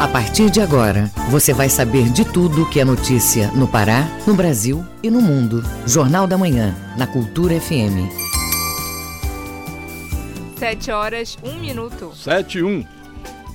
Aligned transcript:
A 0.00 0.06
partir 0.06 0.48
de 0.48 0.60
agora, 0.60 1.10
você 1.28 1.52
vai 1.52 1.68
saber 1.68 2.08
de 2.10 2.24
tudo 2.24 2.70
que 2.70 2.78
é 2.78 2.84
notícia 2.84 3.50
no 3.50 3.66
Pará, 3.66 4.04
no 4.24 4.32
Brasil 4.32 4.84
e 5.02 5.10
no 5.10 5.20
mundo. 5.20 5.60
Jornal 5.88 6.24
da 6.24 6.38
Manhã, 6.38 6.72
na 6.96 7.04
Cultura 7.04 7.60
FM. 7.60 8.06
7 10.56 10.92
horas, 10.92 11.36
1 11.42 11.58
minuto. 11.58 12.12
7 12.14 12.58
e 12.58 12.62
1. 12.62 12.86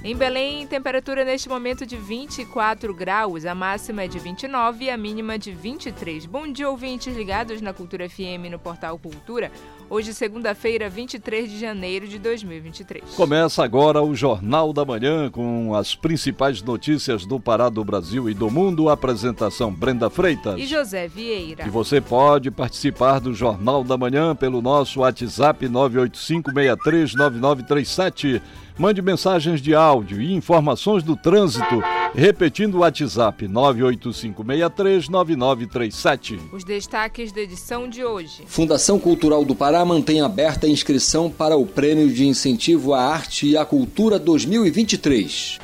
Em 0.03 0.17
Belém, 0.17 0.67
temperatura 0.67 1.23
neste 1.23 1.47
momento 1.47 1.85
de 1.85 1.95
24 1.95 2.93
graus, 2.93 3.45
a 3.45 3.55
máxima 3.55 4.03
é 4.03 4.07
de 4.09 4.19
29 4.19 4.83
e 4.83 4.89
a 4.89 4.97
mínima 4.97 5.39
de 5.39 5.53
23. 5.53 6.25
Bom 6.25 6.45
dia, 6.51 6.69
ouvintes 6.69 7.15
ligados 7.15 7.61
na 7.61 7.71
Cultura 7.71 8.09
FM 8.09 8.51
no 8.51 8.59
Portal 8.59 8.99
Cultura. 8.99 9.49
Hoje, 9.89 10.13
segunda-feira, 10.13 10.89
23 10.89 11.49
de 11.49 11.59
janeiro 11.59 12.07
de 12.07 12.17
2023. 12.17 13.03
Começa 13.15 13.63
agora 13.63 14.01
o 14.01 14.15
Jornal 14.15 14.73
da 14.73 14.83
Manhã 14.83 15.29
com 15.29 15.75
as 15.75 15.95
principais 15.95 16.61
notícias 16.61 17.25
do 17.25 17.39
Pará, 17.39 17.69
do 17.69 17.83
Brasil 17.83 18.29
e 18.29 18.33
do 18.33 18.49
mundo. 18.49 18.89
Apresentação 18.89 19.71
Brenda 19.71 20.09
Freitas 20.09 20.59
e 20.59 20.65
José 20.65 21.07
Vieira. 21.07 21.67
E 21.67 21.69
você 21.69 22.01
pode 22.01 22.49
participar 22.49 23.19
do 23.19 23.33
Jornal 23.33 23.83
da 23.83 23.97
Manhã 23.97 24.35
pelo 24.35 24.61
nosso 24.61 25.01
WhatsApp 25.01 25.67
985639937 25.67 28.41
Mande 28.77 29.01
mensagens 29.03 29.61
de 29.61 29.75
áudio 29.75 30.19
e 30.19 30.33
informações 30.33 31.03
do 31.03 31.15
trânsito, 31.15 31.79
repetindo 32.13 32.75
o 32.75 32.79
WhatsApp 32.79 33.47
985639937. 33.47 36.39
Os 36.51 36.63
destaques 36.63 37.31
da 37.31 37.41
edição 37.41 37.89
de 37.89 38.03
hoje. 38.03 38.43
Fundação 38.45 38.99
Cultural 38.99 39.43
do 39.43 39.55
Pará 39.55 39.83
mantém 39.83 40.21
aberta 40.21 40.67
a 40.67 40.69
inscrição 40.69 41.27
para 41.29 41.57
o 41.57 41.65
Prêmio 41.65 42.07
de 42.09 42.25
Incentivo 42.25 42.93
à 42.93 43.01
Arte 43.01 43.47
e 43.47 43.57
à 43.57 43.65
Cultura 43.65 44.19
2023. 44.19 45.57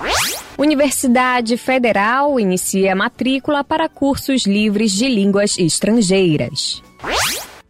Universidade 0.57 1.55
Federal 1.55 2.39
inicia 2.39 2.95
matrícula 2.95 3.63
para 3.63 3.87
cursos 3.87 4.45
livres 4.45 4.91
de 4.91 5.07
línguas 5.07 5.57
estrangeiras. 5.57 6.83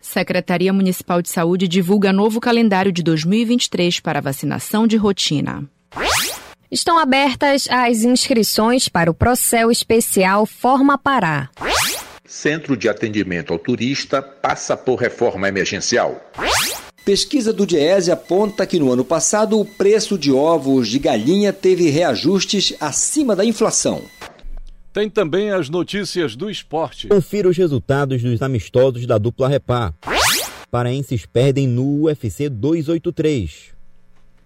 Secretaria 0.01 0.73
Municipal 0.73 1.21
de 1.21 1.29
Saúde 1.29 1.67
divulga 1.67 2.11
novo 2.11 2.39
calendário 2.39 2.91
de 2.91 3.03
2023 3.03 3.99
para 3.99 4.21
vacinação 4.21 4.87
de 4.87 4.97
rotina. 4.97 5.69
Estão 6.71 6.99
abertas 6.99 7.67
as 7.67 8.03
inscrições 8.03 8.87
para 8.87 9.09
o 9.09 9.13
Procel 9.13 9.71
Especial 9.71 10.45
Forma 10.45 10.99
Pará. 10.99 11.49
Centro 12.23 12.77
de 12.77 12.87
Atendimento 12.87 13.51
ao 13.51 13.57
Turista 13.57 14.21
passa 14.21 14.77
por 14.77 14.99
reforma 14.99 15.47
emergencial. 15.47 16.23
Pesquisa 17.03 17.51
do 17.51 17.65
Diese 17.65 18.11
aponta 18.11 18.67
que 18.67 18.77
no 18.77 18.91
ano 18.91 19.03
passado 19.03 19.59
o 19.59 19.65
preço 19.65 20.15
de 20.15 20.31
ovos 20.31 20.87
de 20.87 20.99
galinha 20.99 21.51
teve 21.51 21.89
reajustes 21.89 22.75
acima 22.79 23.35
da 23.35 23.43
inflação. 23.43 24.03
Tem 24.93 25.09
também 25.09 25.49
as 25.49 25.69
notícias 25.69 26.35
do 26.35 26.51
esporte. 26.51 27.07
Confira 27.07 27.49
os 27.49 27.57
resultados 27.57 28.21
dos 28.21 28.43
amistosos 28.43 29.07
da 29.07 29.17
dupla 29.17 29.49
Repá. 29.49 29.91
Paraenses 30.69 31.25
perdem 31.25 31.67
no 31.67 32.03
UFC 32.03 32.47
283. 32.47 33.78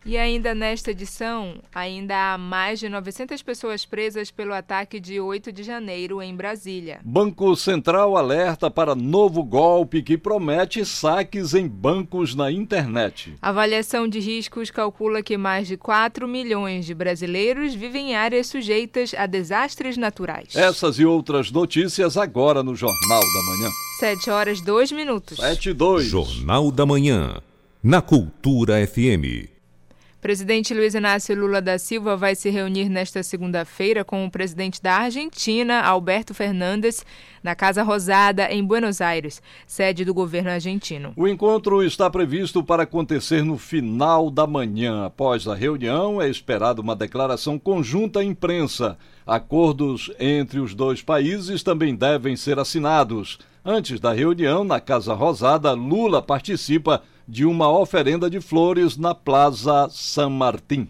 E 0.05 0.17
ainda 0.17 0.53
nesta 0.53 0.91
edição, 0.91 1.55
ainda 1.73 2.33
há 2.33 2.37
mais 2.37 2.77
de 2.79 2.89
900 2.89 3.41
pessoas 3.41 3.85
presas 3.85 4.29
pelo 4.29 4.53
ataque 4.53 4.99
de 4.99 5.17
8 5.17 5.49
de 5.51 5.63
janeiro 5.63 6.21
em 6.21 6.35
Brasília. 6.35 6.99
Banco 7.05 7.55
Central 7.55 8.17
alerta 8.17 8.69
para 8.69 8.95
novo 8.95 9.41
golpe 9.43 10.01
que 10.01 10.17
promete 10.17 10.85
saques 10.85 11.53
em 11.53 11.67
bancos 11.69 12.35
na 12.35 12.51
internet. 12.51 13.33
A 13.41 13.49
avaliação 13.49 14.05
de 14.05 14.19
riscos 14.19 14.69
calcula 14.69 15.23
que 15.23 15.37
mais 15.37 15.67
de 15.69 15.77
4 15.77 16.27
milhões 16.27 16.85
de 16.85 16.93
brasileiros 16.93 17.73
vivem 17.73 18.11
em 18.11 18.15
áreas 18.15 18.47
sujeitas 18.47 19.13
a 19.13 19.25
desastres 19.25 19.95
naturais. 19.95 20.53
Essas 20.53 20.99
e 20.99 21.05
outras 21.05 21.49
notícias 21.49 22.17
agora 22.17 22.61
no 22.61 22.75
Jornal 22.75 23.21
da 23.21 23.41
Manhã. 23.43 23.71
7 23.99 24.29
horas 24.29 24.59
2 24.59 24.91
minutos. 24.91 25.37
7 25.37 25.69
e 25.69 25.73
2. 25.73 26.03
Jornal 26.03 26.71
da 26.71 26.85
Manhã, 26.85 27.41
na 27.81 28.01
Cultura 28.01 28.85
FM. 28.85 29.53
Presidente 30.23 30.73
Luiz 30.73 30.95
Inácio 30.95 31.37
Lula 31.37 31.61
da 31.61 31.77
Silva 31.77 32.15
vai 32.15 32.33
se 32.33 32.49
reunir 32.49 32.87
nesta 32.87 33.21
segunda-feira 33.21 34.05
com 34.05 34.25
o 34.25 34.31
presidente 34.31 34.81
da 34.81 34.93
Argentina, 34.93 35.81
Alberto 35.81 36.33
Fernandes, 36.33 37.05
na 37.43 37.53
Casa 37.53 37.83
Rosada, 37.83 38.49
em 38.49 38.63
Buenos 38.63 39.01
Aires, 39.01 39.41
sede 39.67 40.05
do 40.05 40.13
governo 40.13 40.49
argentino. 40.49 41.11
O 41.17 41.27
encontro 41.27 41.83
está 41.83 42.09
previsto 42.09 42.63
para 42.63 42.83
acontecer 42.83 43.43
no 43.43 43.57
final 43.57 44.31
da 44.31 44.47
manhã. 44.47 45.07
Após 45.07 45.45
a 45.45 45.53
reunião, 45.53 46.21
é 46.21 46.29
esperada 46.29 46.79
uma 46.79 46.95
declaração 46.95 47.59
conjunta 47.59 48.21
à 48.21 48.23
imprensa. 48.23 48.97
Acordos 49.27 50.09
entre 50.17 50.61
os 50.61 50.73
dois 50.73 51.01
países 51.01 51.63
também 51.63 51.93
devem 51.93 52.37
ser 52.37 52.57
assinados. 52.57 53.39
Antes 53.65 53.99
da 53.99 54.13
reunião, 54.13 54.63
na 54.63 54.79
Casa 54.79 55.13
Rosada, 55.13 55.73
Lula 55.73 56.21
participa 56.21 57.03
de 57.27 57.45
uma 57.45 57.69
oferenda 57.69 58.29
de 58.29 58.39
flores 58.41 58.97
na 58.97 59.15
Plaza 59.15 59.87
San 59.89 60.29
Martín. 60.29 60.87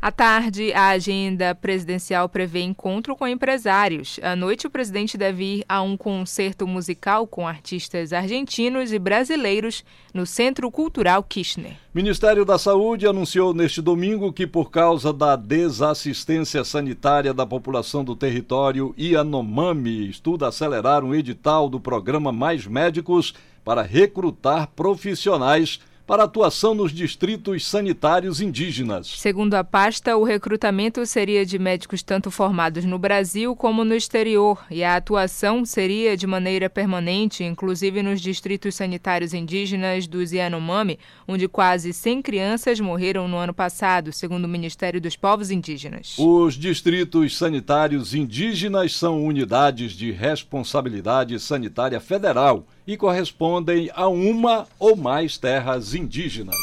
À 0.00 0.12
tarde, 0.12 0.72
a 0.72 0.90
agenda 0.90 1.54
presidencial 1.54 2.28
prevê 2.28 2.60
encontro 2.60 3.16
com 3.16 3.26
empresários. 3.26 4.20
À 4.22 4.36
noite, 4.36 4.66
o 4.66 4.70
presidente 4.70 5.16
deve 5.16 5.44
ir 5.44 5.64
a 5.68 5.82
um 5.82 5.96
concerto 5.96 6.64
musical 6.64 7.26
com 7.26 7.48
artistas 7.48 8.12
argentinos 8.12 8.92
e 8.92 8.98
brasileiros 8.98 9.84
no 10.12 10.26
Centro 10.26 10.70
Cultural 10.70 11.22
Kirchner. 11.24 11.76
Ministério 11.94 12.44
da 12.44 12.58
Saúde 12.58 13.06
anunciou 13.06 13.54
neste 13.54 13.82
domingo 13.82 14.32
que, 14.32 14.46
por 14.46 14.70
causa 14.70 15.12
da 15.12 15.34
desassistência 15.34 16.62
sanitária 16.62 17.34
da 17.34 17.46
população 17.46 18.04
do 18.04 18.14
território 18.14 18.94
Yanomami, 18.98 20.08
estuda 20.08 20.46
acelerar 20.46 21.02
um 21.02 21.14
edital 21.14 21.68
do 21.68 21.80
programa 21.80 22.30
Mais 22.30 22.66
Médicos 22.66 23.34
para 23.66 23.82
recrutar 23.82 24.68
profissionais 24.76 25.80
para 26.06 26.22
atuação 26.22 26.72
nos 26.72 26.92
distritos 26.92 27.66
sanitários 27.66 28.40
indígenas. 28.40 29.08
Segundo 29.18 29.54
a 29.54 29.64
pasta, 29.64 30.16
o 30.16 30.22
recrutamento 30.22 31.04
seria 31.04 31.44
de 31.44 31.58
médicos 31.58 32.00
tanto 32.00 32.30
formados 32.30 32.84
no 32.84 32.96
Brasil 32.96 33.56
como 33.56 33.84
no 33.84 33.92
exterior, 33.92 34.64
e 34.70 34.84
a 34.84 34.94
atuação 34.94 35.64
seria 35.64 36.16
de 36.16 36.28
maneira 36.28 36.70
permanente, 36.70 37.42
inclusive 37.42 38.04
nos 38.04 38.20
distritos 38.20 38.76
sanitários 38.76 39.34
indígenas 39.34 40.06
dos 40.06 40.30
Yanomami, 40.30 40.96
onde 41.26 41.48
quase 41.48 41.92
100 41.92 42.22
crianças 42.22 42.78
morreram 42.78 43.26
no 43.26 43.36
ano 43.36 43.52
passado, 43.52 44.12
segundo 44.12 44.44
o 44.44 44.48
Ministério 44.48 45.00
dos 45.00 45.16
Povos 45.16 45.50
Indígenas. 45.50 46.14
Os 46.20 46.54
distritos 46.54 47.36
sanitários 47.36 48.14
indígenas 48.14 48.94
são 48.94 49.26
unidades 49.26 49.90
de 49.90 50.12
responsabilidade 50.12 51.36
sanitária 51.40 51.98
federal 51.98 52.64
e 52.86 52.96
correspondem 52.96 53.90
a 53.94 54.08
uma 54.08 54.66
ou 54.78 54.96
mais 54.96 55.36
terras 55.36 55.94
indígenas. 55.94 56.56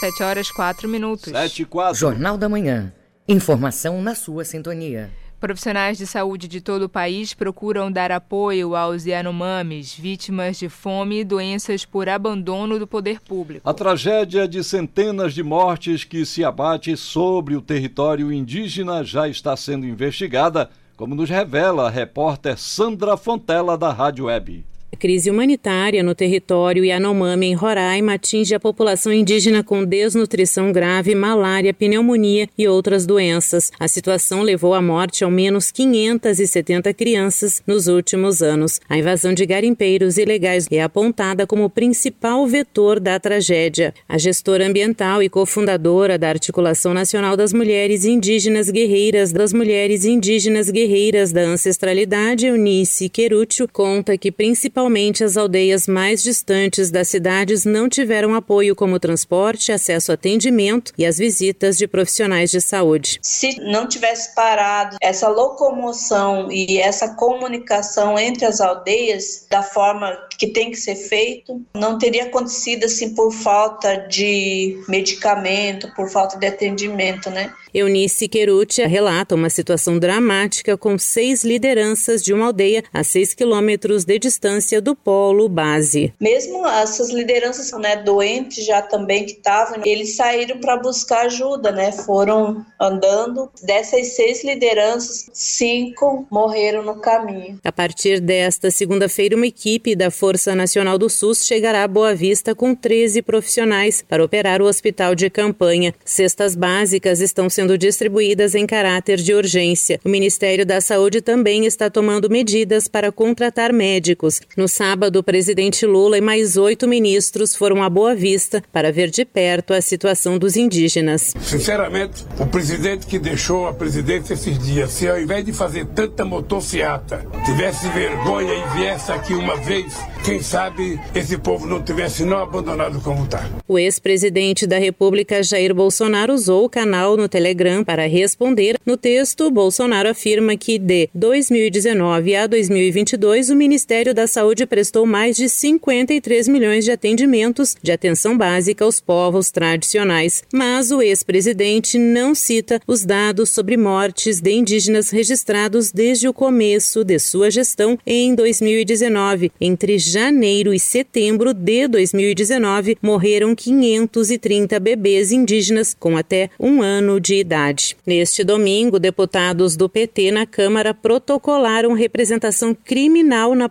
7 0.00 0.22
horas 0.22 0.50
4 0.50 0.88
minutos. 0.88 1.32
7 1.32 1.62
e 1.62 1.64
4. 1.64 1.98
Jornal 1.98 2.36
da 2.36 2.48
Manhã. 2.48 2.92
Informação 3.26 4.02
na 4.02 4.14
sua 4.14 4.44
sintonia. 4.44 5.10
Profissionais 5.40 5.98
de 5.98 6.06
saúde 6.06 6.48
de 6.48 6.60
todo 6.60 6.82
o 6.82 6.88
país 6.88 7.34
procuram 7.34 7.92
dar 7.92 8.10
apoio 8.10 8.74
aos 8.74 9.04
Yanomamis, 9.04 9.94
vítimas 9.94 10.58
de 10.58 10.68
fome 10.68 11.20
e 11.20 11.24
doenças 11.24 11.84
por 11.84 12.08
abandono 12.08 12.78
do 12.78 12.86
poder 12.86 13.20
público. 13.20 13.68
A 13.68 13.74
tragédia 13.74 14.48
de 14.48 14.64
centenas 14.64 15.34
de 15.34 15.42
mortes 15.42 16.04
que 16.04 16.24
se 16.24 16.42
abate 16.42 16.96
sobre 16.96 17.54
o 17.54 17.60
território 17.60 18.32
indígena 18.32 19.04
já 19.04 19.28
está 19.28 19.54
sendo 19.56 19.86
investigada, 19.86 20.70
como 20.96 21.14
nos 21.14 21.28
revela 21.28 21.86
a 21.86 21.90
repórter 21.90 22.58
Sandra 22.58 23.16
Fontela 23.16 23.76
da 23.76 23.92
Rádio 23.92 24.26
Web. 24.26 24.64
A 24.96 24.98
crise 24.98 25.30
humanitária 25.30 26.02
no 26.02 26.14
território 26.14 26.82
Yanomami, 26.82 27.48
em 27.48 27.54
Roraima, 27.54 28.14
atinge 28.14 28.54
a 28.54 28.58
população 28.58 29.12
indígena 29.12 29.62
com 29.62 29.84
desnutrição 29.84 30.72
grave, 30.72 31.14
malária, 31.14 31.74
pneumonia 31.74 32.48
e 32.56 32.66
outras 32.66 33.04
doenças. 33.04 33.70
A 33.78 33.88
situação 33.88 34.40
levou 34.40 34.72
à 34.72 34.80
morte 34.80 35.22
ao 35.22 35.30
menos 35.30 35.70
570 35.70 36.94
crianças 36.94 37.62
nos 37.66 37.88
últimos 37.88 38.40
anos. 38.40 38.80
A 38.88 38.96
invasão 38.96 39.34
de 39.34 39.44
garimpeiros 39.44 40.16
ilegais 40.16 40.66
é 40.70 40.80
apontada 40.80 41.46
como 41.46 41.64
o 41.64 41.70
principal 41.70 42.46
vetor 42.46 42.98
da 42.98 43.20
tragédia. 43.20 43.92
A 44.08 44.16
gestora 44.16 44.66
ambiental 44.66 45.22
e 45.22 45.28
cofundadora 45.28 46.16
da 46.16 46.30
Articulação 46.30 46.94
Nacional 46.94 47.36
das 47.36 47.52
Mulheres 47.52 48.06
Indígenas 48.06 48.70
Guerreiras 48.70 49.30
das 49.30 49.52
Mulheres 49.52 50.06
Indígenas 50.06 50.70
Guerreiras 50.70 51.32
da 51.32 51.42
Ancestralidade, 51.42 52.46
Eunice 52.46 53.10
Querúcio, 53.10 53.68
conta 53.70 54.16
que 54.16 54.32
principalmente 54.32 54.85
principalmente 54.86 55.24
as 55.24 55.36
aldeias 55.36 55.88
mais 55.88 56.22
distantes 56.22 56.90
das 56.90 57.08
cidades 57.08 57.64
não 57.64 57.88
tiveram 57.88 58.34
apoio 58.34 58.74
como 58.74 59.00
transporte, 59.00 59.72
acesso 59.72 60.12
a 60.12 60.14
atendimento 60.14 60.92
e 60.96 61.04
as 61.04 61.18
visitas 61.18 61.76
de 61.76 61.88
profissionais 61.88 62.50
de 62.50 62.60
saúde. 62.60 63.18
Se 63.22 63.60
não 63.60 63.88
tivesse 63.88 64.34
parado 64.34 64.96
essa 65.00 65.28
locomoção 65.28 66.50
e 66.50 66.78
essa 66.78 67.14
comunicação 67.14 68.18
entre 68.18 68.44
as 68.44 68.60
aldeias 68.60 69.46
da 69.50 69.62
forma 69.62 70.16
que 70.38 70.46
tem 70.46 70.70
que 70.70 70.76
ser 70.76 70.94
feito, 70.94 71.60
não 71.74 71.98
teria 71.98 72.24
acontecido 72.24 72.84
assim 72.84 73.14
por 73.14 73.32
falta 73.32 73.96
de 74.08 74.80
medicamento, 74.88 75.92
por 75.94 76.08
falta 76.08 76.38
de 76.38 76.46
atendimento, 76.46 77.28
né? 77.30 77.52
Eunice 77.76 78.26
Queruti 78.26 78.82
relata 78.86 79.34
uma 79.34 79.50
situação 79.50 79.98
dramática 79.98 80.78
com 80.78 80.96
seis 80.96 81.44
lideranças 81.44 82.22
de 82.22 82.32
uma 82.32 82.46
aldeia 82.46 82.82
a 82.90 83.04
seis 83.04 83.34
quilômetros 83.34 84.04
de 84.04 84.18
distância 84.18 84.75
do 84.80 84.96
polo 84.96 85.48
base. 85.48 86.12
Mesmo 86.20 86.66
essas 86.66 87.10
lideranças 87.10 87.70
né, 87.78 87.96
doentes 87.96 88.64
já 88.64 88.80
também 88.80 89.26
que 89.26 89.32
estavam, 89.32 89.80
eles 89.84 90.16
saíram 90.16 90.58
para 90.58 90.76
buscar 90.76 91.26
ajuda, 91.26 91.70
né? 91.70 91.92
Foram 91.92 92.64
andando. 92.80 93.50
Dessas 93.62 94.08
seis 94.16 94.42
lideranças, 94.42 95.28
cinco 95.32 96.26
morreram 96.30 96.82
no 96.82 97.00
caminho. 97.00 97.58
A 97.62 97.72
partir 97.72 98.20
desta 98.20 98.70
segunda-feira, 98.70 99.36
uma 99.36 99.46
equipe 99.46 99.94
da 99.94 100.10
Força 100.10 100.54
Nacional 100.54 100.98
do 100.98 101.10
SUS 101.10 101.46
chegará 101.46 101.84
a 101.84 101.88
Boa 101.88 102.14
Vista 102.14 102.54
com 102.54 102.74
13 102.74 103.22
profissionais 103.22 104.02
para 104.06 104.24
operar 104.24 104.62
o 104.62 104.66
hospital 104.66 105.14
de 105.14 105.28
campanha. 105.28 105.94
Cestas 106.04 106.54
básicas 106.54 107.20
estão 107.20 107.50
sendo 107.50 107.66
sendo 107.66 107.76
distribuídas 107.76 108.54
em 108.54 108.64
caráter 108.64 109.18
de 109.18 109.34
urgência. 109.34 110.00
O 110.04 110.08
Ministério 110.08 110.64
da 110.64 110.80
Saúde 110.80 111.20
também 111.20 111.66
está 111.66 111.90
tomando 111.90 112.30
medidas 112.30 112.86
para 112.86 113.10
contratar 113.10 113.72
médicos. 113.72 114.40
No 114.56 114.65
sábado, 114.68 115.18
o 115.18 115.22
presidente 115.22 115.84
Lula 115.84 116.18
e 116.18 116.20
mais 116.20 116.56
oito 116.56 116.86
ministros 116.86 117.54
foram 117.54 117.82
a 117.82 117.90
Boa 117.90 118.14
Vista 118.14 118.62
para 118.72 118.92
ver 118.92 119.10
de 119.10 119.24
perto 119.24 119.72
a 119.72 119.80
situação 119.80 120.38
dos 120.38 120.56
indígenas. 120.56 121.34
Sinceramente, 121.40 122.24
o 122.38 122.46
presidente 122.46 123.06
que 123.06 123.18
deixou 123.18 123.66
a 123.66 123.74
presidência 123.74 124.34
esses 124.34 124.58
dias, 124.58 124.90
se 124.90 125.08
ao 125.08 125.20
invés 125.20 125.44
de 125.44 125.52
fazer 125.52 125.86
tanta 125.86 126.24
motociata, 126.24 127.26
tivesse 127.44 127.88
vergonha 127.88 128.52
e 128.54 128.78
viesse 128.78 129.10
aqui 129.10 129.34
uma 129.34 129.56
vez, 129.56 129.94
quem 130.24 130.40
sabe 130.40 131.00
esse 131.14 131.36
povo 131.38 131.66
não 131.66 131.82
tivesse 131.82 132.24
não 132.24 132.38
abandonado 132.38 133.00
como 133.00 133.24
está. 133.24 133.48
O 133.66 133.78
ex-presidente 133.78 134.66
da 134.66 134.78
República, 134.78 135.42
Jair 135.42 135.74
Bolsonaro, 135.74 136.32
usou 136.32 136.64
o 136.64 136.68
canal 136.68 137.16
no 137.16 137.28
Telegram 137.28 137.46
Telegram 137.56 137.84
para 137.84 138.06
responder. 138.06 138.76
No 138.84 138.96
texto, 138.96 139.50
Bolsonaro 139.50 140.08
afirma 140.08 140.56
que 140.56 140.78
de 140.78 141.08
2019 141.14 142.36
a 142.36 142.46
2022 142.46 143.50
o 143.50 143.56
Ministério 143.56 144.14
da 144.14 144.26
Saúde 144.26 144.55
prestou 144.64 145.04
mais 145.04 145.36
de 145.36 145.48
53 145.48 146.46
milhões 146.46 146.84
de 146.84 146.92
atendimentos 146.92 147.74
de 147.82 147.90
atenção 147.90 148.38
básica 148.38 148.84
aos 148.84 149.00
povos 149.00 149.50
tradicionais. 149.50 150.44
Mas 150.52 150.92
o 150.92 151.02
ex-presidente 151.02 151.98
não 151.98 152.34
cita 152.34 152.80
os 152.86 153.04
dados 153.04 153.50
sobre 153.50 153.76
mortes 153.76 154.40
de 154.40 154.52
indígenas 154.52 155.10
registrados 155.10 155.90
desde 155.90 156.28
o 156.28 156.32
começo 156.32 157.02
de 157.02 157.18
sua 157.18 157.50
gestão 157.50 157.98
em 158.06 158.34
2019. 158.34 159.50
Entre 159.60 159.98
janeiro 159.98 160.72
e 160.72 160.78
setembro 160.78 161.52
de 161.52 161.88
2019, 161.88 162.98
morreram 163.02 163.54
530 163.54 164.78
bebês 164.78 165.32
indígenas 165.32 165.96
com 165.98 166.16
até 166.16 166.50
um 166.60 166.82
ano 166.82 167.18
de 167.18 167.34
idade. 167.34 167.96
Neste 168.06 168.44
domingo, 168.44 169.00
deputados 169.00 169.76
do 169.76 169.88
PT 169.88 170.30
na 170.30 170.46
Câmara 170.46 170.94
protocolaram 170.94 171.92
representação 171.92 172.74
criminal 172.74 173.54
na 173.54 173.68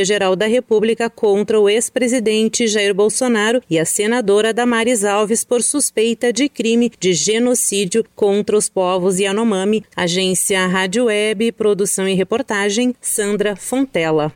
Procuradoria-Geral 0.00 0.36
da 0.36 0.46
República 0.46 1.10
contra 1.10 1.60
o 1.60 1.68
ex-presidente 1.68 2.66
Jair 2.66 2.94
Bolsonaro 2.94 3.62
e 3.68 3.78
a 3.78 3.84
senadora 3.84 4.52
Damares 4.52 5.04
Alves 5.04 5.44
por 5.44 5.62
suspeita 5.62 6.32
de 6.32 6.48
crime 6.48 6.90
de 6.98 7.12
genocídio 7.12 8.04
contra 8.14 8.56
os 8.56 8.68
povos 8.68 9.18
Yanomami. 9.18 9.84
Agência 9.94 10.66
Rádio 10.66 11.06
Web, 11.06 11.52
produção 11.52 12.08
e 12.08 12.14
reportagem, 12.14 12.94
Sandra 13.00 13.54
Fontela. 13.56 14.32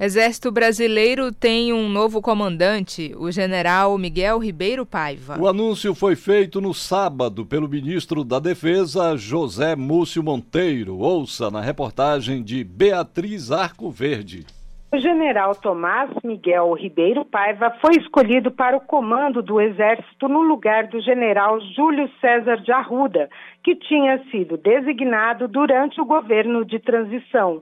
Exército 0.00 0.52
Brasileiro 0.52 1.32
tem 1.32 1.72
um 1.72 1.88
novo 1.88 2.22
comandante, 2.22 3.12
o 3.18 3.32
general 3.32 3.98
Miguel 3.98 4.38
Ribeiro 4.38 4.86
Paiva. 4.86 5.36
O 5.40 5.48
anúncio 5.48 5.92
foi 5.92 6.14
feito 6.14 6.60
no 6.60 6.72
sábado 6.72 7.44
pelo 7.44 7.68
ministro 7.68 8.22
da 8.22 8.38
Defesa, 8.38 9.16
José 9.16 9.74
Múcio 9.74 10.22
Monteiro. 10.22 10.98
Ouça 10.98 11.50
na 11.50 11.60
reportagem 11.60 12.44
de 12.44 12.62
Beatriz 12.62 13.50
Arco 13.50 13.90
Verde. 13.90 14.46
O 14.90 14.98
general 14.98 15.54
Tomás 15.54 16.08
Miguel 16.24 16.72
Ribeiro 16.72 17.22
Paiva 17.22 17.70
foi 17.78 17.96
escolhido 18.00 18.50
para 18.50 18.74
o 18.74 18.80
comando 18.80 19.42
do 19.42 19.60
Exército 19.60 20.28
no 20.28 20.40
lugar 20.40 20.86
do 20.86 20.98
general 21.02 21.60
Júlio 21.76 22.08
César 22.22 22.56
de 22.62 22.72
Arruda, 22.72 23.28
que 23.62 23.76
tinha 23.76 24.18
sido 24.30 24.56
designado 24.56 25.46
durante 25.46 26.00
o 26.00 26.06
governo 26.06 26.64
de 26.64 26.78
transição. 26.78 27.60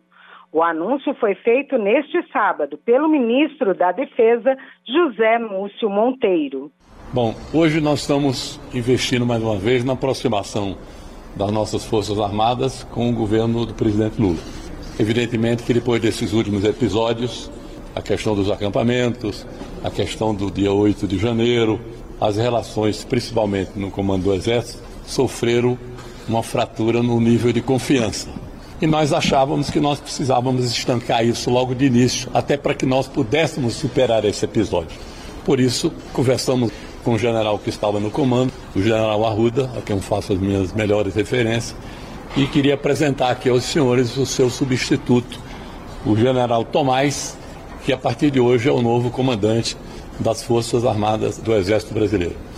O 0.52 0.62
anúncio 0.62 1.12
foi 1.14 1.34
feito 1.34 1.76
neste 1.76 2.23
sábado 2.32 2.78
pelo 2.78 3.08
ministro 3.08 3.75
da 3.75 3.90
Defesa, 3.90 4.56
José 4.87 5.37
Múcio 5.40 5.90
Monteiro. 5.90 6.70
Bom, 7.12 7.34
hoje 7.52 7.81
nós 7.81 8.02
estamos 8.02 8.61
investindo 8.73 9.26
mais 9.26 9.43
uma 9.43 9.58
vez 9.58 9.84
na 9.84 9.94
aproximação 9.94 10.78
das 11.37 11.50
nossas 11.50 11.84
Forças 11.84 12.20
Armadas 12.20 12.84
com 12.84 13.11
o 13.11 13.12
governo 13.12 13.67
do 13.67 13.75
presidente 13.75 14.23
Lula. 14.23 14.66
Evidentemente 14.99 15.63
que 15.63 15.75
depois 15.75 16.01
desses 16.01 16.33
últimos 16.33 16.65
episódios, 16.65 17.51
a 17.95 18.01
questão 18.01 18.35
dos 18.35 18.51
acampamentos, 18.51 19.47
a 19.83 19.91
questão 19.91 20.35
do 20.35 20.51
dia 20.51 20.73
8 20.73 21.07
de 21.07 21.19
janeiro, 21.19 21.81
as 22.21 22.37
relações, 22.37 23.05
principalmente 23.05 23.73
no 23.77 23.91
comando 23.91 24.25
do 24.25 24.35
Exército, 24.35 24.83
sofreram 25.07 25.79
uma 26.29 26.43
fratura 26.43 27.03
no 27.03 27.21
nível 27.21 27.53
de 27.53 27.61
confiança 27.61 28.29
e 28.81 28.87
nós 28.87 29.13
achávamos 29.13 29.71
que 29.71 29.81
nós 29.81 29.99
precisávamos 29.99 30.71
estancar 30.71 31.25
isso 31.25 31.49
logo 31.51 31.75
de 31.75 31.87
início, 31.87 32.29
até 32.35 32.57
para 32.57 32.75
que 32.75 32.85
nós 32.85 33.09
pudéssemos 33.09 33.75
superar 33.75 34.25
esse 34.25 34.45
episódio. 34.45 34.99
Por 35.45 35.61
isso, 35.61 35.91
conversamos 36.13 36.71
com 37.03 37.15
o 37.15 37.19
general 37.19 37.59
que 37.59 37.71
estava 37.71 37.99
no 37.99 38.11
comando, 38.11 38.53
o 38.75 38.83
general 38.83 39.25
Arruda, 39.25 39.71
a 39.77 39.81
quem 39.81 39.97
eu 39.97 40.03
faço 40.03 40.33
as 40.35 40.39
minhas 40.39 40.73
melhores 40.73 41.15
referências, 41.15 41.75
e 42.34 42.46
queria 42.46 42.75
apresentar 42.75 43.31
aqui 43.31 43.49
aos 43.49 43.64
senhores 43.64 44.17
o 44.17 44.25
seu 44.25 44.49
substituto, 44.49 45.38
o 46.05 46.17
general 46.17 46.64
Tomás, 46.64 47.37
que 47.84 47.93
a 47.93 47.96
partir 47.96 48.31
de 48.31 48.40
hoje 48.40 48.69
é 48.69 48.73
o 48.73 48.81
novo 48.81 49.11
comandante 49.11 49.76
das 50.19 50.43
Forças 50.43 50.84
Armadas 50.84 51.38
do 51.38 51.55
Exército 51.55 51.93
Brasileiro 51.93 52.56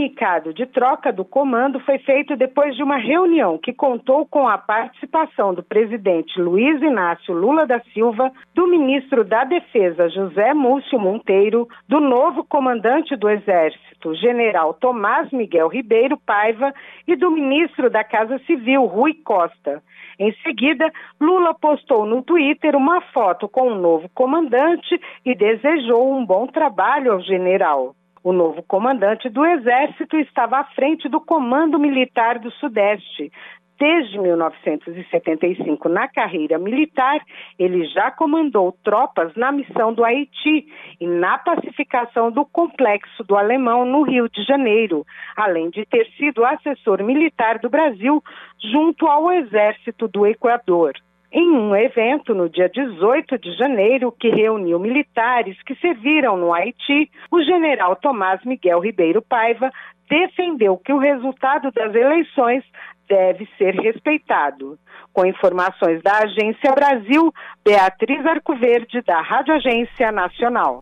comunicado 0.00 0.54
de 0.54 0.64
troca 0.64 1.12
do 1.12 1.26
comando 1.26 1.78
foi 1.80 1.98
feito 1.98 2.34
depois 2.34 2.74
de 2.74 2.82
uma 2.82 2.96
reunião 2.96 3.58
que 3.58 3.70
contou 3.70 4.26
com 4.26 4.48
a 4.48 4.56
participação 4.56 5.52
do 5.52 5.62
presidente 5.62 6.40
Luiz 6.40 6.80
Inácio 6.80 7.34
Lula 7.34 7.66
da 7.66 7.80
Silva, 7.92 8.32
do 8.54 8.66
ministro 8.66 9.22
da 9.22 9.44
Defesa 9.44 10.08
José 10.08 10.54
Múcio 10.54 10.98
Monteiro, 10.98 11.68
do 11.86 12.00
novo 12.00 12.42
comandante 12.44 13.14
do 13.14 13.28
Exército, 13.28 14.14
general 14.14 14.72
Tomás 14.72 15.30
Miguel 15.32 15.68
Ribeiro 15.68 16.16
Paiva, 16.16 16.72
e 17.06 17.14
do 17.14 17.30
ministro 17.30 17.90
da 17.90 18.02
Casa 18.02 18.38
Civil, 18.46 18.86
Rui 18.86 19.12
Costa. 19.12 19.82
Em 20.18 20.32
seguida, 20.42 20.90
Lula 21.20 21.52
postou 21.52 22.06
no 22.06 22.22
Twitter 22.22 22.74
uma 22.74 23.02
foto 23.12 23.46
com 23.48 23.72
o 23.72 23.74
novo 23.74 24.08
comandante 24.14 24.98
e 25.26 25.34
desejou 25.34 26.14
um 26.14 26.24
bom 26.24 26.46
trabalho 26.46 27.12
ao 27.12 27.20
general. 27.20 27.94
O 28.22 28.32
novo 28.34 28.62
comandante 28.62 29.30
do 29.30 29.46
Exército 29.46 30.16
estava 30.18 30.58
à 30.58 30.64
frente 30.64 31.08
do 31.08 31.20
Comando 31.20 31.78
Militar 31.78 32.38
do 32.38 32.50
Sudeste. 32.52 33.32
Desde 33.78 34.18
1975, 34.18 35.88
na 35.88 36.06
carreira 36.06 36.58
militar, 36.58 37.18
ele 37.58 37.86
já 37.86 38.10
comandou 38.10 38.76
tropas 38.84 39.34
na 39.36 39.50
missão 39.50 39.94
do 39.94 40.04
Haiti 40.04 40.66
e 41.00 41.06
na 41.06 41.38
pacificação 41.38 42.30
do 42.30 42.44
Complexo 42.44 43.24
do 43.24 43.38
Alemão, 43.38 43.86
no 43.86 44.02
Rio 44.02 44.28
de 44.28 44.42
Janeiro, 44.44 45.06
além 45.34 45.70
de 45.70 45.86
ter 45.86 46.06
sido 46.18 46.44
assessor 46.44 47.02
militar 47.02 47.58
do 47.58 47.70
Brasil 47.70 48.22
junto 48.70 49.06
ao 49.06 49.32
Exército 49.32 50.06
do 50.08 50.26
Equador 50.26 50.92
em 51.32 51.50
um 51.52 51.74
evento 51.76 52.34
no 52.34 52.48
dia 52.48 52.68
18 52.68 53.38
de 53.38 53.56
janeiro 53.56 54.10
que 54.10 54.28
reuniu 54.28 54.78
militares 54.78 55.56
que 55.62 55.74
serviram 55.76 56.36
no 56.36 56.52
Haiti, 56.52 57.10
o 57.30 57.42
general 57.42 57.94
Tomás 57.96 58.44
Miguel 58.44 58.80
Ribeiro 58.80 59.22
Paiva 59.22 59.70
defendeu 60.08 60.76
que 60.76 60.92
o 60.92 60.98
resultado 60.98 61.70
das 61.70 61.94
eleições 61.94 62.64
deve 63.08 63.48
ser 63.56 63.74
respeitado. 63.74 64.76
Com 65.12 65.24
informações 65.24 66.02
da 66.02 66.18
Agência 66.18 66.72
Brasil, 66.74 67.32
Beatriz 67.64 68.24
Arcoverde, 68.26 69.00
da 69.02 69.20
Rádio 69.20 69.54
Agência 69.54 70.10
Nacional. 70.10 70.80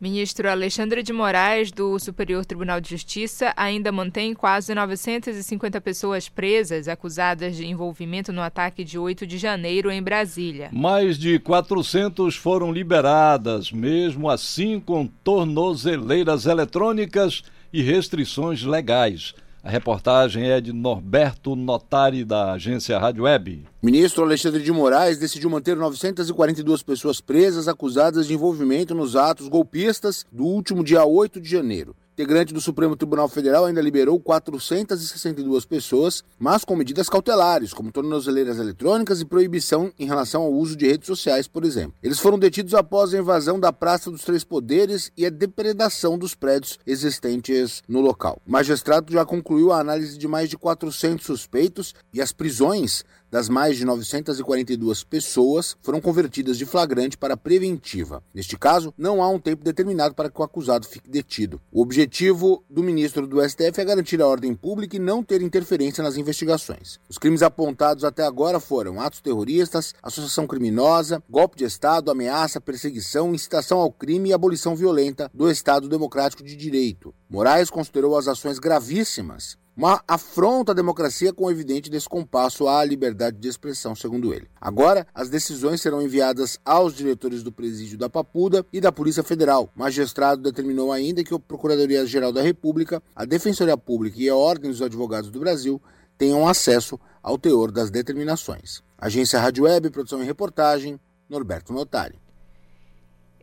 Ministro 0.00 0.48
Alexandre 0.48 1.02
de 1.02 1.12
Moraes, 1.12 1.72
do 1.72 1.98
Superior 1.98 2.44
Tribunal 2.44 2.80
de 2.80 2.90
Justiça, 2.90 3.52
ainda 3.56 3.90
mantém 3.90 4.32
quase 4.32 4.72
950 4.72 5.80
pessoas 5.80 6.28
presas 6.28 6.86
acusadas 6.86 7.56
de 7.56 7.66
envolvimento 7.66 8.32
no 8.32 8.40
ataque 8.40 8.84
de 8.84 8.96
8 8.96 9.26
de 9.26 9.38
janeiro 9.38 9.90
em 9.90 10.00
Brasília. 10.00 10.70
Mais 10.72 11.18
de 11.18 11.40
400 11.40 12.36
foram 12.36 12.70
liberadas, 12.70 13.72
mesmo 13.72 14.30
assim 14.30 14.78
com 14.78 15.04
tornozeleiras 15.04 16.46
eletrônicas 16.46 17.42
e 17.72 17.82
restrições 17.82 18.62
legais. 18.62 19.34
A 19.62 19.70
reportagem 19.70 20.48
é 20.48 20.60
de 20.60 20.72
Norberto 20.72 21.56
Notari, 21.56 22.24
da 22.24 22.52
agência 22.52 22.96
Rádio 22.98 23.24
Web. 23.24 23.64
Ministro 23.82 24.22
Alexandre 24.22 24.62
de 24.62 24.70
Moraes 24.70 25.18
decidiu 25.18 25.50
manter 25.50 25.76
942 25.76 26.82
pessoas 26.82 27.20
presas 27.20 27.66
acusadas 27.66 28.28
de 28.28 28.34
envolvimento 28.34 28.94
nos 28.94 29.16
atos 29.16 29.48
golpistas 29.48 30.24
do 30.30 30.44
último 30.44 30.84
dia 30.84 31.04
8 31.04 31.40
de 31.40 31.50
janeiro 31.50 31.94
integrante 32.18 32.52
do 32.52 32.60
Supremo 32.60 32.96
Tribunal 32.96 33.28
Federal 33.28 33.64
ainda 33.64 33.80
liberou 33.80 34.18
462 34.18 35.64
pessoas, 35.64 36.24
mas 36.36 36.64
com 36.64 36.74
medidas 36.74 37.08
cautelares, 37.08 37.72
como 37.72 37.92
tornozeleiras 37.92 38.58
eletrônicas 38.58 39.20
e 39.20 39.24
proibição 39.24 39.92
em 39.96 40.04
relação 40.04 40.42
ao 40.42 40.52
uso 40.52 40.74
de 40.74 40.88
redes 40.88 41.06
sociais, 41.06 41.46
por 41.46 41.64
exemplo. 41.64 41.94
Eles 42.02 42.18
foram 42.18 42.36
detidos 42.36 42.74
após 42.74 43.14
a 43.14 43.18
invasão 43.18 43.60
da 43.60 43.72
Praça 43.72 44.10
dos 44.10 44.24
Três 44.24 44.42
Poderes 44.42 45.12
e 45.16 45.24
a 45.24 45.30
depredação 45.30 46.18
dos 46.18 46.34
prédios 46.34 46.76
existentes 46.84 47.84
no 47.86 48.00
local. 48.00 48.42
O 48.44 48.50
magistrado 48.50 49.12
já 49.12 49.24
concluiu 49.24 49.72
a 49.72 49.78
análise 49.78 50.18
de 50.18 50.26
mais 50.26 50.50
de 50.50 50.58
400 50.58 51.24
suspeitos 51.24 51.94
e 52.12 52.20
as 52.20 52.32
prisões 52.32 53.04
das 53.30 53.48
mais 53.48 53.76
de 53.76 53.84
942 53.84 55.04
pessoas 55.04 55.76
foram 55.82 56.00
convertidas 56.00 56.58
de 56.58 56.66
flagrante 56.66 57.16
para 57.16 57.36
preventiva. 57.36 58.22
Neste 58.34 58.56
caso, 58.56 58.92
não 58.96 59.22
há 59.22 59.28
um 59.28 59.38
tempo 59.38 59.64
determinado 59.64 60.14
para 60.14 60.30
que 60.30 60.40
o 60.40 60.44
acusado 60.44 60.86
fique 60.86 61.10
detido. 61.10 61.60
O 61.72 61.82
objetivo 61.82 62.64
do 62.68 62.82
ministro 62.82 63.26
do 63.26 63.46
STF 63.46 63.80
é 63.80 63.84
garantir 63.84 64.20
a 64.20 64.26
ordem 64.26 64.54
pública 64.54 64.96
e 64.96 65.00
não 65.00 65.22
ter 65.22 65.42
interferência 65.42 66.02
nas 66.02 66.16
investigações. 66.16 66.98
Os 67.08 67.18
crimes 67.18 67.42
apontados 67.42 68.04
até 68.04 68.24
agora 68.24 68.60
foram 68.60 69.00
atos 69.00 69.20
terroristas, 69.20 69.94
associação 70.02 70.46
criminosa, 70.46 71.22
golpe 71.28 71.56
de 71.56 71.64
Estado, 71.64 72.10
ameaça, 72.10 72.60
perseguição, 72.60 73.34
incitação 73.34 73.78
ao 73.78 73.92
crime 73.92 74.30
e 74.30 74.32
abolição 74.32 74.74
violenta 74.74 75.30
do 75.34 75.50
Estado 75.50 75.88
Democrático 75.88 76.42
de 76.42 76.56
Direito. 76.56 77.14
Moraes 77.28 77.70
considerou 77.70 78.16
as 78.16 78.28
ações 78.28 78.58
gravíssimas 78.58 79.56
uma 79.78 80.02
afronta 80.08 80.72
à 80.72 80.74
democracia 80.74 81.32
com 81.32 81.48
evidente 81.48 81.88
descompasso 81.88 82.66
à 82.66 82.84
liberdade 82.84 83.36
de 83.38 83.46
expressão, 83.46 83.94
segundo 83.94 84.34
ele. 84.34 84.48
Agora, 84.60 85.06
as 85.14 85.28
decisões 85.28 85.80
serão 85.80 86.02
enviadas 86.02 86.58
aos 86.64 86.92
diretores 86.92 87.44
do 87.44 87.52
presídio 87.52 87.96
da 87.96 88.10
Papuda 88.10 88.66
e 88.72 88.80
da 88.80 88.90
Polícia 88.90 89.22
Federal. 89.22 89.70
O 89.76 89.78
magistrado 89.78 90.42
determinou 90.42 90.90
ainda 90.90 91.22
que 91.22 91.32
a 91.32 91.38
Procuradoria-Geral 91.38 92.32
da 92.32 92.42
República, 92.42 93.00
a 93.14 93.24
Defensoria 93.24 93.76
Pública 93.76 94.20
e 94.20 94.28
a 94.28 94.34
Ordem 94.34 94.68
dos 94.68 94.82
Advogados 94.82 95.30
do 95.30 95.38
Brasil 95.38 95.80
tenham 96.18 96.48
acesso 96.48 96.98
ao 97.22 97.38
teor 97.38 97.70
das 97.70 97.88
determinações. 97.88 98.82
Agência 98.98 99.38
Rádio 99.38 99.62
Web, 99.62 99.90
produção 99.90 100.20
e 100.20 100.26
reportagem, 100.26 100.98
Norberto 101.28 101.72
Notari. 101.72 102.18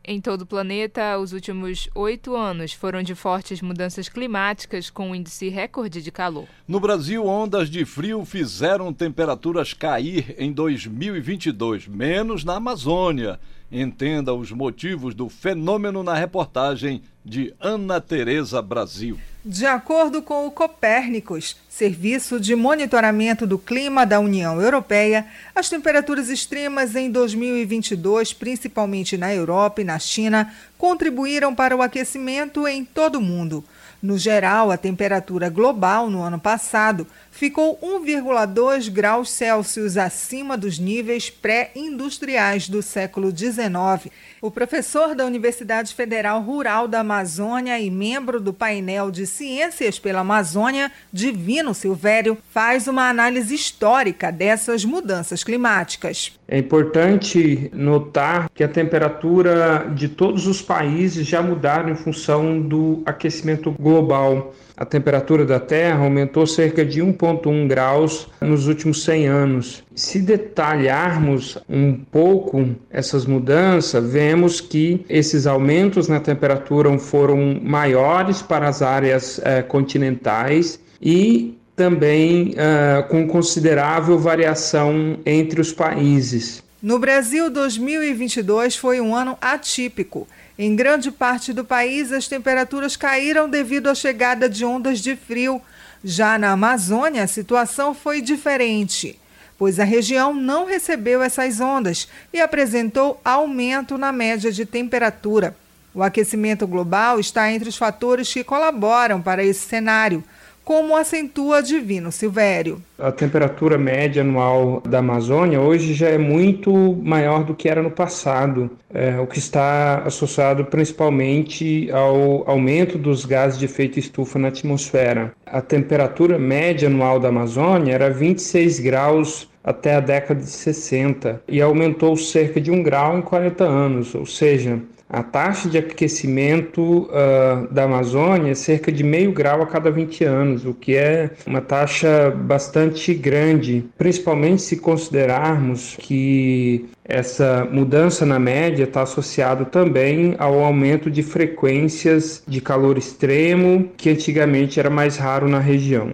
Em 0.08 0.22
todo 0.22 0.44
o 0.44 0.46
planeta, 0.46 1.18
os 1.18 1.34
últimos 1.34 1.90
oito 1.96 2.36
anos 2.36 2.72
foram 2.74 3.02
de 3.02 3.16
fortes 3.16 3.60
mudanças 3.60 4.08
climáticas, 4.08 4.92
com 4.92 5.10
um 5.10 5.16
índice 5.16 5.50
recorde 5.50 6.00
de 6.00 6.12
calor. 6.12 6.48
No 6.68 6.80
Brasil, 6.80 7.26
ondas 7.26 7.72
de 7.72 7.84
frio 7.86 8.24
fizeram 8.24 8.94
temperaturas 8.94 9.74
cair 9.74 10.36
em 10.38 10.54
2022, 10.54 11.88
menos 11.88 12.44
na 12.44 12.58
Amazônia. 12.58 13.40
Entenda 13.72 14.34
os 14.34 14.52
motivos 14.52 15.16
do 15.16 15.28
fenômeno 15.28 16.04
na 16.04 16.14
reportagem 16.14 17.02
de 17.24 17.54
Ana 17.60 18.00
Tereza 18.00 18.62
Brasil. 18.62 19.20
De 19.44 19.66
acordo 19.66 20.22
com 20.22 20.48
o 20.48 20.52
Copérnicos, 20.52 21.56
Serviço 21.70 22.40
de 22.40 22.56
Monitoramento 22.56 23.46
do 23.46 23.58
Clima 23.60 24.06
da 24.06 24.20
União 24.20 24.62
Europeia, 24.62 25.26
as 25.54 25.70
temperaturas 25.70 26.30
extremas 26.30 26.96
em 26.96 27.12
2022, 27.12 28.34
principalmente 28.34 29.18
na 29.18 29.34
Europa 29.34 29.82
e 29.82 29.84
na 29.84 30.00
China, 30.00 30.54
contribuíram 30.78 31.54
para 31.54 31.76
o 31.76 31.82
aquecimento 31.82 32.68
em 32.68 32.86
todo 32.86 33.18
o 33.18 33.22
mundo. 33.22 33.64
No 34.06 34.20
geral, 34.20 34.70
a 34.70 34.78
temperatura 34.78 35.50
global 35.50 36.12
no 36.12 36.22
ano 36.22 36.40
passado 36.40 37.08
ficou 37.32 37.76
1,2 37.82 38.88
graus 38.88 39.32
Celsius 39.32 39.98
acima 39.98 40.56
dos 40.56 40.78
níveis 40.78 41.32
pré-industriais 41.32 42.70
do 42.70 42.84
século 42.84 43.36
XIX. 43.36 44.12
O 44.46 44.52
professor 44.52 45.16
da 45.16 45.26
Universidade 45.26 45.96
Federal 45.96 46.40
Rural 46.40 46.88
da 46.88 47.00
Amazônia 47.00 47.80
e 47.80 47.90
membro 47.90 48.40
do 48.40 48.54
painel 48.54 49.10
de 49.10 49.26
Ciências 49.26 49.98
pela 49.98 50.20
Amazônia, 50.20 50.92
Divino 51.12 51.74
Silvério, 51.74 52.38
faz 52.52 52.88
uma 52.88 53.10
análise 53.10 53.56
histórica 53.56 54.32
dessas 54.32 54.86
mudanças 54.86 55.44
climáticas. 55.44 56.32
É 56.48 56.60
importante 56.60 57.72
notar 57.74 58.48
que 58.54 58.64
a 58.64 58.68
temperatura 58.68 59.92
de 59.96 60.08
todos 60.08 60.46
os 60.46 60.62
países 60.62 61.26
já 61.26 61.42
mudaram 61.42 61.90
em 61.90 61.96
função 61.96 62.62
do 62.62 63.02
aquecimento 63.04 63.72
global 63.72 64.54
a 64.78 64.86
temperatura 64.86 65.46
da 65.46 65.60
Terra 65.60 66.04
aumentou 66.04 66.46
cerca 66.46 66.86
de 66.86 67.02
1,1 67.02 67.68
graus 67.68 68.28
nos 68.42 68.68
últimos 68.68 69.04
100 69.04 69.28
anos. 69.28 69.84
Se 69.96 70.20
detalharmos 70.20 71.58
um 71.70 71.94
pouco 71.94 72.76
essas 72.90 73.26
mudanças, 73.26 74.12
vemos 74.12 74.60
que 74.60 75.06
esses 75.08 75.48
aumentos 75.48 76.08
na 76.08 76.20
temperatura 76.20 76.98
foram 76.98 77.60
maiores 77.64 78.42
para 78.42 78.68
as 78.68 78.82
áreas 78.82 79.40
eh, 79.44 79.62
continentais 79.62 80.80
e 81.02 81.58
também 81.76 82.54
eh, 82.58 83.06
com 83.10 83.28
considerável 83.28 84.18
variação 84.18 85.18
entre 85.26 85.62
os 85.62 85.72
países. 85.72 86.64
No 86.82 87.00
Brasil, 87.00 87.50
2022 87.50 88.76
foi 88.76 89.02
um 89.02 89.16
ano 89.16 89.38
atípico. 89.42 90.28
Em 90.58 90.74
grande 90.74 91.12
parte 91.12 91.52
do 91.52 91.66
país, 91.66 92.14
as 92.14 92.30
temperaturas 92.30 92.96
caíram 92.96 93.50
devido 93.50 93.90
à 93.90 93.96
chegada 93.96 94.48
de 94.48 94.64
ondas 94.64 95.00
de 95.00 95.14
frio. 95.16 95.62
Já 96.02 96.38
na 96.38 96.52
Amazônia, 96.52 97.24
a 97.24 97.28
situação 97.28 97.94
foi 97.94 98.22
diferente, 98.22 99.20
pois 99.58 99.82
a 99.82 99.84
região 99.84 100.34
não 100.34 100.66
recebeu 100.66 101.22
essas 101.22 101.60
ondas 101.60 102.08
e 102.32 102.40
apresentou 102.40 103.20
aumento 103.26 103.98
na 103.98 104.14
média 104.14 104.50
de 104.50 104.66
temperatura. 104.66 105.54
O 105.94 106.02
aquecimento 106.02 106.66
global 106.66 107.20
está 107.20 107.52
entre 107.52 107.68
os 107.68 107.78
fatores 107.78 108.32
que 108.32 108.44
colaboram 108.44 109.22
para 109.22 109.44
esse 109.44 109.68
cenário 109.68 110.24
como 110.66 110.98
acentua 110.98 111.62
Divino 111.62 112.12
Silvério. 112.12 112.82
A 112.98 113.12
temperatura 113.12 113.78
média 113.78 114.24
anual 114.24 114.82
da 114.82 114.98
Amazônia 114.98 115.62
hoje 115.62 115.94
já 115.94 116.10
é 116.10 116.18
muito 116.18 116.74
maior 117.04 117.44
do 117.44 117.54
que 117.54 117.70
era 117.70 117.84
no 117.84 117.92
passado, 117.92 118.72
é, 118.92 119.20
o 119.20 119.28
que 119.28 119.38
está 119.38 120.00
associado 120.00 120.66
principalmente 120.66 121.90
ao 121.92 122.50
aumento 122.50 122.98
dos 122.98 123.26
gases 123.26 123.60
de 123.60 123.66
efeito 123.66 124.00
estufa 124.00 124.40
na 124.40 124.48
atmosfera. 124.48 125.32
A 125.46 125.62
temperatura 125.62 126.40
média 126.40 126.88
anual 126.88 127.20
da 127.20 127.30
Amazônia 127.30 127.94
era 127.94 128.10
26 128.10 128.80
graus 128.80 129.48
até 129.64 129.96
a 129.96 130.00
década 130.00 130.40
de 130.40 130.50
60 130.50 131.42
e 131.48 131.62
aumentou 131.62 132.16
cerca 132.16 132.60
de 132.60 132.72
um 132.72 132.82
grau 132.82 133.18
em 133.18 133.22
40 133.22 133.64
anos, 133.64 134.16
ou 134.16 134.26
seja, 134.26 134.80
a 135.10 135.22
taxa 135.22 135.70
de 135.70 135.78
aquecimento 135.78 136.82
uh, 136.82 137.72
da 137.72 137.84
Amazônia 137.84 138.52
é 138.52 138.56
cerca 138.56 138.92
de 138.92 139.04
meio 139.04 139.32
grau 139.32 139.62
a 139.62 139.68
cada 139.68 139.92
20 139.92 140.24
anos, 140.24 140.66
o 140.66 140.74
que 140.74 140.96
é 140.96 141.32
uma 141.46 141.62
taxa 141.62 142.32
bastante 142.32 143.14
grande, 143.14 143.86
principalmente 143.98 144.62
se 144.62 144.78
considerarmos 144.78 145.96
que 146.00 146.90
essa 147.04 147.68
mudança 147.72 148.26
na 148.26 148.40
média 148.40 148.84
está 148.84 149.04
associado 149.04 149.66
também 149.66 150.36
ao 150.40 150.60
aumento 150.64 151.12
de 151.12 151.22
frequências 151.22 152.42
de 152.48 152.60
calor 152.60 152.98
extremo, 152.98 153.92
que 153.96 154.10
antigamente 154.10 154.80
era 154.80 154.90
mais 154.90 155.18
raro 155.18 155.48
na 155.48 155.60
região. 155.60 156.14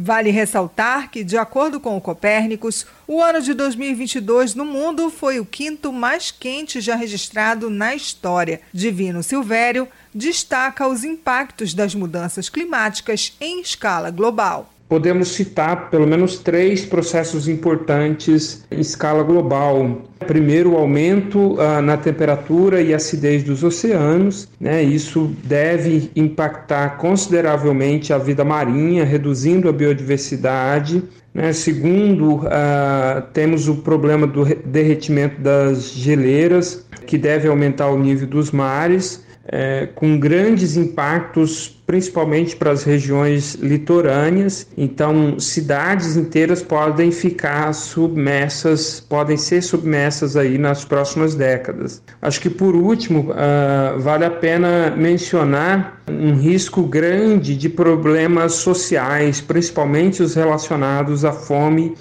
Vale 0.00 0.30
ressaltar 0.30 1.10
que, 1.10 1.24
de 1.24 1.36
acordo 1.36 1.80
com 1.80 1.96
o 1.96 2.00
Copérnicos, 2.00 2.86
o 3.04 3.20
ano 3.20 3.40
de 3.40 3.52
2022 3.52 4.54
no 4.54 4.64
mundo 4.64 5.10
foi 5.10 5.40
o 5.40 5.44
quinto 5.44 5.92
mais 5.92 6.30
quente 6.30 6.80
já 6.80 6.94
registrado 6.94 7.68
na 7.68 7.96
história. 7.96 8.60
Divino 8.72 9.24
Silvério 9.24 9.88
destaca 10.14 10.86
os 10.86 11.02
impactos 11.02 11.74
das 11.74 11.96
mudanças 11.96 12.48
climáticas 12.48 13.36
em 13.40 13.60
escala 13.60 14.12
global 14.12 14.72
podemos 14.88 15.28
citar 15.28 15.90
pelo 15.90 16.06
menos 16.06 16.38
três 16.38 16.84
processos 16.84 17.46
importantes 17.46 18.64
em 18.70 18.80
escala 18.80 19.22
global. 19.22 20.02
Primeiro, 20.26 20.72
o 20.72 20.76
aumento 20.76 21.54
uh, 21.54 21.82
na 21.82 21.96
temperatura 21.96 22.80
e 22.80 22.94
acidez 22.94 23.44
dos 23.44 23.62
oceanos. 23.62 24.48
Né? 24.58 24.82
Isso 24.82 25.30
deve 25.44 26.10
impactar 26.16 26.96
consideravelmente 26.96 28.12
a 28.12 28.18
vida 28.18 28.44
marinha, 28.44 29.04
reduzindo 29.04 29.68
a 29.68 29.72
biodiversidade. 29.72 31.02
Né? 31.34 31.52
Segundo, 31.52 32.36
uh, 32.36 33.22
temos 33.32 33.68
o 33.68 33.76
problema 33.76 34.26
do 34.26 34.44
derretimento 34.44 35.40
das 35.40 35.92
geleiras, 35.92 36.86
que 37.06 37.18
deve 37.18 37.48
aumentar 37.48 37.88
o 37.88 37.98
nível 37.98 38.26
dos 38.26 38.50
mares 38.50 39.27
é, 39.50 39.88
com 39.94 40.18
grandes 40.18 40.76
impactos, 40.76 41.68
principalmente 41.86 42.54
para 42.54 42.70
as 42.70 42.84
regiões 42.84 43.54
litorâneas. 43.54 44.66
Então, 44.76 45.40
cidades 45.40 46.16
inteiras 46.16 46.62
podem 46.62 47.10
ficar 47.10 47.72
submersas, 47.72 49.00
podem 49.00 49.38
ser 49.38 49.62
submersas 49.62 50.36
aí 50.36 50.58
nas 50.58 50.84
próximas 50.84 51.34
décadas. 51.34 52.02
Acho 52.20 52.40
que 52.40 52.50
por 52.50 52.76
último, 52.76 53.30
uh, 53.30 53.98
vale 53.98 54.26
a 54.26 54.30
pena 54.30 54.94
mencionar 54.94 56.02
um 56.06 56.34
risco 56.34 56.82
grande 56.82 57.56
de 57.56 57.70
problemas 57.70 58.54
sociais, 58.54 59.40
principalmente 59.40 60.22
os 60.22 60.34
relacionados 60.34 61.24
à 61.24 61.32
fome 61.32 61.94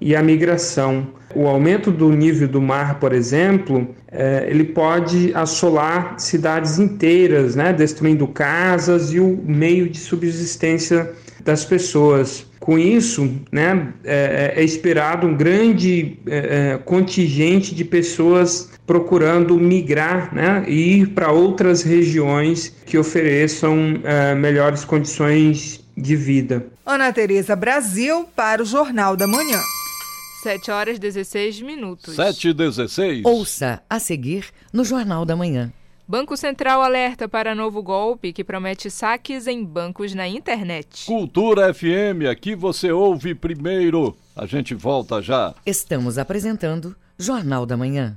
e 0.00 0.16
à 0.16 0.22
migração. 0.22 1.08
O 1.36 1.46
aumento 1.46 1.90
do 1.90 2.08
nível 2.08 2.48
do 2.48 2.62
mar, 2.62 2.98
por 2.98 3.12
exemplo, 3.12 3.94
é, 4.10 4.46
ele 4.48 4.64
pode 4.64 5.32
assolar 5.34 6.18
cidades 6.18 6.78
inteiras, 6.78 7.54
né, 7.54 7.74
destruindo 7.74 8.26
casas 8.26 9.12
e 9.12 9.20
o 9.20 9.38
meio 9.44 9.86
de 9.86 9.98
subsistência 9.98 11.12
das 11.44 11.62
pessoas. 11.62 12.46
Com 12.58 12.78
isso, 12.78 13.30
né, 13.52 13.92
é, 14.02 14.54
é 14.56 14.64
esperado 14.64 15.26
um 15.26 15.36
grande 15.36 16.18
é, 16.26 16.72
é 16.72 16.78
contingente 16.78 17.74
de 17.74 17.84
pessoas 17.84 18.70
procurando 18.86 19.58
migrar 19.58 20.34
né, 20.34 20.64
e 20.66 21.00
ir 21.00 21.08
para 21.08 21.30
outras 21.30 21.82
regiões 21.82 22.74
que 22.86 22.96
ofereçam 22.96 24.00
é, 24.04 24.34
melhores 24.34 24.86
condições 24.86 25.84
de 25.94 26.16
vida. 26.16 26.66
Ana 26.86 27.12
Tereza 27.12 27.54
Brasil 27.54 28.26
para 28.34 28.62
o 28.62 28.64
Jornal 28.64 29.16
da 29.16 29.26
Manhã. 29.26 29.60
7 30.46 30.70
horas 30.70 30.98
16 31.00 31.60
minutos. 31.60 32.14
7 32.14 32.50
e 32.50 32.54
16. 32.54 33.24
Ouça 33.24 33.82
a 33.90 33.98
seguir 33.98 34.46
no 34.72 34.84
Jornal 34.84 35.24
da 35.24 35.34
Manhã. 35.34 35.72
Banco 36.06 36.36
Central 36.36 36.82
alerta 36.82 37.28
para 37.28 37.52
novo 37.52 37.82
golpe 37.82 38.32
que 38.32 38.44
promete 38.44 38.88
saques 38.88 39.48
em 39.48 39.64
bancos 39.64 40.14
na 40.14 40.28
internet. 40.28 41.04
Cultura 41.04 41.74
FM, 41.74 42.30
aqui 42.30 42.54
você 42.54 42.92
ouve 42.92 43.34
primeiro. 43.34 44.16
A 44.36 44.46
gente 44.46 44.72
volta 44.72 45.20
já. 45.20 45.52
Estamos 45.66 46.16
apresentando 46.16 46.94
Jornal 47.18 47.66
da 47.66 47.76
Manhã. 47.76 48.16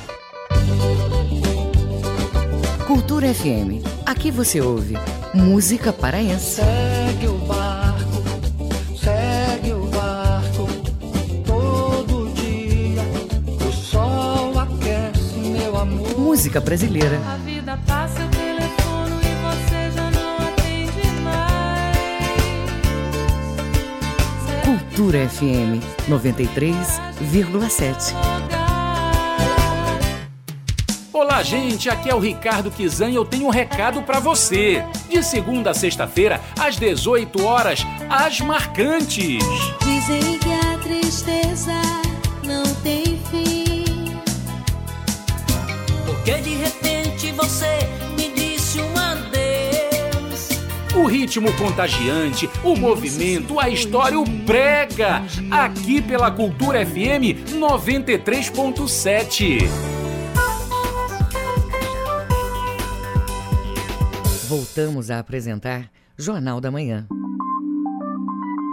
Cultura 2.87 3.35
FM. 3.35 3.83
Aqui 4.07 4.31
você 4.31 4.61
ouve 4.61 4.95
música 5.35 5.93
paraense. 5.93 6.55
Segue 6.57 7.27
o 7.27 7.39
barco, 7.39 8.23
segue 8.97 9.73
o 9.73 9.87
barco. 9.87 10.69
Todo 11.45 12.33
dia 12.35 13.03
o 13.69 13.73
sol 13.73 14.57
aquece 14.59 15.39
meu 15.39 15.77
amor. 15.77 16.17
Música 16.19 16.61
brasileira. 16.61 17.21
Cultura 24.99 25.29
FM 25.29 25.79
93,7. 26.09 28.15
Olá, 31.13 31.41
gente. 31.41 31.89
Aqui 31.89 32.11
é 32.11 32.15
o 32.17 32.19
Ricardo 32.19 32.69
Kizan 32.69 33.11
e 33.11 33.15
eu 33.15 33.25
tenho 33.25 33.47
um 33.47 33.51
recado 33.51 34.03
para 34.03 34.19
você. 34.19 34.85
De 35.09 35.23
segunda 35.23 35.71
a 35.71 35.75
sexta-feira, 35.75 36.41
às 36.59 36.79
18 36.79 37.45
horas, 37.45 37.87
as 38.11 38.41
marcantes. 38.41 39.39
Dizem 39.85 40.37
que 40.41 40.53
a 40.53 40.79
tristeza 40.79 41.81
não 42.43 42.65
tem 42.83 43.21
fim. 43.31 43.85
Porque 46.07 46.41
de 46.41 46.57
repente 46.57 47.31
você 47.31 47.88
ritmo 51.29 51.55
contagiante, 51.59 52.49
o 52.65 52.75
movimento, 52.75 53.61
a 53.61 53.69
história, 53.69 54.19
o 54.19 54.25
prega. 54.47 55.23
Aqui 55.51 56.01
pela 56.01 56.31
Cultura 56.31 56.87
FM 56.87 57.53
93.7. 57.53 59.69
Voltamos 64.49 65.11
a 65.11 65.19
apresentar 65.19 65.91
Jornal 66.17 66.63
da 66.63 66.71
Manhã. 66.71 67.07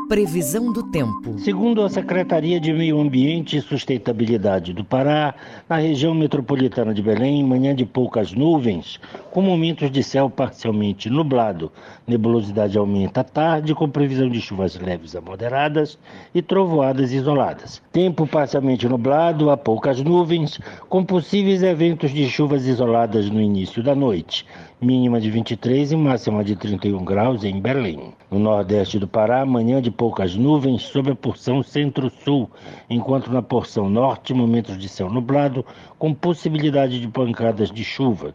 Previsão 0.08 0.72
do 0.72 0.84
tempo. 0.84 1.40
Segundo 1.40 1.82
a 1.82 1.90
Secretaria 1.90 2.60
de 2.60 2.72
Meio 2.72 3.02
Ambiente 3.02 3.58
e 3.58 3.62
Sustentabilidade 3.62 4.72
do 4.72 4.86
Pará, 4.86 5.34
na 5.68 5.78
região 5.78 6.14
metropolitana 6.14 6.94
de 6.94 7.02
Belém, 7.02 7.44
manhã 7.44 7.74
de 7.74 7.88
poucas 7.88 8.32
nuvens, 8.32 9.00
com 9.32 9.42
momentos 9.42 9.90
de 9.90 10.04
céu 10.04 10.30
parcialmente 10.30 11.10
nublado. 11.10 11.72
Nebulosidade 12.06 12.78
aumenta 12.78 13.22
à 13.22 13.24
tarde, 13.24 13.74
com 13.74 13.90
previsão 13.90 14.30
de 14.30 14.40
chuvas 14.40 14.80
leves 14.80 15.16
a 15.16 15.22
moderadas 15.22 15.98
e 16.36 16.42
trovoadas 16.42 17.12
isoladas. 17.12 17.82
Tempo 17.92 18.28
parcialmente 18.28 18.88
nublado, 18.88 19.50
a 19.50 19.58
poucas 19.58 20.00
nuvens, 20.04 20.60
com 20.88 21.04
possíveis 21.04 21.64
eventos 21.64 22.12
de 22.12 22.30
chuvas 22.30 22.68
isoladas 22.68 23.28
no 23.32 23.42
início 23.42 23.82
da 23.82 23.96
noite 23.96 24.46
mínima 24.82 25.20
de 25.20 25.30
23 25.32 25.94
e 25.94 25.96
máxima 25.96 26.44
de 26.44 26.56
31 26.56 27.04
graus 27.04 27.44
em 27.44 27.60
Belém. 27.60 28.14
No 28.30 28.40
nordeste 28.40 29.00
do 29.00 29.08
Pará, 29.08 29.46
manhã 29.46 29.82
de 29.82 29.90
poucas 29.90 30.36
nuvens 30.36 30.82
sobre 30.82 31.14
a 31.14 31.16
porção 31.16 31.64
centro-sul, 31.64 32.50
enquanto 32.90 33.32
na 33.32 33.42
porção 33.42 33.90
norte, 33.90 34.34
momentos 34.34 34.78
de 34.78 34.90
céu 34.90 35.10
nublado, 35.10 35.66
com 35.98 36.14
possibilidade 36.14 37.00
de 37.00 37.08
pancadas 37.08 37.72
de 37.72 37.84
chuva. 37.84 38.34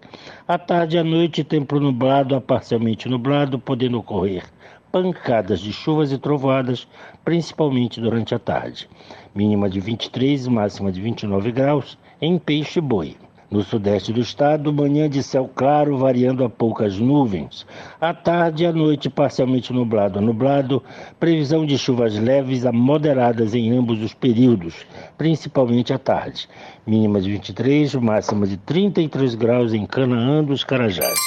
À 0.48 0.56
tarde 0.56 0.96
e 0.96 0.98
à 0.98 1.04
noite, 1.04 1.44
tempo 1.44 1.78
nublado 1.78 2.34
a 2.34 2.40
parcialmente 2.40 3.08
nublado, 3.08 3.58
podendo 3.58 3.98
ocorrer 3.98 4.44
pancadas 4.90 5.60
de 5.60 5.72
chuvas 5.72 6.10
e 6.10 6.18
trovoadas, 6.18 6.88
principalmente 7.24 8.00
durante 8.00 8.34
a 8.34 8.38
tarde. 8.38 8.88
Mínima 9.34 9.70
de 9.70 9.78
23 9.78 10.46
e 10.46 10.50
máxima 10.50 10.90
de 10.90 11.00
29 11.00 11.52
graus 11.52 11.96
em 12.20 12.38
Peixe 12.38 12.80
Boi. 12.80 13.16
No 13.50 13.64
sudeste 13.64 14.12
do 14.12 14.20
estado, 14.20 14.72
manhã 14.72 15.10
de 15.10 15.24
céu 15.24 15.50
claro, 15.52 15.98
variando 15.98 16.44
a 16.44 16.48
poucas 16.48 16.98
nuvens. 16.98 17.66
À 18.00 18.14
tarde 18.14 18.62
e 18.62 18.66
à 18.66 18.72
noite, 18.72 19.10
parcialmente 19.10 19.72
nublado 19.72 20.20
a 20.20 20.22
nublado. 20.22 20.80
Previsão 21.18 21.66
de 21.66 21.76
chuvas 21.76 22.16
leves 22.16 22.64
a 22.64 22.70
moderadas 22.70 23.52
em 23.52 23.76
ambos 23.76 24.00
os 24.00 24.14
períodos, 24.14 24.86
principalmente 25.18 25.92
à 25.92 25.98
tarde. 25.98 26.48
Mínima 26.86 27.20
de 27.20 27.32
23, 27.32 27.96
máxima 27.96 28.46
de 28.46 28.56
33 28.56 29.34
graus 29.34 29.74
em 29.74 29.84
Canaã 29.84 30.44
dos 30.44 30.62
Carajás. 30.62 31.18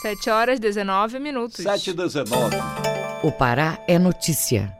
7 0.00 0.30
horas 0.30 0.58
19 0.58 1.18
minutos. 1.18 1.62
7 1.62 1.90
e 1.90 1.92
19. 1.92 2.56
O 3.22 3.30
Pará 3.30 3.78
é 3.86 3.98
notícia. 3.98 4.79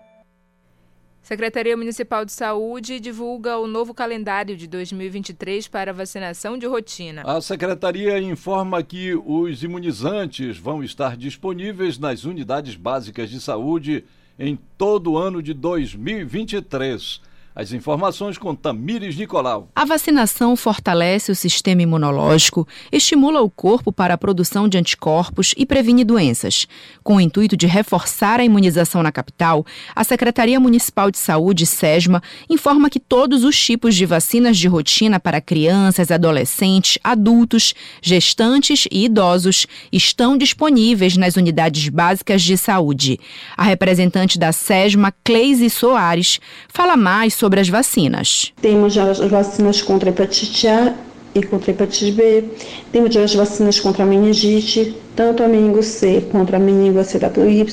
Secretaria 1.32 1.76
Municipal 1.76 2.24
de 2.24 2.32
Saúde 2.32 2.98
divulga 2.98 3.56
o 3.56 3.68
novo 3.68 3.94
calendário 3.94 4.56
de 4.56 4.66
2023 4.66 5.68
para 5.68 5.92
vacinação 5.92 6.58
de 6.58 6.66
rotina. 6.66 7.22
A 7.24 7.40
secretaria 7.40 8.18
informa 8.18 8.82
que 8.82 9.14
os 9.14 9.62
imunizantes 9.62 10.58
vão 10.58 10.82
estar 10.82 11.16
disponíveis 11.16 12.00
nas 12.00 12.24
unidades 12.24 12.74
básicas 12.74 13.30
de 13.30 13.40
saúde 13.40 14.02
em 14.36 14.58
todo 14.76 15.12
o 15.12 15.18
ano 15.18 15.40
de 15.40 15.54
2023. 15.54 17.20
As 17.52 17.72
informações 17.72 18.38
com 18.38 18.54
Tamires 18.54 19.16
Nicolau. 19.16 19.68
A 19.74 19.84
vacinação 19.84 20.54
fortalece 20.54 21.32
o 21.32 21.34
sistema 21.34 21.82
imunológico, 21.82 22.66
estimula 22.92 23.40
o 23.40 23.50
corpo 23.50 23.90
para 23.90 24.14
a 24.14 24.18
produção 24.18 24.68
de 24.68 24.78
anticorpos 24.78 25.52
e 25.56 25.66
previne 25.66 26.04
doenças. 26.04 26.68
Com 27.02 27.16
o 27.16 27.20
intuito 27.20 27.56
de 27.56 27.66
reforçar 27.66 28.38
a 28.38 28.44
imunização 28.44 29.02
na 29.02 29.10
capital, 29.10 29.66
a 29.96 30.04
Secretaria 30.04 30.60
Municipal 30.60 31.10
de 31.10 31.18
Saúde, 31.18 31.66
SESMA, 31.66 32.22
informa 32.48 32.88
que 32.88 33.00
todos 33.00 33.42
os 33.42 33.60
tipos 33.60 33.96
de 33.96 34.06
vacinas 34.06 34.56
de 34.56 34.68
rotina 34.68 35.18
para 35.18 35.40
crianças, 35.40 36.12
adolescentes, 36.12 36.98
adultos, 37.02 37.74
gestantes 38.00 38.86
e 38.92 39.06
idosos 39.06 39.66
estão 39.90 40.38
disponíveis 40.38 41.16
nas 41.16 41.34
unidades 41.34 41.88
básicas 41.88 42.42
de 42.42 42.56
saúde. 42.56 43.18
A 43.56 43.64
representante 43.64 44.38
da 44.38 44.52
SESMA, 44.52 45.12
Cleise 45.24 45.68
Soares, 45.68 46.38
fala 46.68 46.96
mais 46.96 47.39
sobre 47.40 47.58
as 47.58 47.70
vacinas. 47.70 48.52
Temos 48.60 48.98
as 48.98 49.18
vacinas 49.18 49.80
contra 49.80 50.10
hepatite 50.10 50.68
A 50.68 50.94
e 51.34 51.42
contra 51.42 51.70
hepatite 51.70 52.12
B. 52.12 52.44
Temos 52.92 53.16
as 53.16 53.34
vacinas 53.34 53.80
contra 53.80 54.02
a 54.02 54.06
meningite, 54.06 54.94
tanto 55.16 55.42
a 55.42 55.48
meningo 55.48 55.82
C 55.82 56.28
contra 56.30 56.58
a 56.58 56.60
meningo 56.60 57.00
ACWY. 57.00 57.66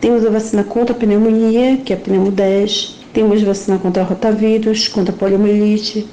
Temos 0.00 0.24
a 0.24 0.30
vacina 0.30 0.64
contra 0.64 0.96
a 0.96 0.98
pneumonia, 0.98 1.76
que 1.84 1.92
é 1.92 1.96
a 1.96 1.98
pneumo 1.98 2.30
10. 2.30 3.00
Temos 3.12 3.42
vacina 3.42 3.76
contra 3.76 4.02
rotavírus, 4.02 4.88
contra 4.88 5.12
poliomielite, 5.12 6.06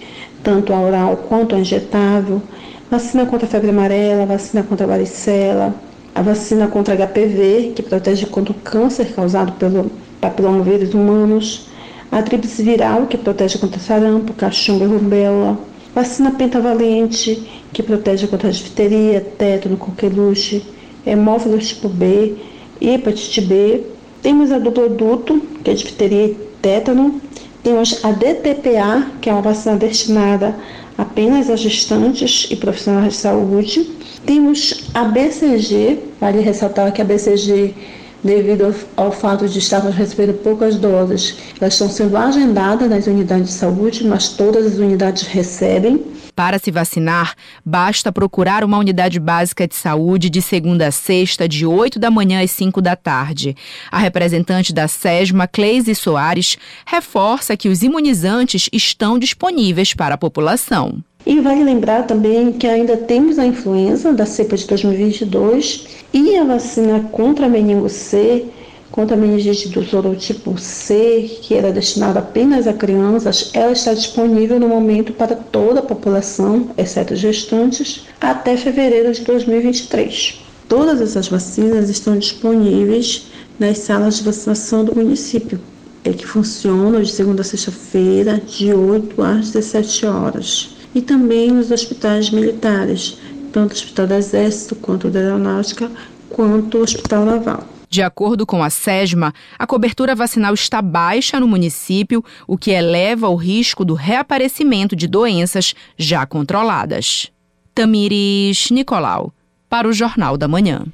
tanto 0.44 0.74
a 0.74 0.82
oral 0.82 1.16
quanto 1.30 1.56
a 1.56 1.60
injetável. 1.60 2.42
Vacina 2.90 3.26
contra 3.26 3.48
a 3.48 3.50
febre 3.50 3.70
amarela, 3.70 4.26
vacina 4.26 4.64
contra 4.64 4.86
a 4.86 4.90
varicela, 4.90 5.74
a 6.14 6.22
vacina 6.22 6.68
contra 6.68 6.94
HPV, 6.94 7.72
que 7.74 7.84
protege 7.84 8.26
contra 8.26 8.52
o 8.52 8.56
câncer 8.56 9.14
causado 9.14 9.54
pelo 9.54 9.90
papilomavírus 10.20 10.94
humanos 10.94 11.71
a 12.12 12.22
tríplice 12.22 12.62
viral, 12.62 13.08
que 13.08 13.18
protege 13.18 13.58
contra 13.58 13.80
sarampo, 13.80 14.34
cachumba 14.34 14.84
e 14.84 14.88
rubéola, 14.88 15.58
vacina 15.96 16.32
pentavalente, 16.32 17.42
que 17.72 17.82
protege 17.82 18.28
contra 18.28 18.52
difteria, 18.52 19.22
tétano, 19.22 19.78
coqueluche, 19.78 20.62
hemófilos 21.06 21.70
tipo 21.70 21.88
B 21.88 22.36
e 22.82 22.90
hepatite 22.90 23.42
B. 23.42 23.84
Temos 24.22 24.52
a 24.52 24.60
duplo 24.60 24.90
duto, 24.90 25.40
que 25.64 25.72
é 25.72 25.74
difteria 25.74 26.26
e 26.26 26.38
tétano. 26.62 27.22
Temos 27.64 28.04
a 28.04 28.12
DTPA, 28.12 29.08
que 29.22 29.30
é 29.30 29.34
uma 29.34 29.42
vacina 29.42 29.78
destinada 29.78 30.56
apenas 30.98 31.50
a 31.50 31.56
gestantes 31.56 32.48
e 32.52 32.56
profissionais 32.56 33.14
de 33.14 33.20
saúde. 33.20 33.90
Temos 34.26 34.90
a 34.94 35.04
BCG, 35.06 36.00
vale 36.20 36.42
ressaltar 36.42 36.92
que 36.92 37.02
a 37.02 37.06
BCG 37.06 37.74
devido 38.24 38.74
ao 38.96 39.12
fato 39.12 39.48
de 39.48 39.60
estarmos 39.60 39.96
recebendo 39.96 40.34
poucas 40.36 40.76
doses. 40.76 41.38
Elas 41.60 41.74
estão 41.74 41.90
sendo 41.90 42.16
agendadas 42.18 42.90
nas 42.90 43.08
unidades 43.08 43.48
de 43.48 43.54
saúde, 43.54 44.06
mas 44.06 44.30
todas 44.30 44.66
as 44.66 44.78
unidades 44.78 45.24
recebem. 45.28 46.04
Para 46.36 46.58
se 46.58 46.72
vacinar, 46.72 47.36
basta 47.64 48.12
procurar 48.12 48.64
uma 48.64 48.78
unidade 48.78 49.20
básica 49.20 49.68
de 49.68 49.76
saúde 49.76 50.30
de 50.30 50.42
segunda 50.42 50.88
a 50.88 50.92
sexta, 50.92 51.48
de 51.48 51.66
8 51.66 52.00
da 52.00 52.10
manhã 52.10 52.42
às 52.42 52.52
5 52.52 52.82
da 52.82 52.96
tarde. 52.96 53.56
A 53.92 54.00
representante 54.00 54.74
da 54.74 54.88
SESMA, 54.88 55.48
Cleise 55.48 55.94
Soares, 55.94 56.58
reforça 56.86 57.58
que 57.58 57.70
os 57.70 57.84
imunizantes 57.84 58.70
estão 58.72 59.20
disponíveis 59.20 59.94
para 59.94 60.16
a 60.16 60.18
população. 60.18 61.04
E 61.26 61.40
vale 61.40 61.64
lembrar 61.64 62.08
também 62.08 62.52
que 62.52 62.66
ainda 62.66 62.98
temos 62.98 63.38
a 63.38 63.46
influenza 63.46 64.12
da 64.12 64.26
cepa 64.26 64.58
de 64.58 64.66
2022 64.66 65.88
e 66.12 66.36
a 66.36 66.44
vacina 66.44 67.08
contra 67.12 67.46
a 67.46 67.50
meningo 67.50 67.88
C, 67.90 68.46
contra 68.92 69.16
a 69.16 69.20
meningite 69.20 69.70
do 69.70 69.84
sorotipo 69.84 70.58
C, 70.58 71.40
que 71.44 71.54
era 71.54 71.72
destinada 71.72 72.20
apenas 72.20 72.68
a 72.68 72.74
crianças, 72.74 73.52
ela 73.54 73.72
está 73.72 73.94
disponível 73.94 74.60
no 74.60 74.68
momento 74.68 75.14
para 75.14 75.36
toda 75.36 75.80
a 75.80 75.84
população, 75.84 76.72
exceto 76.76 77.16
gestantes, 77.16 78.08
até 78.20 78.58
fevereiro 78.58 79.14
de 79.14 79.22
2023. 79.22 80.42
Todas 80.68 81.02
essas 81.02 81.28
vacinas 81.28 81.90
estão 81.90 82.18
disponíveis 82.18 83.28
nas 83.60 83.78
salas 83.78 84.18
de 84.18 84.24
vacinação 84.24 84.84
do 84.84 84.96
município, 84.96 85.60
é 86.04 86.12
que 86.12 86.26
funcionam 86.26 87.00
de 87.00 87.12
segunda 87.12 87.42
a 87.42 87.46
sexta-feira, 87.46 88.42
de 88.42 88.74
8 88.74 89.22
às 89.22 89.52
17 89.52 90.06
horas 90.08 90.81
e 90.94 91.02
também 91.02 91.52
nos 91.52 91.72
hospitais 91.72 92.30
militares, 92.30 93.18
tanto 93.52 93.72
o 93.72 93.74
Hospital 93.74 94.08
do 94.08 94.14
Exército, 94.14 94.76
quanto 94.76 95.08
o 95.08 95.12
da 95.12 95.20
Aeronáutica, 95.20 95.92
quanto 96.30 96.78
o 96.78 96.82
Hospital 96.82 97.26
Naval. 97.26 97.68
De 97.90 98.02
acordo 98.02 98.46
com 98.46 98.64
a 98.64 98.70
SESMA, 98.70 99.34
a 99.60 99.68
cobertura 99.68 100.16
vacinal 100.16 100.54
está 100.54 100.82
baixa 100.82 101.40
no 101.42 101.48
município, 101.48 102.24
o 102.48 102.58
que 102.58 102.72
eleva 102.72 103.28
o 103.28 103.36
risco 103.36 103.84
do 103.84 103.94
reaparecimento 103.94 104.96
de 104.96 105.08
doenças 105.08 105.76
já 105.98 106.26
controladas. 106.26 107.30
Tamires 107.76 108.72
Nicolau, 108.72 109.34
para 109.70 109.90
o 109.90 109.94
Jornal 109.94 110.38
da 110.38 110.48
Manhã. 110.48 110.86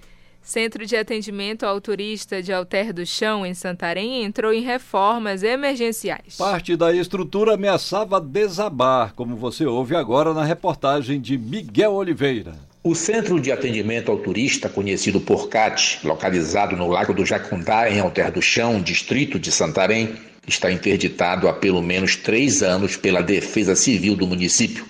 Centro 0.48 0.86
de 0.86 0.96
Atendimento 0.96 1.66
ao 1.66 1.82
Turista 1.82 2.42
de 2.42 2.54
Alter 2.54 2.94
do 2.94 3.06
Chão, 3.06 3.46
em 3.46 3.54
Santarém, 3.54 4.24
entrou 4.24 4.54
em 4.54 4.62
reformas 4.62 5.44
emergenciais. 5.44 6.38
Parte 6.38 6.78
da 6.78 6.94
estrutura 6.94 7.56
ameaçava 7.56 8.22
desabar, 8.22 9.14
como 9.14 9.36
você 9.36 9.66
ouve 9.66 9.94
agora 9.94 10.34
na 10.34 10.46
reportagem 10.46 11.20
de 11.20 11.38
Miguel 11.38 11.92
Oliveira. 11.92 12.54
O 12.82 12.96
Centro 12.96 13.42
de 13.42 13.52
Atendimento 13.52 14.10
ao 14.10 14.20
Turista, 14.20 14.70
conhecido 14.70 15.20
por 15.20 15.50
CAT, 15.50 16.00
localizado 16.06 16.78
no 16.78 16.88
Lago 16.88 17.14
do 17.14 17.26
Jacundá, 17.26 17.92
em 17.92 18.00
Alter 18.00 18.32
do 18.32 18.42
Chão, 18.42 18.82
distrito 18.82 19.38
de 19.38 19.52
Santarém, 19.52 20.16
está 20.48 20.72
interditado 20.72 21.50
há 21.50 21.54
pelo 21.54 21.82
menos 21.82 22.16
três 22.16 22.64
anos 22.64 22.96
pela 22.96 23.22
Defesa 23.22 23.76
Civil 23.76 24.16
do 24.16 24.26
município. 24.26 24.86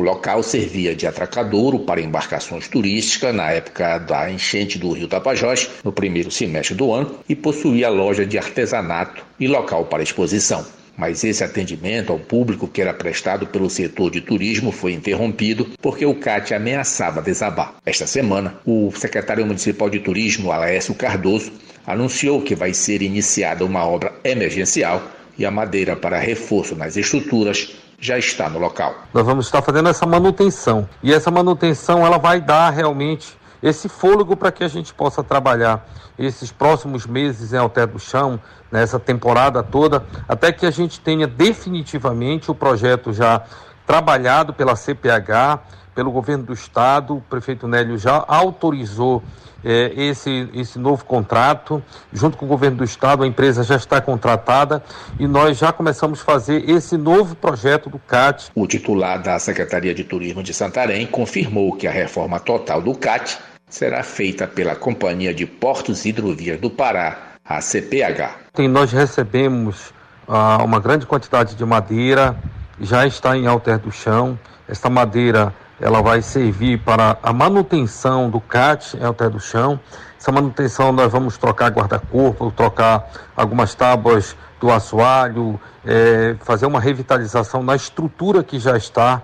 O 0.00 0.02
local 0.02 0.42
servia 0.42 0.96
de 0.96 1.06
atracadouro 1.06 1.80
para 1.80 2.00
embarcações 2.00 2.66
turísticas 2.66 3.34
na 3.34 3.50
época 3.50 3.98
da 3.98 4.30
enchente 4.30 4.78
do 4.78 4.92
rio 4.92 5.06
Tapajós, 5.06 5.68
no 5.84 5.92
primeiro 5.92 6.30
semestre 6.30 6.74
do 6.74 6.90
ano, 6.90 7.16
e 7.28 7.36
possuía 7.36 7.90
loja 7.90 8.24
de 8.24 8.38
artesanato 8.38 9.22
e 9.38 9.46
local 9.46 9.84
para 9.84 10.02
exposição. 10.02 10.64
Mas 10.96 11.22
esse 11.22 11.44
atendimento 11.44 12.12
ao 12.12 12.18
público 12.18 12.66
que 12.66 12.80
era 12.80 12.94
prestado 12.94 13.46
pelo 13.46 13.68
setor 13.68 14.10
de 14.10 14.22
turismo 14.22 14.72
foi 14.72 14.94
interrompido 14.94 15.66
porque 15.82 16.06
o 16.06 16.14
CAT 16.14 16.54
ameaçava 16.54 17.20
desabar. 17.20 17.74
Esta 17.84 18.06
semana, 18.06 18.54
o 18.64 18.90
secretário 18.96 19.44
municipal 19.44 19.90
de 19.90 20.00
turismo, 20.00 20.50
Alaécio 20.50 20.94
Cardoso, 20.94 21.52
anunciou 21.86 22.40
que 22.40 22.54
vai 22.54 22.72
ser 22.72 23.02
iniciada 23.02 23.66
uma 23.66 23.84
obra 23.86 24.14
emergencial 24.24 25.02
e 25.36 25.44
a 25.44 25.50
madeira 25.50 25.94
para 25.94 26.18
reforço 26.18 26.74
nas 26.74 26.96
estruturas 26.96 27.74
já 28.00 28.18
está 28.18 28.48
no 28.48 28.58
local. 28.58 28.94
Nós 29.12 29.26
vamos 29.26 29.46
estar 29.46 29.60
fazendo 29.60 29.88
essa 29.88 30.06
manutenção 30.06 30.88
e 31.02 31.12
essa 31.12 31.30
manutenção 31.30 32.04
ela 32.04 32.18
vai 32.18 32.40
dar 32.40 32.70
realmente 32.70 33.38
esse 33.62 33.88
fôlego 33.88 34.34
para 34.34 34.50
que 34.50 34.64
a 34.64 34.68
gente 34.68 34.94
possa 34.94 35.22
trabalhar 35.22 35.86
esses 36.18 36.50
próximos 36.50 37.06
meses 37.06 37.52
em 37.52 37.58
Alter 37.58 37.86
do 37.86 37.98
Chão, 37.98 38.40
nessa 38.70 38.98
temporada 38.98 39.62
toda, 39.62 40.04
até 40.28 40.50
que 40.50 40.64
a 40.64 40.70
gente 40.70 41.00
tenha 41.00 41.26
definitivamente 41.26 42.50
o 42.50 42.54
projeto 42.54 43.12
já 43.12 43.42
trabalhado 43.86 44.52
pela 44.52 44.76
CPH, 44.76 45.60
pelo 45.94 46.10
governo 46.10 46.44
do 46.44 46.52
estado, 46.52 47.16
o 47.16 47.20
prefeito 47.20 47.66
Nélio 47.66 47.98
já 47.98 48.24
autorizou 48.26 49.22
é, 49.64 49.92
esse, 49.94 50.48
esse 50.54 50.78
novo 50.78 51.04
contrato, 51.04 51.82
junto 52.12 52.36
com 52.36 52.44
o 52.44 52.48
governo 52.48 52.78
do 52.78 52.84
estado, 52.84 53.22
a 53.22 53.26
empresa 53.26 53.62
já 53.62 53.76
está 53.76 54.00
contratada 54.00 54.82
e 55.18 55.26
nós 55.26 55.58
já 55.58 55.72
começamos 55.72 56.20
a 56.20 56.24
fazer 56.24 56.68
esse 56.68 56.96
novo 56.96 57.34
projeto 57.34 57.90
do 57.90 57.98
CAT. 57.98 58.50
O 58.54 58.66
titular 58.66 59.22
da 59.22 59.38
Secretaria 59.38 59.94
de 59.94 60.04
Turismo 60.04 60.42
de 60.42 60.54
Santarém 60.54 61.06
confirmou 61.06 61.76
que 61.76 61.86
a 61.86 61.90
reforma 61.90 62.40
total 62.40 62.80
do 62.80 62.94
CAT 62.94 63.38
será 63.68 64.02
feita 64.02 64.46
pela 64.46 64.74
Companhia 64.74 65.32
de 65.32 65.46
Portos 65.46 66.04
e 66.04 66.08
Hidrovias 66.08 66.58
do 66.58 66.70
Pará, 66.70 67.36
a 67.44 67.60
CPH. 67.60 68.36
E 68.58 68.66
nós 68.66 68.92
recebemos 68.92 69.92
ah, 70.26 70.62
uma 70.62 70.80
grande 70.80 71.06
quantidade 71.06 71.54
de 71.54 71.64
madeira, 71.64 72.36
já 72.80 73.06
está 73.06 73.36
em 73.36 73.46
alter 73.46 73.78
do 73.78 73.92
chão. 73.92 74.38
Esta 74.68 74.88
madeira 74.88 75.54
ela 75.80 76.02
vai 76.02 76.20
servir 76.20 76.78
para 76.80 77.18
a 77.22 77.32
manutenção 77.32 78.28
do 78.28 78.40
CAT, 78.40 78.96
é 79.00 79.08
o 79.08 79.14
pé 79.14 79.28
do 79.28 79.40
chão. 79.40 79.80
Essa 80.18 80.30
manutenção 80.30 80.92
nós 80.92 81.10
vamos 81.10 81.38
trocar 81.38 81.70
guarda-corpo, 81.70 82.50
trocar 82.50 83.10
algumas 83.34 83.74
tábuas 83.74 84.36
do 84.60 84.70
assoalho, 84.70 85.58
é, 85.84 86.36
fazer 86.44 86.66
uma 86.66 86.78
revitalização 86.78 87.62
na 87.62 87.74
estrutura 87.74 88.44
que 88.44 88.58
já 88.58 88.76
está. 88.76 89.22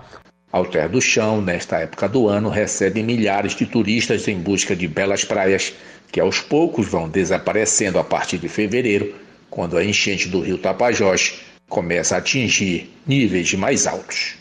Alter 0.51 0.89
do 0.89 0.99
Chão, 0.99 1.41
nesta 1.41 1.77
época 1.77 2.09
do 2.09 2.27
ano, 2.27 2.49
recebe 2.49 3.03
milhares 3.03 3.53
de 3.53 3.65
turistas 3.65 4.27
em 4.27 4.39
busca 4.39 4.75
de 4.75 4.87
belas 4.87 5.23
praias 5.23 5.73
que 6.11 6.19
aos 6.19 6.39
poucos 6.39 6.87
vão 6.87 7.07
desaparecendo 7.07 7.99
a 7.99 8.03
partir 8.03 8.37
de 8.39 8.47
fevereiro, 8.47 9.13
quando 9.49 9.77
a 9.77 9.83
enchente 9.83 10.27
do 10.27 10.41
rio 10.41 10.57
Tapajós 10.57 11.41
começa 11.69 12.15
a 12.15 12.17
atingir 12.19 12.91
níveis 13.05 13.53
mais 13.53 13.85
altos. 13.85 14.35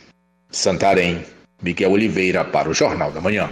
Santarém, 0.51 1.25
Miguel 1.63 1.93
Oliveira 1.93 2.45
para 2.45 2.69
o 2.69 2.75
Jornal 2.75 3.11
da 3.11 3.21
Manhã. 3.21 3.51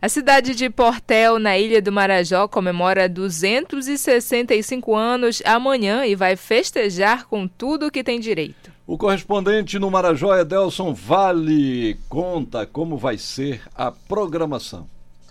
A 0.00 0.08
cidade 0.08 0.54
de 0.54 0.70
Portel, 0.70 1.40
na 1.40 1.58
Ilha 1.58 1.82
do 1.82 1.90
Marajó, 1.90 2.46
comemora 2.46 3.08
265 3.08 4.94
anos 4.94 5.42
amanhã 5.44 6.06
e 6.06 6.14
vai 6.14 6.36
festejar 6.36 7.26
com 7.26 7.48
tudo 7.48 7.90
que 7.90 8.04
tem 8.04 8.20
direito. 8.20 8.70
O 8.86 8.96
correspondente 8.96 9.78
no 9.78 9.90
Marajó, 9.90 10.36
Edelson 10.36 10.94
Vale, 10.94 11.98
conta 12.08 12.64
como 12.64 12.96
vai 12.96 13.18
ser 13.18 13.60
a 13.74 13.90
programação. 13.90 14.86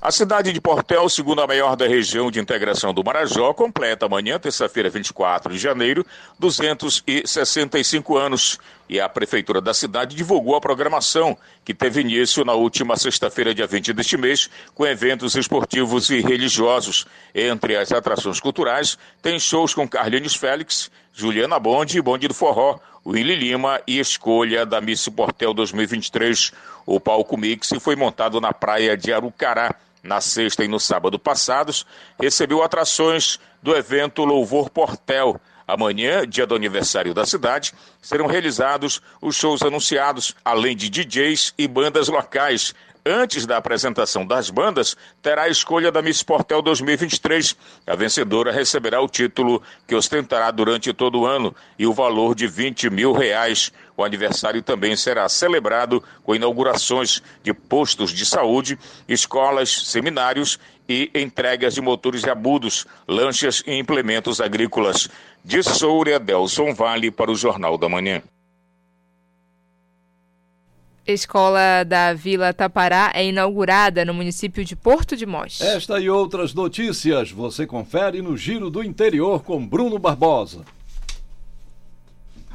A 0.07 0.11
cidade 0.11 0.53
de 0.53 0.61
Portel, 0.61 1.09
segundo 1.09 1.41
a 1.41 1.47
maior 1.47 1.75
da 1.75 1.85
região 1.85 2.31
de 2.31 2.39
integração 2.39 2.93
do 2.93 3.03
Marajó, 3.03 3.53
completa 3.53 4.05
amanhã, 4.05 4.39
terça-feira, 4.39 4.89
24 4.89 5.51
de 5.51 5.59
janeiro, 5.59 6.05
265 6.39 8.15
anos. 8.15 8.57
E 8.87 9.01
a 9.01 9.09
prefeitura 9.09 9.59
da 9.59 9.73
cidade 9.73 10.15
divulgou 10.15 10.55
a 10.55 10.61
programação, 10.61 11.37
que 11.65 11.73
teve 11.73 11.99
início 11.99 12.45
na 12.45 12.53
última 12.53 12.95
sexta-feira, 12.95 13.53
dia 13.53 13.67
20 13.67 13.91
deste 13.91 14.15
mês, 14.15 14.49
com 14.73 14.85
eventos 14.85 15.35
esportivos 15.35 16.09
e 16.09 16.21
religiosos. 16.21 17.05
Entre 17.35 17.75
as 17.75 17.91
atrações 17.91 18.39
culturais, 18.39 18.97
tem 19.21 19.37
shows 19.37 19.73
com 19.73 19.85
Carlinhos 19.85 20.35
Félix, 20.35 20.89
Juliana 21.11 21.59
Bonde 21.59 21.97
e 21.97 22.01
Bonde 22.01 22.29
do 22.29 22.33
Forró, 22.33 22.79
Willy 23.05 23.35
Lima 23.35 23.81
e 23.85 23.99
escolha 23.99 24.65
da 24.65 24.79
Miss 24.79 25.09
Portel 25.09 25.53
2023. 25.53 26.53
O 26.85 26.97
palco 26.97 27.35
mix 27.35 27.71
foi 27.81 27.97
montado 27.97 28.39
na 28.39 28.53
praia 28.53 28.95
de 28.95 29.11
Arucará 29.11 29.75
na 30.03 30.21
sexta 30.21 30.63
e 30.63 30.67
no 30.67 30.79
sábado 30.79 31.19
passados, 31.19 31.85
recebeu 32.19 32.63
atrações 32.63 33.39
do 33.61 33.75
evento 33.75 34.23
Louvor 34.23 34.69
Portel. 34.69 35.39
Amanhã, 35.67 36.25
dia 36.25 36.47
do 36.47 36.55
aniversário 36.55 37.13
da 37.13 37.25
cidade, 37.25 37.73
serão 38.01 38.25
realizados 38.25 39.01
os 39.21 39.35
shows 39.35 39.61
anunciados, 39.61 40.33
além 40.45 40.77
de 40.77 40.89
DJs 40.89 41.53
e 41.57 41.67
bandas 41.67 42.07
locais. 42.07 42.73
Antes 43.09 43.45
da 43.45 43.55
apresentação 43.55 44.25
das 44.25 44.49
bandas, 44.49 44.97
terá 45.21 45.43
a 45.43 45.47
escolha 45.47 45.89
da 45.89 46.01
Miss 46.01 46.21
Portel 46.21 46.61
2023. 46.61 47.55
A 47.87 47.95
vencedora 47.95 48.51
receberá 48.51 48.99
o 48.99 49.07
título 49.07 49.63
que 49.87 49.95
ostentará 49.95 50.51
durante 50.51 50.91
todo 50.91 51.21
o 51.21 51.25
ano 51.25 51.55
e 51.79 51.87
o 51.87 51.93
valor 51.93 52.35
de 52.35 52.47
20 52.47 52.89
mil 52.89 53.13
reais. 53.13 53.71
O 53.95 54.03
aniversário 54.03 54.61
também 54.61 54.97
será 54.97 55.29
celebrado 55.29 56.03
com 56.21 56.35
inaugurações 56.35 57.23
de 57.41 57.53
postos 57.53 58.11
de 58.11 58.25
saúde, 58.25 58.77
escolas, 59.07 59.69
seminários 59.85 60.59
e 60.89 61.09
entregas 61.15 61.75
de 61.75 61.79
motores 61.79 62.21
de 62.21 62.29
abudos, 62.29 62.85
lanchas 63.07 63.63
e 63.65 63.73
implementos 63.73 64.41
agrícolas. 64.41 65.07
De 65.45 65.63
Soura, 65.63 66.19
Delson 66.19 66.73
Vale 66.73 67.09
para 67.09 67.31
o 67.31 67.35
Jornal 67.35 67.77
da 67.77 67.87
Manhã. 67.87 68.21
Escola 71.07 71.85
da 71.85 72.13
Vila 72.13 72.53
Tapará 72.53 73.11
é 73.13 73.25
inaugurada 73.25 74.03
no 74.03 74.13
município 74.13 74.65
de 74.65 74.75
Porto 74.75 75.15
de 75.15 75.25
Mós. 75.25 75.61
Esta 75.61 75.99
e 76.01 76.09
outras 76.09 76.53
notícias 76.53 77.31
você 77.31 77.65
confere 77.65 78.21
no 78.21 78.35
Giro 78.35 78.69
do 78.69 78.83
Interior 78.83 79.41
com 79.41 79.65
Bruno 79.65 79.97
Barbosa. 79.97 80.65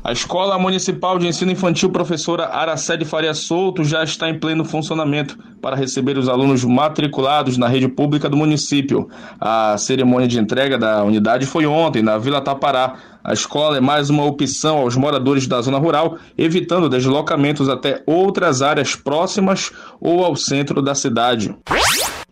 A 0.04 0.10
Escola 0.10 0.58
Municipal 0.58 1.16
de 1.16 1.28
Ensino 1.28 1.52
Infantil 1.52 1.88
Professora 1.88 2.46
Araceli 2.46 3.04
Faria 3.04 3.32
Souto 3.34 3.84
já 3.84 4.02
está 4.02 4.28
em 4.28 4.36
pleno 4.36 4.64
funcionamento 4.64 5.38
para 5.60 5.76
receber 5.76 6.18
os 6.18 6.28
alunos 6.28 6.64
matriculados 6.64 7.56
na 7.56 7.68
rede 7.68 7.86
pública 7.86 8.28
do 8.28 8.36
município. 8.36 9.08
A 9.40 9.78
cerimônia 9.78 10.26
de 10.26 10.40
entrega 10.40 10.76
da 10.76 11.04
unidade 11.04 11.46
foi 11.46 11.66
ontem, 11.66 12.02
na 12.02 12.18
Vila 12.18 12.40
Tapará. 12.40 12.96
A 13.22 13.32
escola 13.32 13.76
é 13.76 13.80
mais 13.80 14.10
uma 14.10 14.24
opção 14.24 14.78
aos 14.78 14.96
moradores 14.96 15.46
da 15.46 15.62
zona 15.62 15.78
rural, 15.78 16.18
evitando 16.36 16.88
deslocamentos 16.88 17.68
até 17.68 18.02
outras 18.04 18.60
áreas 18.60 18.96
próximas 18.96 19.70
ou 20.00 20.24
ao 20.24 20.34
centro 20.34 20.82
da 20.82 20.96
cidade. 20.96 21.54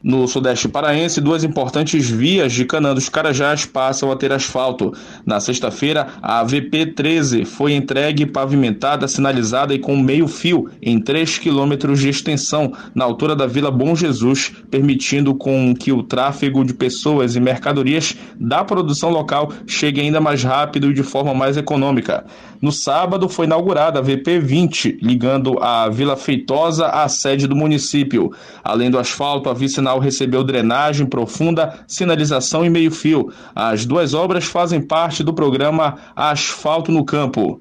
No 0.02 0.26
Sudeste 0.26 0.66
Paraense, 0.66 1.20
duas 1.20 1.44
importantes 1.44 2.08
vias 2.08 2.54
de 2.54 2.64
Canã 2.64 2.94
dos 2.94 3.10
Carajás 3.10 3.66
passam 3.66 4.10
a 4.10 4.16
ter 4.16 4.32
asfalto. 4.32 4.94
Na 5.26 5.40
sexta-feira, 5.40 6.06
a 6.22 6.42
VP 6.42 6.94
13 6.94 7.44
foi 7.44 7.74
entregue, 7.74 8.24
pavimentada, 8.24 9.06
sinalizada 9.06 9.74
e 9.74 9.78
com 9.78 9.94
meio 9.98 10.26
fio 10.26 10.70
em 10.80 10.98
3 10.98 11.36
quilômetros 11.36 12.00
de 12.00 12.08
extensão 12.08 12.72
na 12.94 13.04
altura 13.04 13.36
da 13.36 13.46
Vila 13.46 13.70
Bom 13.70 13.94
Jesus, 13.94 14.50
permitindo 14.70 15.34
com 15.34 15.74
que 15.74 15.92
o 15.92 16.02
tráfego 16.02 16.64
de 16.64 16.72
pessoas 16.72 17.36
e 17.36 17.40
mercadorias 17.40 18.16
da 18.40 18.64
produção 18.64 19.10
local 19.10 19.52
chegue 19.66 20.00
ainda 20.00 20.18
mais 20.18 20.42
rápido 20.42 20.90
e 20.90 20.94
de 20.94 21.02
forma 21.02 21.34
mais 21.34 21.58
econômica. 21.58 22.24
No 22.60 22.72
sábado 22.72 23.28
foi 23.28 23.46
inaugurada 23.46 23.98
a 23.98 24.02
VP 24.02 24.38
20, 24.38 24.98
ligando 25.02 25.58
a 25.62 25.88
Vila 25.88 26.16
Feitosa 26.16 26.86
à 26.88 27.08
sede 27.08 27.46
do 27.46 27.56
município. 27.56 28.32
Além 28.62 28.90
do 28.90 28.98
asfalto, 28.98 29.48
a 29.48 29.54
recebeu 29.98 30.44
drenagem 30.44 31.06
profunda, 31.06 31.84
sinalização 31.86 32.64
e 32.64 32.70
meio-fio. 32.70 33.32
As 33.54 33.84
duas 33.84 34.14
obras 34.14 34.44
fazem 34.44 34.80
parte 34.80 35.22
do 35.22 35.34
programa 35.34 35.96
Asfalto 36.14 36.92
no 36.92 37.04
Campo. 37.04 37.60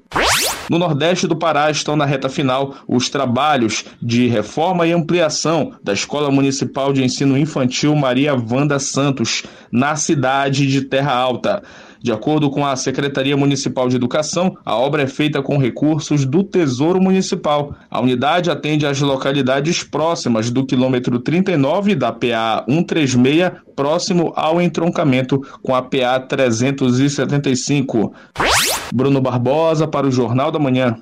No 0.70 0.78
Nordeste 0.78 1.26
do 1.26 1.34
Pará 1.34 1.68
estão 1.68 1.96
na 1.96 2.04
reta 2.04 2.28
final 2.28 2.76
os 2.86 3.08
trabalhos 3.08 3.84
de 4.00 4.28
reforma 4.28 4.86
e 4.86 4.92
ampliação 4.92 5.72
da 5.82 5.92
Escola 5.92 6.30
Municipal 6.30 6.92
de 6.92 7.02
Ensino 7.02 7.36
Infantil 7.36 7.96
Maria 7.96 8.34
Wanda 8.34 8.78
Santos, 8.78 9.42
na 9.72 9.96
cidade 9.96 10.68
de 10.68 10.82
Terra 10.82 11.12
Alta. 11.12 11.62
De 12.02 12.12
acordo 12.12 12.50
com 12.50 12.64
a 12.64 12.74
Secretaria 12.76 13.36
Municipal 13.36 13.88
de 13.88 13.96
Educação, 13.96 14.56
a 14.64 14.74
obra 14.74 15.02
é 15.02 15.06
feita 15.06 15.42
com 15.42 15.58
recursos 15.58 16.24
do 16.24 16.42
Tesouro 16.42 17.00
Municipal. 17.00 17.74
A 17.90 18.00
unidade 18.00 18.50
atende 18.50 18.86
às 18.86 19.00
localidades 19.00 19.82
próximas 19.82 20.50
do 20.50 20.64
quilômetro 20.64 21.18
39 21.18 21.94
da 21.94 22.10
PA 22.10 22.64
136, 22.66 23.52
próximo 23.76 24.32
ao 24.34 24.62
entroncamento 24.62 25.40
com 25.62 25.74
a 25.74 25.82
PA 25.82 26.18
375. 26.20 28.14
Bruno 28.92 29.20
Barbosa 29.20 29.86
para 29.86 30.06
o 30.06 30.10
Jornal 30.10 30.50
da 30.50 30.58
Manhã. 30.58 30.96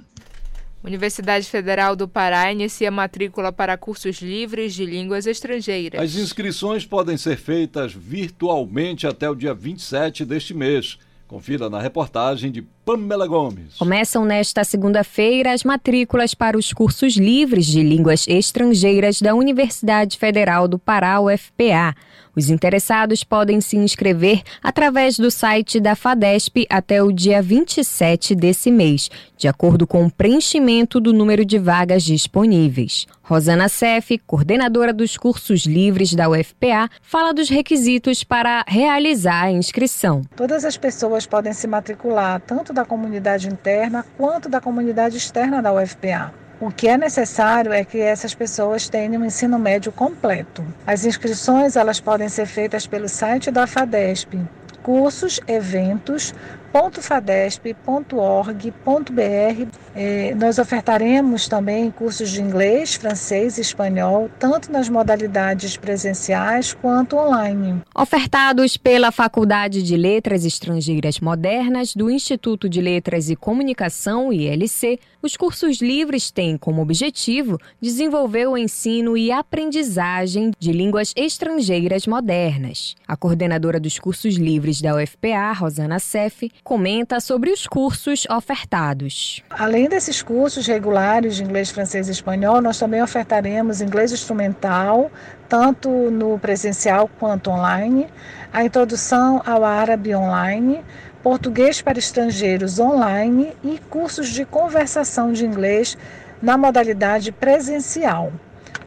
Universidade 0.82 1.46
Federal 1.46 1.96
do 1.96 2.06
Pará 2.06 2.52
inicia 2.52 2.90
matrícula 2.90 3.52
para 3.52 3.76
cursos 3.76 4.18
livres 4.18 4.74
de 4.74 4.86
línguas 4.86 5.26
estrangeiras. 5.26 6.00
As 6.00 6.14
inscrições 6.14 6.86
podem 6.86 7.16
ser 7.16 7.36
feitas 7.36 7.92
virtualmente 7.92 9.06
até 9.06 9.28
o 9.28 9.34
dia 9.34 9.52
27 9.52 10.24
deste 10.24 10.54
mês. 10.54 10.98
Confira 11.26 11.68
na 11.68 11.80
reportagem 11.80 12.50
de 12.52 12.62
Pamela 12.88 13.27
Gomes. 13.27 13.74
Começam 13.79 14.24
nesta 14.24 14.64
segunda-feira 14.64 15.53
as 15.53 15.62
matrículas 15.62 16.33
para 16.33 16.57
os 16.57 16.72
cursos 16.72 17.18
livres 17.18 17.66
de 17.66 17.83
línguas 17.83 18.27
estrangeiras 18.27 19.20
da 19.20 19.35
Universidade 19.35 20.16
Federal 20.16 20.66
do 20.66 20.79
Pará, 20.79 21.20
UFPA. 21.20 21.94
Os 22.35 22.48
interessados 22.48 23.24
podem 23.24 23.61
se 23.61 23.77
inscrever 23.77 24.42
através 24.62 25.18
do 25.18 25.29
site 25.29 25.81
da 25.81 25.96
FADESP 25.96 26.66
até 26.70 27.03
o 27.03 27.12
dia 27.12 27.42
27 27.42 28.35
desse 28.35 28.70
mês, 28.70 29.11
de 29.37 29.48
acordo 29.48 29.88
com 29.88 30.07
o 30.07 30.11
preenchimento 30.11 31.01
do 31.01 31.12
número 31.12 31.44
de 31.44 31.59
vagas 31.59 32.05
disponíveis. 32.05 33.07
Rosana 33.29 33.68
Sef, 33.68 34.18
coordenadora 34.27 34.90
dos 34.90 35.16
cursos 35.16 35.66
livres 35.66 36.14
da 36.14 36.31
UFPA, 36.31 36.88
fala 37.03 37.35
dos 37.35 37.51
requisitos 37.51 38.24
para 38.24 38.64
realizar 38.66 39.42
a 39.42 39.51
inscrição. 39.51 40.22
Todas 40.35 40.64
as 40.64 40.79
pessoas 40.79 41.27
podem 41.27 41.53
se 41.53 41.66
matricular, 41.66 42.40
tanto 42.40 42.72
da 42.78 42.84
comunidade 42.84 43.48
interna 43.48 44.06
quanto 44.16 44.48
da 44.48 44.60
comunidade 44.60 45.16
externa 45.16 45.60
da 45.60 45.72
UFPA. 45.72 46.32
O 46.60 46.70
que 46.70 46.86
é 46.86 46.96
necessário 46.96 47.72
é 47.72 47.84
que 47.84 48.00
essas 48.00 48.36
pessoas 48.36 48.88
tenham 48.88 49.22
um 49.22 49.24
ensino 49.24 49.58
médio 49.58 49.90
completo. 49.90 50.64
As 50.86 51.04
inscrições 51.04 51.74
elas 51.74 51.98
podem 51.98 52.28
ser 52.28 52.46
feitas 52.46 52.86
pelo 52.86 53.08
site 53.08 53.50
da 53.50 53.66
FADESP, 53.66 54.40
cursos, 54.80 55.40
eventos, 55.48 56.32
www.fadesp.org.br. 56.72 59.68
Eh, 59.94 60.35
nós 60.35 60.59
ofertaremos 60.59 61.48
também 61.48 61.90
cursos 61.90 62.31
de 62.31 62.40
inglês, 62.40 62.94
francês 62.94 63.59
e 63.59 63.61
espanhol, 63.61 64.31
tanto 64.38 64.70
nas 64.70 64.88
modalidades 64.88 65.76
presenciais 65.76 66.72
quanto 66.72 67.16
online. 67.16 67.83
Ofertados 67.94 68.76
pela 68.76 69.11
Faculdade 69.11 69.83
de 69.83 69.96
Letras 69.96 70.44
Estrangeiras 70.44 71.20
Modernas 71.20 71.94
do 71.94 72.11
Instituto 72.11 72.68
de 72.68 72.81
Letras 72.81 73.31
e 73.31 73.37
Comunicação, 73.37 74.33
ILC, 74.33 75.00
os 75.20 75.37
cursos 75.37 75.81
livres 75.81 76.31
têm 76.31 76.57
como 76.57 76.81
objetivo 76.81 77.59
desenvolver 77.81 78.46
o 78.46 78.57
ensino 78.57 79.16
e 79.16 79.33
aprendizagem 79.33 80.52
de 80.59 80.72
línguas 80.72 81.12
estrangeiras 81.16 82.07
modernas. 82.07 82.94
A 83.07 83.16
coordenadora 83.16 83.81
dos 83.81 83.98
cursos 83.98 84.37
livres 84.37 84.81
da 84.81 84.94
UFPA, 84.94 85.52
Rosana 85.52 85.98
Sef, 85.98 86.50
comenta 86.62 87.20
sobre 87.20 87.50
os 87.50 87.66
cursos 87.66 88.26
ofertados. 88.31 89.42
Além 89.50 89.88
desses 89.88 90.22
cursos 90.22 90.66
regulares 90.66 91.37
de 91.37 91.42
inglês, 91.42 91.70
francês 91.70 92.09
e 92.09 92.12
espanhol, 92.12 92.61
nós 92.61 92.78
também 92.78 93.02
ofertaremos 93.02 93.81
inglês 93.81 94.12
instrumental, 94.12 95.11
tanto 95.48 95.88
no 95.88 96.38
presencial 96.38 97.11
quanto 97.18 97.50
online, 97.50 98.07
a 98.52 98.64
introdução 98.64 99.42
ao 99.44 99.64
árabe 99.64 100.14
online, 100.14 100.83
português 101.22 101.83
para 101.83 101.98
estrangeiros 101.98 102.78
online 102.78 103.52
e 103.62 103.78
cursos 103.90 104.28
de 104.28 104.44
conversação 104.44 105.33
de 105.33 105.44
inglês 105.44 105.96
na 106.40 106.57
modalidade 106.57 107.33
presencial. 107.33 108.33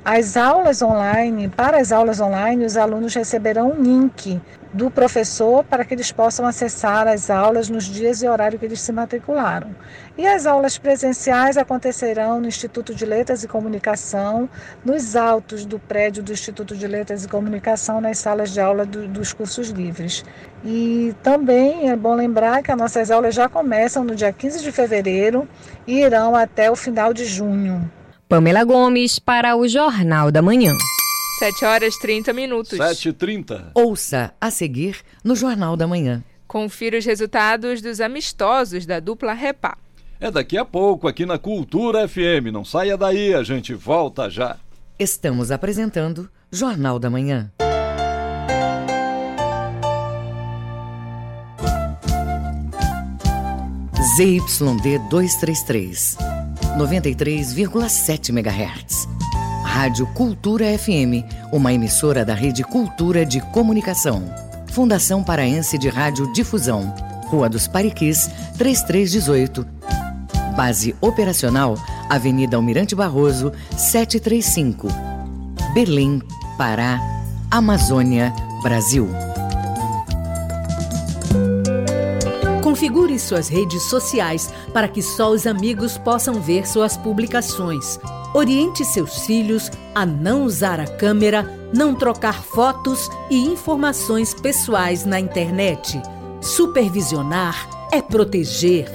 As 0.03 0.35
aulas 0.35 0.81
online, 0.81 1.47
para 1.49 1.79
as 1.79 1.91
aulas 1.91 2.19
online, 2.19 2.65
os 2.65 2.75
alunos 2.75 3.13
receberão 3.13 3.71
um 3.71 3.81
link 3.81 4.41
do 4.73 4.89
professor 4.89 5.63
para 5.63 5.83
que 5.83 5.93
eles 5.93 6.11
possam 6.11 6.45
acessar 6.45 7.07
as 7.07 7.29
aulas 7.29 7.69
nos 7.69 7.85
dias 7.85 8.21
e 8.21 8.27
horário 8.27 8.57
que 8.57 8.65
eles 8.65 8.79
se 8.79 8.91
matricularam. 8.91 9.75
E 10.17 10.25
as 10.25 10.45
aulas 10.45 10.77
presenciais 10.77 11.57
acontecerão 11.57 12.39
no 12.39 12.47
Instituto 12.47 12.95
de 12.95 13.05
Letras 13.05 13.43
e 13.43 13.47
Comunicação, 13.47 14.49
nos 14.83 15.15
altos 15.15 15.65
do 15.65 15.77
prédio 15.77 16.23
do 16.23 16.31
Instituto 16.31 16.75
de 16.75 16.87
Letras 16.87 17.25
e 17.25 17.27
Comunicação, 17.27 17.99
nas 17.99 18.17
salas 18.17 18.51
de 18.51 18.59
aula 18.59 18.85
do, 18.85 19.07
dos 19.07 19.33
cursos 19.33 19.69
livres. 19.69 20.23
E 20.63 21.13
também 21.21 21.89
é 21.89 21.95
bom 21.95 22.15
lembrar 22.15 22.61
que 22.63 22.71
as 22.71 22.77
nossas 22.77 23.11
aulas 23.11 23.35
já 23.35 23.49
começam 23.49 24.03
no 24.03 24.15
dia 24.15 24.31
15 24.31 24.61
de 24.61 24.71
fevereiro 24.71 25.47
e 25.85 26.01
irão 26.01 26.35
até 26.35 26.71
o 26.71 26.75
final 26.75 27.13
de 27.13 27.25
junho. 27.25 27.89
Pamela 28.29 28.63
Gomes 28.63 29.19
para 29.19 29.57
o 29.57 29.67
Jornal 29.67 30.31
da 30.31 30.41
Manhã. 30.41 30.71
7 31.41 31.65
horas 31.65 31.97
30 31.97 32.33
minutos. 32.33 32.77
7h30. 32.77 33.71
Ouça 33.73 34.31
a 34.39 34.51
seguir 34.51 34.97
no 35.23 35.35
Jornal 35.35 35.75
da 35.75 35.87
Manhã. 35.87 36.23
Confira 36.47 36.99
os 36.99 37.03
resultados 37.03 37.81
dos 37.81 37.99
amistosos 37.99 38.85
da 38.85 38.99
dupla 38.99 39.33
Repá. 39.33 39.75
É 40.19 40.29
daqui 40.29 40.55
a 40.55 40.63
pouco 40.63 41.07
aqui 41.07 41.25
na 41.25 41.39
Cultura 41.39 42.07
FM. 42.07 42.53
Não 42.53 42.63
saia 42.63 42.95
daí, 42.95 43.33
a 43.33 43.41
gente 43.41 43.73
volta 43.73 44.29
já. 44.29 44.55
Estamos 44.99 45.49
apresentando 45.49 46.29
Jornal 46.51 46.99
da 46.99 47.09
Manhã. 47.09 47.51
ZYD 54.15 54.99
233, 55.09 56.17
93,7 56.77 58.29
MHz. 58.29 59.20
Rádio 59.71 60.05
Cultura 60.07 60.65
FM, 60.77 61.23
uma 61.49 61.71
emissora 61.71 62.25
da 62.25 62.33
Rede 62.33 62.61
Cultura 62.61 63.25
de 63.25 63.39
Comunicação. 63.39 64.21
Fundação 64.67 65.23
Paraense 65.23 65.77
de 65.77 65.87
Rádio 65.87 66.31
Difusão. 66.33 66.93
Rua 67.27 67.47
dos 67.47 67.69
Pariquis, 67.69 68.29
3318. 68.57 69.65
Base 70.57 70.93
operacional, 70.99 71.77
Avenida 72.09 72.57
Almirante 72.57 72.93
Barroso, 72.93 73.53
735. 73.77 74.89
Belém, 75.73 76.21
Pará, 76.57 76.99
Amazônia, 77.49 78.33
Brasil. 78.61 79.07
Configure 82.61 83.17
suas 83.17 83.47
redes 83.47 83.83
sociais 83.83 84.53
para 84.73 84.89
que 84.89 85.01
só 85.01 85.31
os 85.31 85.47
amigos 85.47 85.97
possam 85.97 86.41
ver 86.41 86.67
suas 86.67 86.97
publicações. 86.97 87.97
Oriente 88.33 88.85
seus 88.85 89.25
filhos 89.25 89.69
a 89.93 90.05
não 90.05 90.45
usar 90.45 90.79
a 90.79 90.87
câmera, 90.87 91.43
não 91.73 91.93
trocar 91.93 92.41
fotos 92.41 93.09
e 93.29 93.37
informações 93.37 94.33
pessoais 94.33 95.05
na 95.05 95.19
internet. 95.19 96.01
Supervisionar 96.39 97.69
é 97.91 98.01
proteger. 98.01 98.89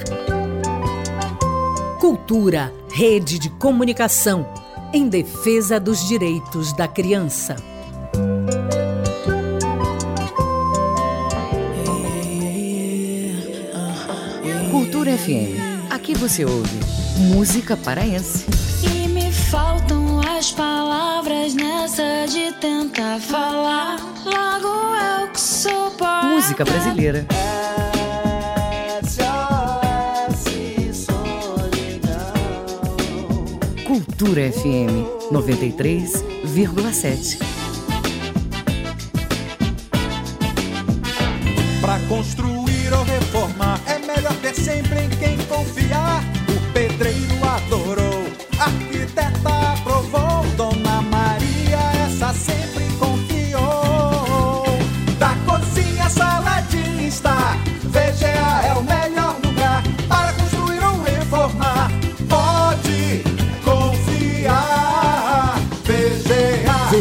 Cultura, 2.01 2.73
rede 2.91 3.39
de 3.39 3.51
comunicação, 3.51 4.47
em 4.91 5.07
defesa 5.07 5.79
dos 5.79 6.09
direitos 6.09 6.73
da 6.73 6.89
criança. 6.89 7.57
Cultura 14.71 15.19
FM. 15.19 15.91
Aqui 15.91 16.15
você 16.15 16.45
ouve 16.47 16.81
música 17.19 17.77
paraense. 17.77 18.47
Faltam 19.51 20.21
as 20.37 20.51
palavras 20.51 21.55
nessa 21.55 22.27
de 22.29 22.53
tentar 22.55 23.21
falar. 23.21 23.97
Logo 24.25 24.67
eu 25.23 25.29
que 25.29 25.41
sou 25.41 25.93
poeta. 25.93 26.27
Música 26.27 26.65
brasileira. 26.65 27.25
Cultura 33.87 34.51
FM 34.51 35.07
93,7. 35.31 37.39
Pra 41.81 42.01
construir 42.09 42.56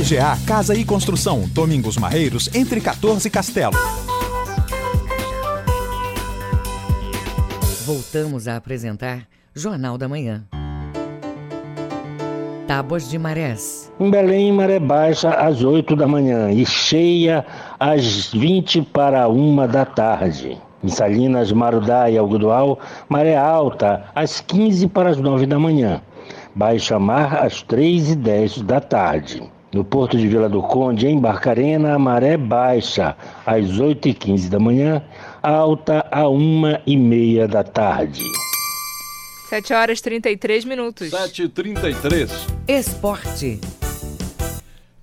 VGA 0.05 0.37
Casa 0.45 0.75
e 0.75 0.85
Construção, 0.85 1.49
Domingos 1.51 1.97
Marreiros, 1.97 2.47
entre 2.53 2.79
14 2.79 3.27
e 3.27 3.31
Castelo. 3.31 3.73
Voltamos 7.83 8.47
a 8.47 8.55
apresentar 8.55 9.25
Jornal 9.55 9.97
da 9.97 10.07
Manhã. 10.07 10.43
Tábuas 12.67 13.09
de 13.09 13.17
Marés. 13.17 13.91
Em 13.99 14.11
Belém, 14.11 14.51
maré 14.51 14.79
baixa 14.79 15.31
às 15.31 15.63
8 15.63 15.95
da 15.95 16.07
manhã 16.07 16.51
e 16.51 16.67
cheia 16.67 17.43
às 17.79 18.31
20 18.31 18.83
para 18.83 19.27
1 19.27 19.67
da 19.67 19.85
tarde. 19.85 20.61
Em 20.83 20.87
Salinas, 20.87 21.51
Marudá 21.51 22.11
e 22.11 22.17
Algodoal, 22.17 22.77
maré 23.09 23.35
alta 23.35 24.05
às 24.13 24.39
15 24.39 24.87
para 24.87 25.09
as 25.09 25.17
9 25.17 25.47
da 25.47 25.57
manhã. 25.57 25.99
Baixa 26.53 26.99
mar 26.99 27.43
às 27.43 27.63
3 27.63 28.11
e 28.11 28.15
10 28.15 28.61
da 28.61 28.79
tarde. 28.79 29.54
No 29.75 29.83
porto 29.83 30.17
de 30.17 30.25
Vila 30.25 30.47
do 30.47 30.61
Conde, 30.61 31.05
em 31.05 31.19
Barcarena, 31.19 31.99
maré 31.99 32.37
baixa 32.37 33.13
às 33.45 33.77
8 33.77 34.07
e 34.07 34.13
15 34.13 34.49
da 34.49 34.57
manhã, 34.57 35.03
alta 35.43 36.07
a 36.09 36.29
1 36.29 36.79
e 36.87 36.95
meia 36.95 37.45
da 37.45 37.61
tarde. 37.61 38.23
7 39.49 39.73
horas 39.73 39.99
33 39.99 40.63
minutos. 40.63 41.09
7h33. 41.09 42.29
Esporte. 42.69 43.59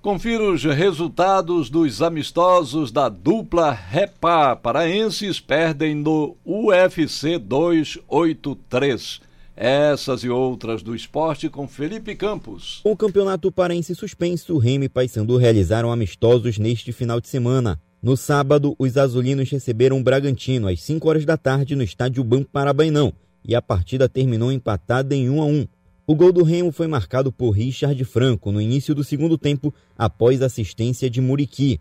Confira 0.01 0.41
os 0.41 0.63
resultados 0.63 1.69
dos 1.69 2.01
amistosos 2.01 2.91
da 2.91 3.09
dupla 3.09 3.69
Repá. 3.69 4.55
Paraenses 4.55 5.39
perdem 5.39 5.93
no 5.93 6.35
UFC 6.43 7.37
283. 7.37 9.21
Essas 9.55 10.23
e 10.23 10.29
outras 10.29 10.81
do 10.81 10.95
esporte 10.95 11.47
com 11.47 11.67
Felipe 11.67 12.15
Campos. 12.15 12.81
O 12.83 12.97
campeonato 12.97 13.51
paraense 13.51 13.93
suspenso, 13.93 14.57
Remy 14.57 14.85
e 14.85 14.89
Paysandu 14.89 15.37
realizaram 15.37 15.91
amistosos 15.91 16.57
neste 16.57 16.91
final 16.91 17.21
de 17.21 17.27
semana. 17.27 17.79
No 18.01 18.17
sábado, 18.17 18.75
os 18.79 18.97
azulinos 18.97 19.49
receberam 19.49 19.99
o 19.99 20.03
Bragantino 20.03 20.67
às 20.67 20.81
5 20.81 21.07
horas 21.07 21.23
da 21.23 21.37
tarde 21.37 21.75
no 21.75 21.83
estádio 21.83 22.23
Banco 22.23 22.49
Parabainão 22.51 23.13
e 23.45 23.53
a 23.53 23.61
partida 23.61 24.09
terminou 24.09 24.51
empatada 24.51 25.15
em 25.15 25.29
1 25.29 25.41
a 25.41 25.45
1. 25.45 25.67
O 26.07 26.15
gol 26.15 26.33
do 26.33 26.43
Remo 26.43 26.71
foi 26.71 26.87
marcado 26.87 27.31
por 27.31 27.51
Richard 27.51 28.03
Franco 28.05 28.51
no 28.51 28.59
início 28.59 28.95
do 28.95 29.03
segundo 29.03 29.37
tempo, 29.37 29.73
após 29.97 30.41
assistência 30.41 31.09
de 31.09 31.21
Muriqui. 31.21 31.79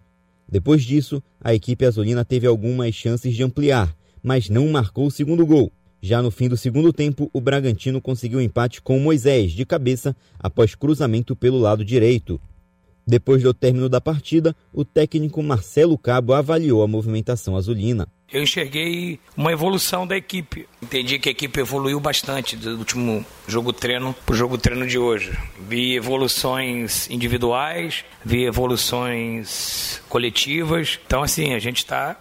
Depois 0.48 0.82
disso, 0.82 1.22
a 1.40 1.54
equipe 1.54 1.84
azulina 1.84 2.24
teve 2.24 2.46
algumas 2.46 2.94
chances 2.94 3.34
de 3.34 3.42
ampliar, 3.42 3.96
mas 4.22 4.48
não 4.48 4.68
marcou 4.68 5.06
o 5.06 5.10
segundo 5.10 5.46
gol. 5.46 5.72
Já 6.04 6.20
no 6.20 6.32
fim 6.32 6.48
do 6.48 6.56
segundo 6.56 6.92
tempo, 6.92 7.30
o 7.32 7.40
Bragantino 7.40 8.00
conseguiu 8.00 8.40
um 8.40 8.42
empate 8.42 8.82
com 8.82 8.98
Moisés 8.98 9.52
de 9.52 9.64
cabeça 9.64 10.16
após 10.36 10.74
cruzamento 10.74 11.36
pelo 11.36 11.60
lado 11.60 11.84
direito. 11.84 12.40
Depois 13.06 13.40
do 13.40 13.54
término 13.54 13.88
da 13.88 14.00
partida, 14.00 14.54
o 14.72 14.84
técnico 14.84 15.40
Marcelo 15.44 15.96
Cabo 15.96 16.34
avaliou 16.34 16.82
a 16.82 16.88
movimentação 16.88 17.56
azulina. 17.56 18.08
Eu 18.32 18.42
enxerguei 18.42 19.20
uma 19.36 19.52
evolução 19.52 20.04
da 20.04 20.16
equipe. 20.16 20.66
Entendi 20.82 21.20
que 21.20 21.28
a 21.28 21.32
equipe 21.32 21.60
evoluiu 21.60 22.00
bastante 22.00 22.56
do 22.56 22.78
último 22.78 23.24
jogo 23.46 23.72
treino 23.72 24.12
para 24.26 24.32
o 24.32 24.36
jogo 24.36 24.58
treino 24.58 24.86
de 24.88 24.98
hoje. 24.98 25.38
Vi 25.68 25.94
evoluções 25.94 27.08
individuais, 27.10 28.04
vi 28.24 28.44
evoluções 28.44 30.02
coletivas. 30.08 30.98
Então, 31.06 31.22
assim, 31.22 31.54
a 31.54 31.60
gente 31.60 31.78
está 31.78 32.16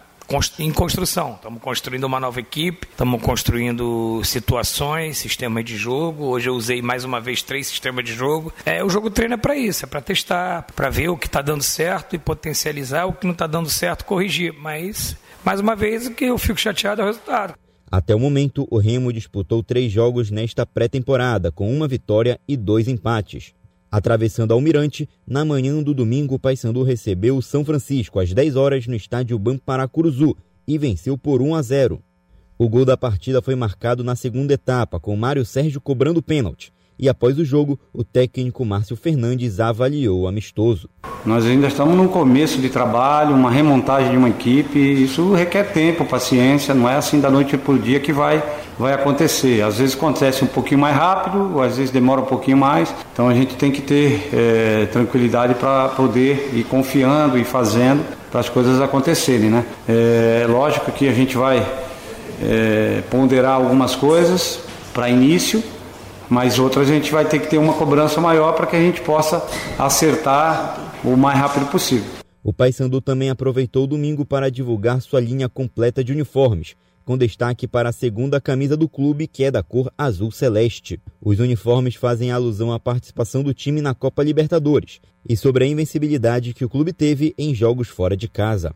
em 0.58 0.72
construção. 0.72 1.34
Estamos 1.34 1.60
construindo 1.60 2.04
uma 2.04 2.18
nova 2.18 2.40
equipe, 2.40 2.86
estamos 2.90 3.20
construindo 3.22 4.22
situações, 4.24 5.18
sistemas 5.18 5.64
de 5.64 5.76
jogo. 5.76 6.24
Hoje 6.24 6.48
eu 6.48 6.54
usei 6.54 6.80
mais 6.80 7.04
uma 7.04 7.20
vez 7.20 7.42
três 7.42 7.66
sistemas 7.66 8.04
de 8.04 8.14
jogo. 8.14 8.52
É, 8.64 8.82
o 8.82 8.88
jogo 8.88 9.10
treino 9.10 9.34
é 9.34 9.36
para 9.36 9.56
isso, 9.56 9.84
é 9.84 9.88
para 9.88 10.00
testar, 10.00 10.62
para 10.74 10.88
ver 10.88 11.08
o 11.08 11.18
que 11.18 11.26
está 11.26 11.42
dando 11.42 11.62
certo 11.62 12.16
e 12.16 12.18
potencializar 12.18 13.04
o 13.04 13.12
que 13.12 13.26
não 13.26 13.32
está 13.32 13.46
dando 13.46 13.68
certo, 13.68 14.04
corrigir. 14.06 14.54
Mas, 14.54 15.16
mais 15.44 15.60
uma 15.60 15.76
vez, 15.76 16.06
o 16.06 16.14
que 16.14 16.24
eu 16.24 16.38
fico 16.38 16.58
chateado 16.58 17.02
é 17.02 17.04
o 17.04 17.08
resultado. 17.08 17.54
Até 17.90 18.14
o 18.14 18.18
momento, 18.18 18.66
o 18.70 18.78
Remo 18.78 19.12
disputou 19.12 19.62
três 19.62 19.92
jogos 19.92 20.30
nesta 20.30 20.64
pré-temporada, 20.64 21.52
com 21.52 21.70
uma 21.70 21.86
vitória 21.86 22.40
e 22.48 22.56
dois 22.56 22.88
empates. 22.88 23.52
Atravessando 23.92 24.52
Almirante, 24.52 25.06
na 25.26 25.44
manhã 25.44 25.82
do 25.82 25.92
domingo, 25.92 26.38
Paysandu 26.38 26.82
recebeu 26.82 27.36
o 27.36 27.42
São 27.42 27.62
Francisco 27.62 28.18
às 28.18 28.32
10 28.32 28.56
horas 28.56 28.86
no 28.86 28.94
estádio 28.94 29.38
Bamparacuruzu 29.38 30.34
e 30.66 30.78
venceu 30.78 31.18
por 31.18 31.42
1 31.42 31.54
a 31.54 31.60
0. 31.60 32.02
O 32.58 32.70
gol 32.70 32.86
da 32.86 32.96
partida 32.96 33.42
foi 33.42 33.54
marcado 33.54 34.02
na 34.02 34.16
segunda 34.16 34.54
etapa, 34.54 34.98
com 34.98 35.14
Mário 35.14 35.44
Sérgio 35.44 35.78
cobrando 35.78 36.22
pênalti. 36.22 36.72
E 37.02 37.08
após 37.08 37.36
o 37.36 37.44
jogo, 37.44 37.80
o 37.92 38.04
técnico 38.04 38.64
Márcio 38.64 38.94
Fernandes 38.94 39.58
avaliou 39.58 40.20
o 40.20 40.28
amistoso. 40.28 40.88
Nós 41.26 41.44
ainda 41.44 41.66
estamos 41.66 41.96
no 41.96 42.08
começo 42.08 42.60
de 42.60 42.68
trabalho, 42.68 43.34
uma 43.34 43.50
remontagem 43.50 44.12
de 44.12 44.16
uma 44.16 44.28
equipe. 44.28 44.78
Isso 44.78 45.32
requer 45.32 45.72
tempo, 45.72 46.04
paciência, 46.04 46.72
não 46.72 46.88
é 46.88 46.94
assim 46.94 47.18
da 47.18 47.28
noite 47.28 47.58
para 47.58 47.74
o 47.74 47.78
dia 47.78 47.98
que 47.98 48.12
vai, 48.12 48.40
vai 48.78 48.92
acontecer. 48.92 49.62
Às 49.62 49.78
vezes 49.78 49.96
acontece 49.96 50.44
um 50.44 50.46
pouquinho 50.46 50.78
mais 50.80 50.94
rápido, 50.94 51.60
às 51.60 51.76
vezes 51.76 51.90
demora 51.90 52.20
um 52.20 52.24
pouquinho 52.24 52.56
mais. 52.56 52.94
Então 53.12 53.28
a 53.28 53.34
gente 53.34 53.56
tem 53.56 53.72
que 53.72 53.82
ter 53.82 54.30
é, 54.32 54.86
tranquilidade 54.86 55.56
para 55.56 55.88
poder 55.88 56.50
ir 56.54 56.62
confiando 56.62 57.36
e 57.36 57.42
fazendo 57.42 58.04
para 58.30 58.38
as 58.38 58.48
coisas 58.48 58.80
acontecerem. 58.80 59.50
Né? 59.50 59.64
É 59.88 60.46
lógico 60.48 60.92
que 60.92 61.08
a 61.08 61.12
gente 61.12 61.36
vai 61.36 61.66
é, 62.40 63.02
ponderar 63.10 63.54
algumas 63.54 63.96
coisas 63.96 64.60
para 64.94 65.10
início, 65.10 65.60
mas 66.28 66.58
outras 66.58 66.88
a 66.88 66.92
gente 66.92 67.10
vai 67.10 67.24
ter 67.24 67.38
que 67.38 67.48
ter 67.48 67.58
uma 67.58 67.74
cobrança 67.74 68.20
maior 68.20 68.52
para 68.52 68.66
que 68.66 68.76
a 68.76 68.80
gente 68.80 69.00
possa 69.00 69.46
acertar 69.78 70.92
o 71.04 71.16
mais 71.16 71.38
rápido 71.38 71.66
possível. 71.66 72.10
O 72.44 72.52
Paysandu 72.52 73.00
também 73.00 73.30
aproveitou 73.30 73.84
o 73.84 73.86
domingo 73.86 74.24
para 74.24 74.50
divulgar 74.50 75.00
sua 75.00 75.20
linha 75.20 75.48
completa 75.48 76.02
de 76.02 76.12
uniformes, 76.12 76.74
com 77.04 77.16
destaque 77.16 77.66
para 77.66 77.88
a 77.88 77.92
segunda 77.92 78.40
camisa 78.40 78.76
do 78.76 78.88
clube, 78.88 79.26
que 79.26 79.44
é 79.44 79.50
da 79.50 79.62
cor 79.62 79.92
azul 79.96 80.30
celeste. 80.30 81.00
Os 81.20 81.38
uniformes 81.38 81.94
fazem 81.94 82.30
alusão 82.30 82.72
à 82.72 82.80
participação 82.80 83.42
do 83.42 83.54
time 83.54 83.80
na 83.80 83.94
Copa 83.94 84.22
Libertadores 84.22 85.00
e 85.28 85.36
sobre 85.36 85.64
a 85.64 85.68
invencibilidade 85.68 86.52
que 86.52 86.64
o 86.64 86.68
clube 86.68 86.92
teve 86.92 87.34
em 87.38 87.54
jogos 87.54 87.88
fora 87.88 88.16
de 88.16 88.28
casa. 88.28 88.74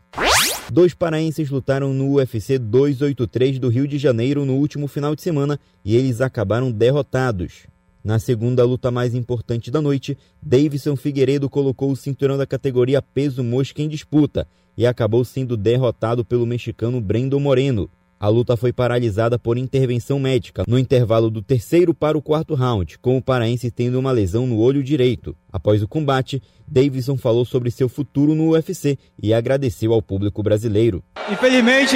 Dois 0.69 0.93
paraenses 0.93 1.49
lutaram 1.49 1.93
no 1.93 2.15
UFC 2.15 2.59
283 2.59 3.57
do 3.57 3.69
Rio 3.69 3.87
de 3.87 3.97
Janeiro 3.97 4.43
no 4.43 4.55
último 4.55 4.85
final 4.87 5.15
de 5.15 5.21
semana 5.21 5.57
e 5.83 5.95
eles 5.95 6.19
acabaram 6.19 6.69
derrotados. 6.71 7.67
Na 8.03 8.19
segunda 8.19 8.65
luta 8.65 8.91
mais 8.91 9.15
importante 9.15 9.71
da 9.71 9.81
noite, 9.81 10.17
Davidson 10.41 10.97
Figueiredo 10.97 11.49
colocou 11.49 11.89
o 11.89 11.95
cinturão 11.95 12.37
da 12.37 12.45
categoria 12.45 13.01
peso 13.01 13.43
mosca 13.43 13.81
em 13.81 13.87
disputa 13.87 14.45
e 14.77 14.85
acabou 14.85 15.23
sendo 15.23 15.55
derrotado 15.55 16.25
pelo 16.25 16.45
mexicano 16.45 16.99
Brendo 16.99 17.39
Moreno. 17.39 17.89
A 18.19 18.27
luta 18.29 18.57
foi 18.57 18.73
paralisada 18.73 19.37
por 19.37 19.59
intervenção 19.59 20.19
médica 20.19 20.63
no 20.67 20.79
intervalo 20.79 21.29
do 21.29 21.39
terceiro 21.39 21.93
para 21.93 22.17
o 22.17 22.21
quarto 22.21 22.55
round, 22.55 22.97
com 22.97 23.15
o 23.15 23.21
paraense 23.21 23.69
tendo 23.69 23.99
uma 23.99 24.11
lesão 24.11 24.47
no 24.47 24.57
olho 24.57 24.81
direito. 24.81 25.35
Após 25.53 25.83
o 25.83 25.87
combate, 25.87 26.41
Davidson 26.67 27.15
falou 27.15 27.45
sobre 27.45 27.69
seu 27.69 27.87
futuro 27.87 28.33
no 28.33 28.53
UFC 28.53 28.97
e 29.21 29.35
agradeceu 29.35 29.93
ao 29.93 30.01
público 30.01 30.41
brasileiro. 30.41 31.03
Infelizmente, 31.31 31.95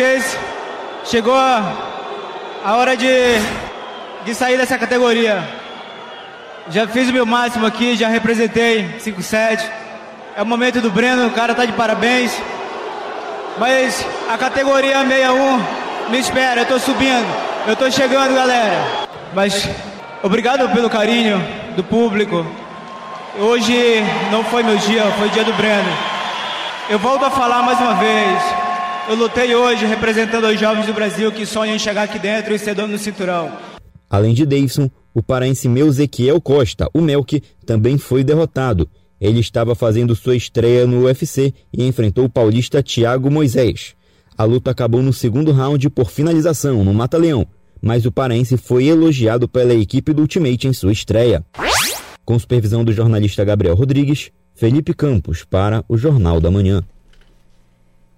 chegou 1.06 1.34
a 1.34 2.76
hora 2.78 2.96
de, 2.96 3.08
de 4.24 4.36
sair 4.36 4.58
dessa 4.58 4.78
categoria. 4.78 5.44
Já 6.70 6.88
fiz 6.88 7.10
o 7.10 7.14
meu 7.14 7.26
máximo 7.26 7.66
aqui, 7.66 7.96
já 7.96 8.08
representei 8.08 8.86
5-7. 9.00 9.68
É 10.38 10.44
o 10.44 10.46
momento 10.46 10.82
do 10.82 10.92
Breno, 10.92 11.26
o 11.26 11.32
cara 11.32 11.56
tá 11.56 11.66
de 11.66 11.74
parabéns. 11.74 12.32
Mas 13.58 14.06
a 14.30 14.38
categoria 14.38 15.04
61 15.04 15.81
me 16.10 16.20
espera, 16.20 16.62
eu 16.62 16.66
tô 16.66 16.80
subindo. 16.80 17.28
Eu 17.68 17.76
tô 17.76 17.90
chegando, 17.92 18.34
galera. 18.34 19.08
Mas 19.34 19.70
obrigado 20.24 20.68
pelo 20.74 20.90
carinho 20.90 21.38
do 21.76 21.84
público. 21.84 22.46
Hoje 23.40 24.02
não 24.32 24.44
foi 24.44 24.64
meu 24.64 24.78
dia, 24.78 25.06
foi 25.18 25.30
dia 25.30 25.44
do 25.44 25.54
Breno. 25.54 25.90
Eu 26.90 27.00
volto 27.00 27.24
a 27.24 27.32
falar 27.32 27.64
mais 27.64 27.80
uma 27.80 27.94
vez. 27.96 28.42
Eu 29.08 29.16
lutei 29.16 29.56
hoje 29.56 29.86
representando 29.86 30.46
os 30.46 30.60
jovens 30.60 30.86
do 30.86 30.94
Brasil 30.94 31.32
que 31.32 31.46
sonham 31.46 31.76
em 31.76 31.80
chegar 31.80 32.04
aqui 32.04 32.20
dentro 32.20 32.54
e 32.54 32.60
ser 32.60 32.76
dono 32.76 32.94
do 32.94 32.98
cinturão. 32.98 33.52
Além 34.10 34.34
de 34.34 34.46
Davidson, 34.46 34.90
o 35.14 35.24
paraense 35.24 35.70
meu 35.70 35.88
Ezequiel 35.88 36.42
Costa, 36.42 36.90
o 36.94 37.02
Melk, 37.02 37.42
também 37.66 37.98
foi 37.98 38.24
derrotado. 38.24 38.90
Ele 39.20 39.40
estava 39.40 39.76
fazendo 39.76 40.16
sua 40.16 40.36
estreia 40.36 40.86
no 40.86 41.06
UFC 41.06 41.54
e 41.72 41.86
enfrentou 41.86 42.26
o 42.26 42.30
paulista 42.30 42.84
Thiago 42.84 43.30
Moisés. 43.30 43.96
A 44.42 44.44
luta 44.44 44.72
acabou 44.72 45.04
no 45.04 45.14
segundo 45.14 45.52
round 45.52 45.88
por 45.92 46.10
finalização 46.10 46.84
no 46.84 46.92
Mata-Leão, 46.92 47.46
mas 47.80 48.08
o 48.08 48.12
paraense 48.12 48.58
foi 48.58 48.88
elogiado 48.88 49.48
pela 49.48 49.72
equipe 49.72 50.12
do 50.14 50.24
Ultimate 50.24 50.68
em 50.68 50.74
sua 50.74 50.92
estreia. 50.92 51.46
Com 52.26 52.40
supervisão 52.40 52.84
do 52.84 52.92
jornalista 52.92 53.46
Gabriel 53.46 53.76
Rodrigues, 53.76 54.32
Felipe 54.56 54.96
Campos 54.96 55.44
para 55.44 55.86
o 55.88 55.96
Jornal 55.96 56.42
da 56.42 56.50
Manhã. 56.50 56.84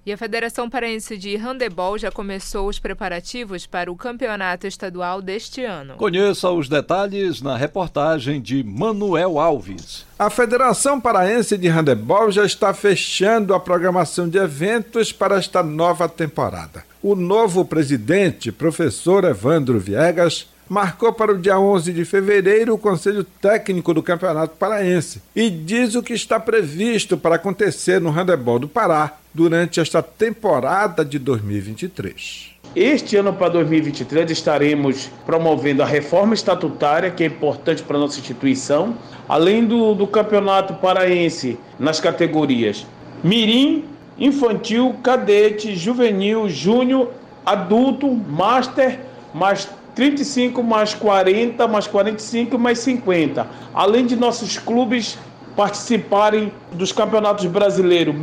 E 0.06 0.12
a 0.12 0.18
Federação 0.18 0.70
Paraense 0.70 1.18
de 1.18 1.38
Handebol 1.38 1.98
já 1.98 2.12
começou 2.12 2.68
os 2.68 2.78
preparativos 2.78 3.66
para 3.66 3.90
o 3.90 3.96
campeonato 3.96 4.68
estadual 4.68 5.22
deste 5.22 5.64
ano. 5.64 5.96
Conheça 5.96 6.52
os 6.52 6.68
detalhes 6.68 7.42
na 7.42 7.56
reportagem 7.56 8.42
de 8.42 8.66
Manuel 8.66 9.40
Alves. 9.40 10.06
A 10.20 10.30
Federação 10.30 11.00
Paraense 11.00 11.58
de 11.58 11.70
Handebol 11.70 12.30
já 12.34 12.44
está 12.44 12.74
fechando 12.74 13.54
a 13.54 13.60
programação 13.62 14.28
de 14.28 14.38
eventos 14.38 15.14
para 15.14 15.38
esta 15.38 15.64
nova 15.64 16.10
temporada. 16.10 16.84
O 17.02 17.16
novo 17.16 17.64
presidente, 17.64 18.52
professor 18.52 19.24
Evandro 19.24 19.80
Viegas, 19.80 20.48
marcou 20.74 21.14
para 21.14 21.32
o 21.32 21.38
dia 21.38 21.60
11 21.60 21.94
de 21.94 22.04
fevereiro 22.04 22.74
o 22.74 22.80
Conselho 22.80 23.24
Técnico 23.24 23.94
do 23.94 24.02
Campeonato 24.02 24.56
Paraense 24.56 25.22
e 25.36 25.48
diz 25.48 25.94
o 25.94 26.02
que 26.02 26.14
está 26.14 26.40
previsto 26.40 27.16
para 27.16 27.36
acontecer 27.36 28.02
no 28.02 28.10
Handebol 28.10 28.58
do 28.58 28.68
Pará 28.68 29.18
durante 29.32 29.80
esta 29.80 30.02
temporada 30.02 31.06
de 31.06 31.20
2023. 31.20 32.54
Este 32.76 33.16
ano 33.18 33.34
para 33.34 33.50
2023 33.50 34.32
estaremos 34.32 35.12
promovendo 35.28 35.84
a 35.84 35.86
reforma 35.86 36.34
estatutária, 36.34 37.12
que 37.12 37.24
é 37.24 37.28
importante 37.28 37.84
para 37.84 37.98
a 37.98 38.00
nossa 38.00 38.20
instituição, 38.20 38.98
além 39.30 39.68
do, 39.68 39.94
do 39.94 40.08
campeonato 40.08 40.74
paraense 40.74 41.56
nas 41.78 42.00
categorias 42.00 42.84
Mirim, 43.24 43.86
Infantil, 44.18 44.96
Cadete, 45.04 45.76
Juvenil, 45.76 46.50
Júnior, 46.50 47.12
Adulto, 47.46 48.08
Master, 48.12 49.00
mais 49.36 49.70
35 49.96 50.64
mais 50.64 50.94
40, 50.94 51.68
mais 51.68 51.88
45 51.88 52.58
mais 52.58 52.80
50. 52.80 53.48
Além 53.74 54.06
de 54.06 54.16
nossos 54.16 54.58
clubes 54.58 55.18
participarem 55.56 56.52
dos 56.72 56.92
campeonatos 56.92 57.46
brasileiros 57.46 58.16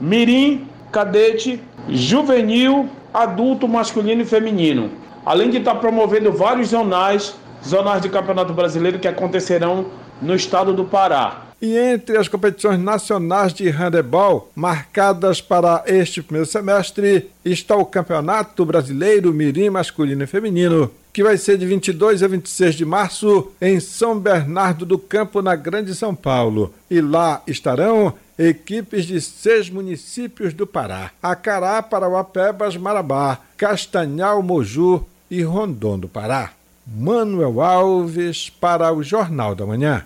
Mirim, 0.00 0.68
Cadete, 0.92 1.60
Juvenil, 1.88 2.88
Adulto, 3.12 3.66
Masculino 3.66 4.22
e 4.22 4.24
Feminino. 4.24 4.90
Além 5.24 5.50
de 5.50 5.58
estar 5.58 5.74
promovendo 5.76 6.30
vários 6.32 6.68
zonais, 6.68 7.34
zonais 7.66 8.02
de 8.02 8.08
campeonato 8.08 8.52
brasileiro 8.52 8.98
que 8.98 9.08
acontecerão 9.08 9.86
no 10.22 10.34
estado 10.34 10.72
do 10.72 10.84
Pará. 10.84 11.45
E 11.60 11.76
entre 11.76 12.18
as 12.18 12.28
competições 12.28 12.78
nacionais 12.78 13.54
de 13.54 13.68
handebol 13.70 14.50
marcadas 14.54 15.40
para 15.40 15.82
este 15.86 16.22
primeiro 16.22 16.46
semestre 16.46 17.30
está 17.44 17.74
o 17.76 17.86
Campeonato 17.86 18.64
Brasileiro 18.64 19.32
Mirim 19.32 19.70
Masculino 19.70 20.24
e 20.24 20.26
Feminino, 20.26 20.90
que 21.14 21.22
vai 21.22 21.38
ser 21.38 21.56
de 21.56 21.64
22 21.64 22.22
a 22.22 22.28
26 22.28 22.74
de 22.74 22.84
março 22.84 23.50
em 23.58 23.80
São 23.80 24.18
Bernardo 24.18 24.84
do 24.84 24.98
Campo, 24.98 25.40
na 25.40 25.56
Grande 25.56 25.94
São 25.94 26.14
Paulo. 26.14 26.74
E 26.90 27.00
lá 27.00 27.42
estarão 27.46 28.12
equipes 28.38 29.06
de 29.06 29.18
seis 29.18 29.70
municípios 29.70 30.52
do 30.52 30.66
Pará: 30.66 31.10
Acará, 31.22 31.82
Parauapebas, 31.82 32.76
Marabá, 32.76 33.38
Castanhal, 33.56 34.42
Moju 34.42 35.06
e 35.30 35.42
Rondon 35.42 35.98
do 35.98 36.08
Pará. 36.08 36.52
Manuel 36.86 37.62
Alves 37.62 38.50
para 38.50 38.92
o 38.92 39.02
Jornal 39.02 39.54
da 39.54 39.64
Manhã. 39.66 40.04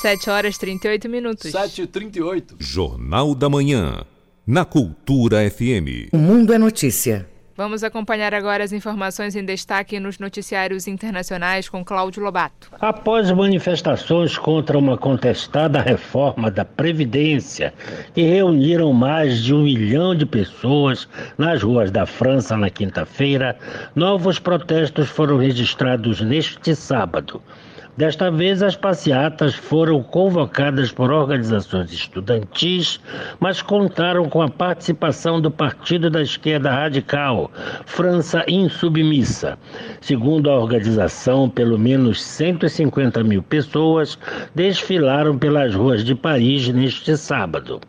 7 0.00 0.30
horas 0.30 0.54
e 0.54 0.60
38 0.60 1.08
minutos. 1.08 1.50
7 1.50 1.82
e 1.82 1.86
38. 1.88 2.54
Jornal 2.60 3.34
da 3.34 3.48
Manhã. 3.48 4.04
Na 4.46 4.64
Cultura 4.64 5.38
FM. 5.50 6.12
O 6.12 6.18
Mundo 6.18 6.52
é 6.52 6.58
Notícia. 6.58 7.28
Vamos 7.56 7.82
acompanhar 7.82 8.32
agora 8.32 8.62
as 8.62 8.72
informações 8.72 9.34
em 9.34 9.44
destaque 9.44 9.98
nos 9.98 10.20
noticiários 10.20 10.86
internacionais 10.86 11.68
com 11.68 11.84
Cláudio 11.84 12.22
Lobato. 12.22 12.70
Após 12.80 13.28
manifestações 13.32 14.38
contra 14.38 14.78
uma 14.78 14.96
contestada 14.96 15.80
reforma 15.80 16.48
da 16.48 16.64
Previdência, 16.64 17.74
que 18.14 18.22
reuniram 18.22 18.92
mais 18.92 19.42
de 19.42 19.52
um 19.52 19.64
milhão 19.64 20.14
de 20.14 20.24
pessoas 20.24 21.08
nas 21.36 21.60
ruas 21.60 21.90
da 21.90 22.06
França 22.06 22.56
na 22.56 22.70
quinta-feira, 22.70 23.58
novos 23.96 24.38
protestos 24.38 25.08
foram 25.08 25.38
registrados 25.38 26.20
neste 26.20 26.76
sábado. 26.76 27.42
Desta 27.98 28.30
vez, 28.30 28.62
as 28.62 28.76
passeatas 28.76 29.56
foram 29.56 30.00
convocadas 30.04 30.92
por 30.92 31.10
organizações 31.10 31.92
estudantis, 31.92 33.00
mas 33.40 33.60
contaram 33.60 34.28
com 34.28 34.40
a 34.40 34.48
participação 34.48 35.40
do 35.40 35.50
Partido 35.50 36.08
da 36.08 36.22
Esquerda 36.22 36.70
Radical, 36.70 37.50
França 37.86 38.44
Insubmissa. 38.46 39.58
Segundo 40.00 40.48
a 40.48 40.60
organização, 40.60 41.50
pelo 41.50 41.76
menos 41.76 42.22
150 42.22 43.24
mil 43.24 43.42
pessoas 43.42 44.16
desfilaram 44.54 45.36
pelas 45.36 45.74
ruas 45.74 46.04
de 46.04 46.14
Paris 46.14 46.68
neste 46.68 47.16
sábado. 47.16 47.80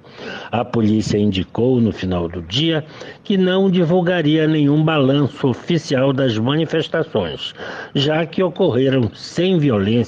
A 0.51 0.65
polícia 0.65 1.19
indicou 1.19 1.79
no 1.79 1.91
final 1.91 2.27
do 2.27 2.41
dia 2.41 2.83
que 3.23 3.37
não 3.37 3.69
divulgaria 3.69 4.47
nenhum 4.47 4.83
balanço 4.83 5.47
oficial 5.47 6.11
das 6.11 6.35
manifestações, 6.35 7.53
já 7.93 8.25
que 8.25 8.41
ocorreram 8.41 9.11
sem 9.13 9.59
violência 9.59 9.98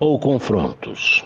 ou 0.00 0.18
confrontos. 0.18 1.24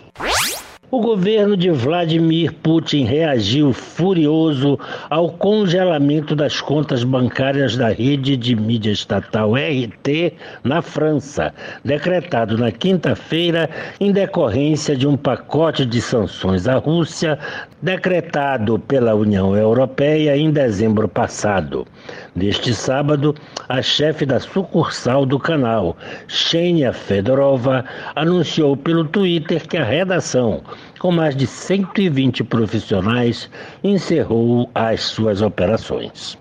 O 0.92 1.00
governo 1.00 1.56
de 1.56 1.70
Vladimir 1.70 2.52
Putin 2.52 3.04
reagiu 3.04 3.72
furioso 3.72 4.76
ao 5.08 5.30
congelamento 5.30 6.34
das 6.34 6.60
contas 6.60 7.04
bancárias 7.04 7.76
da 7.76 7.90
rede 7.90 8.36
de 8.36 8.56
mídia 8.56 8.90
estatal 8.90 9.54
RT 9.54 10.32
na 10.64 10.82
França, 10.82 11.54
decretado 11.84 12.58
na 12.58 12.72
quinta-feira 12.72 13.70
em 14.00 14.10
decorrência 14.10 14.96
de 14.96 15.06
um 15.06 15.16
pacote 15.16 15.86
de 15.86 16.02
sanções 16.02 16.66
à 16.66 16.74
Rússia 16.74 17.38
decretado 17.80 18.76
pela 18.80 19.14
União 19.14 19.56
Europeia 19.56 20.36
em 20.36 20.50
dezembro 20.50 21.06
passado. 21.06 21.86
Neste 22.34 22.72
sábado, 22.72 23.34
a 23.68 23.82
chefe 23.82 24.24
da 24.24 24.38
sucursal 24.38 25.26
do 25.26 25.38
canal, 25.38 25.96
Xenia 26.28 26.92
Fedorova, 26.92 27.84
anunciou 28.14 28.76
pelo 28.76 29.04
Twitter 29.04 29.66
que 29.66 29.76
a 29.76 29.84
redação, 29.84 30.62
com 31.00 31.10
mais 31.10 31.34
de 31.34 31.46
120 31.46 32.44
profissionais, 32.44 33.50
encerrou 33.82 34.70
as 34.74 35.00
suas 35.00 35.40
operações. 35.40 36.36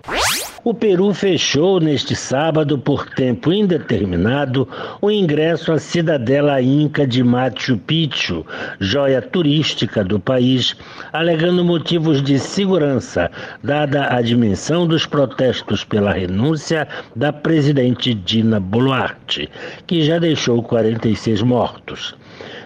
O 0.62 0.74
Peru 0.74 1.14
fechou 1.14 1.80
neste 1.80 2.14
sábado, 2.14 2.78
por 2.78 3.06
tempo 3.06 3.50
indeterminado, 3.50 4.68
o 5.00 5.10
ingresso 5.10 5.72
à 5.72 5.78
cidadela 5.78 6.60
inca 6.60 7.06
de 7.06 7.24
Machu 7.24 7.78
Picchu, 7.78 8.44
joia 8.78 9.22
turística 9.22 10.04
do 10.04 10.20
país, 10.20 10.76
alegando 11.10 11.64
motivos 11.64 12.22
de 12.22 12.38
segurança, 12.38 13.30
dada 13.64 14.14
a 14.14 14.20
dimensão 14.20 14.86
dos 14.86 15.06
protestos 15.06 15.82
pela 15.82 16.12
renúncia 16.12 16.86
da 17.16 17.32
presidente 17.32 18.12
Dina 18.12 18.60
Boluarte, 18.60 19.48
que 19.86 20.02
já 20.02 20.18
deixou 20.18 20.62
46 20.62 21.40
mortos 21.40 22.14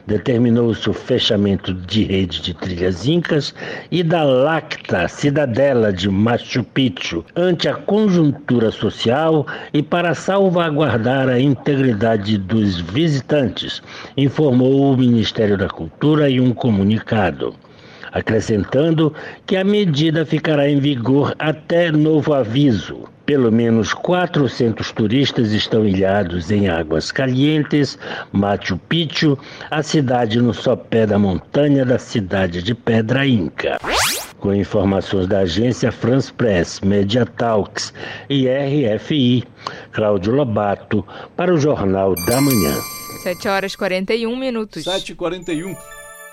determinou-se 0.06 0.88
o 0.88 0.92
fechamento 0.92 1.72
de 1.72 2.04
rede 2.04 2.40
de 2.40 2.54
trilhas 2.54 3.06
incas 3.06 3.54
e 3.90 4.02
da 4.02 4.22
Lacta, 4.22 5.08
cidadela 5.08 5.92
de 5.92 6.08
Machu 6.08 6.62
Picchu, 6.62 7.24
ante 7.34 7.68
a 7.68 7.74
conjuntura 7.74 8.70
social 8.70 9.46
e 9.72 9.82
para 9.82 10.14
salvaguardar 10.14 11.28
a 11.28 11.38
integridade 11.38 12.38
dos 12.38 12.80
visitantes, 12.80 13.82
informou 14.16 14.92
o 14.92 14.96
Ministério 14.96 15.56
da 15.56 15.68
Cultura 15.68 16.30
em 16.30 16.40
um 16.40 16.52
comunicado 16.52 17.54
acrescentando 18.14 19.12
que 19.44 19.56
a 19.56 19.64
medida 19.64 20.24
ficará 20.24 20.70
em 20.70 20.78
vigor 20.78 21.34
até 21.36 21.90
novo 21.90 22.32
aviso. 22.32 23.13
Pelo 23.26 23.50
menos 23.50 23.94
400 23.94 24.92
turistas 24.92 25.52
estão 25.52 25.86
ilhados 25.86 26.50
em 26.50 26.68
Águas 26.68 27.10
Calientes, 27.10 27.98
Machu 28.32 28.76
Picchu, 28.76 29.38
a 29.70 29.82
cidade 29.82 30.40
no 30.40 30.52
sopé 30.52 31.06
da 31.06 31.18
montanha 31.18 31.86
da 31.86 31.98
cidade 31.98 32.62
de 32.62 32.74
Pedra 32.74 33.26
Inca. 33.26 33.78
Com 34.38 34.52
informações 34.52 35.26
da 35.26 35.40
agência 35.40 35.90
France 35.90 36.30
Press, 36.30 36.80
Media 36.82 37.24
Talks 37.24 37.94
e 38.28 38.46
RFI, 38.46 39.44
Cláudio 39.92 40.34
Lobato, 40.34 41.02
para 41.34 41.54
o 41.54 41.56
Jornal 41.56 42.14
da 42.26 42.40
Manhã. 42.42 42.76
7 43.22 43.48
horas 43.48 43.74
41 43.74 44.36
minutos. 44.36 44.84
7h41. 44.84 45.74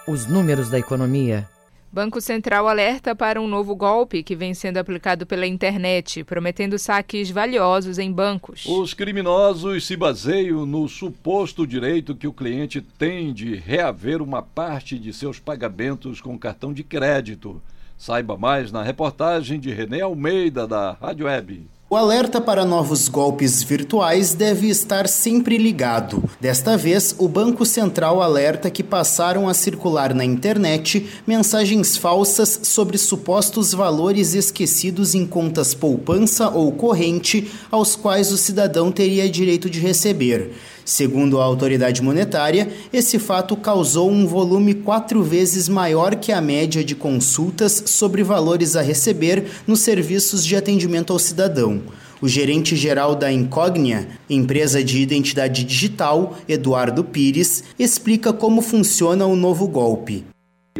Os 0.05 0.27
números 0.27 0.69
da 0.69 0.77
economia 0.77 1.47
Banco 1.93 2.21
Central 2.21 2.69
alerta 2.69 3.13
para 3.13 3.41
um 3.41 3.47
novo 3.49 3.75
golpe 3.75 4.23
que 4.23 4.33
vem 4.33 4.53
sendo 4.53 4.77
aplicado 4.77 5.25
pela 5.25 5.45
internet, 5.45 6.23
prometendo 6.23 6.79
saques 6.79 7.29
valiosos 7.29 7.99
em 7.99 8.09
bancos. 8.09 8.65
Os 8.65 8.93
criminosos 8.93 9.85
se 9.85 9.97
baseiam 9.97 10.65
no 10.65 10.87
suposto 10.87 11.67
direito 11.67 12.15
que 12.15 12.27
o 12.27 12.31
cliente 12.31 12.79
tem 12.79 13.33
de 13.33 13.55
reaver 13.55 14.21
uma 14.21 14.41
parte 14.41 14.97
de 14.97 15.11
seus 15.11 15.37
pagamentos 15.37 16.21
com 16.21 16.39
cartão 16.39 16.73
de 16.73 16.81
crédito. 16.81 17.61
Saiba 17.97 18.37
mais 18.37 18.71
na 18.71 18.81
reportagem 18.81 19.59
de 19.59 19.73
René 19.73 19.99
Almeida, 19.99 20.65
da 20.65 20.93
Rádio 20.93 21.25
Web. 21.25 21.67
O 21.93 21.97
alerta 21.97 22.39
para 22.39 22.63
novos 22.63 23.09
golpes 23.09 23.61
virtuais 23.61 24.33
deve 24.33 24.69
estar 24.69 25.09
sempre 25.09 25.57
ligado. 25.57 26.23
Desta 26.39 26.77
vez, 26.77 27.13
o 27.17 27.27
Banco 27.27 27.65
Central 27.65 28.21
alerta 28.21 28.71
que 28.71 28.81
passaram 28.81 29.49
a 29.49 29.53
circular 29.53 30.13
na 30.13 30.23
internet 30.23 31.05
mensagens 31.27 31.97
falsas 31.97 32.61
sobre 32.63 32.97
supostos 32.97 33.73
valores 33.73 34.33
esquecidos 34.35 35.13
em 35.13 35.27
contas 35.27 35.73
poupança 35.73 36.49
ou 36.49 36.71
corrente, 36.71 37.51
aos 37.69 37.93
quais 37.93 38.31
o 38.31 38.37
cidadão 38.37 38.89
teria 38.89 39.29
direito 39.29 39.69
de 39.69 39.81
receber. 39.81 40.53
Segundo 40.83 41.39
a 41.39 41.43
autoridade 41.43 42.01
monetária, 42.01 42.71
esse 42.91 43.19
fato 43.19 43.55
causou 43.55 44.09
um 44.09 44.25
volume 44.25 44.73
quatro 44.73 45.23
vezes 45.23 45.69
maior 45.69 46.15
que 46.15 46.31
a 46.31 46.41
média 46.41 46.83
de 46.83 46.95
consultas 46.95 47.83
sobre 47.85 48.23
valores 48.23 48.75
a 48.75 48.81
receber 48.81 49.45
nos 49.67 49.81
serviços 49.81 50.45
de 50.45 50.55
atendimento 50.55 51.13
ao 51.13 51.19
cidadão. 51.19 51.81
O 52.21 52.27
gerente 52.27 52.75
geral 52.75 53.15
da 53.15 53.31
Incognia, 53.31 54.07
empresa 54.29 54.83
de 54.83 54.99
identidade 54.99 55.63
digital, 55.63 56.37
Eduardo 56.47 57.03
Pires, 57.03 57.63
explica 57.79 58.31
como 58.31 58.61
funciona 58.61 59.25
o 59.25 59.35
novo 59.35 59.67
golpe. 59.67 60.23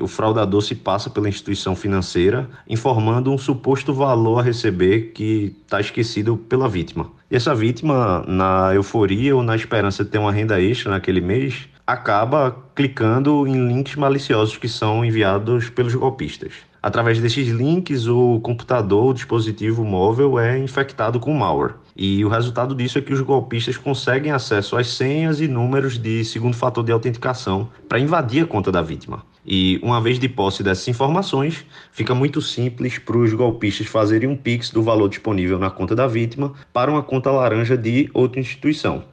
O 0.01 0.07
fraudador 0.07 0.61
se 0.61 0.73
passa 0.73 1.09
pela 1.09 1.29
instituição 1.29 1.75
financeira 1.75 2.49
informando 2.67 3.31
um 3.31 3.37
suposto 3.37 3.93
valor 3.93 4.39
a 4.39 4.41
receber 4.41 5.11
que 5.13 5.55
está 5.63 5.79
esquecido 5.79 6.35
pela 6.35 6.67
vítima. 6.67 7.11
E 7.29 7.35
essa 7.35 7.53
vítima, 7.53 8.25
na 8.27 8.73
euforia 8.73 9.35
ou 9.35 9.43
na 9.43 9.55
esperança 9.55 10.03
de 10.03 10.09
ter 10.09 10.17
uma 10.17 10.31
renda 10.31 10.59
extra 10.59 10.91
naquele 10.91 11.21
mês, 11.21 11.69
acaba 11.85 12.55
clicando 12.73 13.45
em 13.47 13.67
links 13.67 13.95
maliciosos 13.95 14.57
que 14.57 14.67
são 14.67 15.05
enviados 15.05 15.69
pelos 15.69 15.93
golpistas. 15.93 16.53
Através 16.81 17.19
desses 17.19 17.47
links, 17.47 18.07
o 18.07 18.39
computador, 18.39 19.11
o 19.11 19.13
dispositivo 19.13 19.85
móvel 19.85 20.39
é 20.39 20.57
infectado 20.57 21.19
com 21.19 21.31
malware. 21.31 21.75
E 21.95 22.25
o 22.25 22.29
resultado 22.29 22.73
disso 22.73 22.97
é 22.97 23.01
que 23.01 23.13
os 23.13 23.21
golpistas 23.21 23.77
conseguem 23.77 24.31
acesso 24.31 24.75
às 24.75 24.87
senhas 24.87 25.39
e 25.39 25.47
números 25.47 25.99
de 25.99 26.25
segundo 26.25 26.55
fator 26.55 26.83
de 26.83 26.91
autenticação 26.91 27.69
para 27.87 27.99
invadir 27.99 28.43
a 28.43 28.47
conta 28.47 28.71
da 28.71 28.81
vítima. 28.81 29.23
E 29.45 29.79
uma 29.81 29.99
vez 29.99 30.19
de 30.19 30.29
posse 30.29 30.61
dessas 30.61 30.87
informações, 30.87 31.65
fica 31.91 32.13
muito 32.13 32.41
simples 32.41 32.99
para 32.99 33.17
os 33.17 33.33
golpistas 33.33 33.87
fazerem 33.87 34.29
um 34.29 34.35
Pix 34.35 34.69
do 34.69 34.83
valor 34.83 35.09
disponível 35.09 35.57
na 35.57 35.71
conta 35.71 35.95
da 35.95 36.07
vítima 36.07 36.53
para 36.71 36.91
uma 36.91 37.01
conta 37.01 37.31
laranja 37.31 37.75
de 37.75 38.09
outra 38.13 38.39
instituição. 38.39 39.03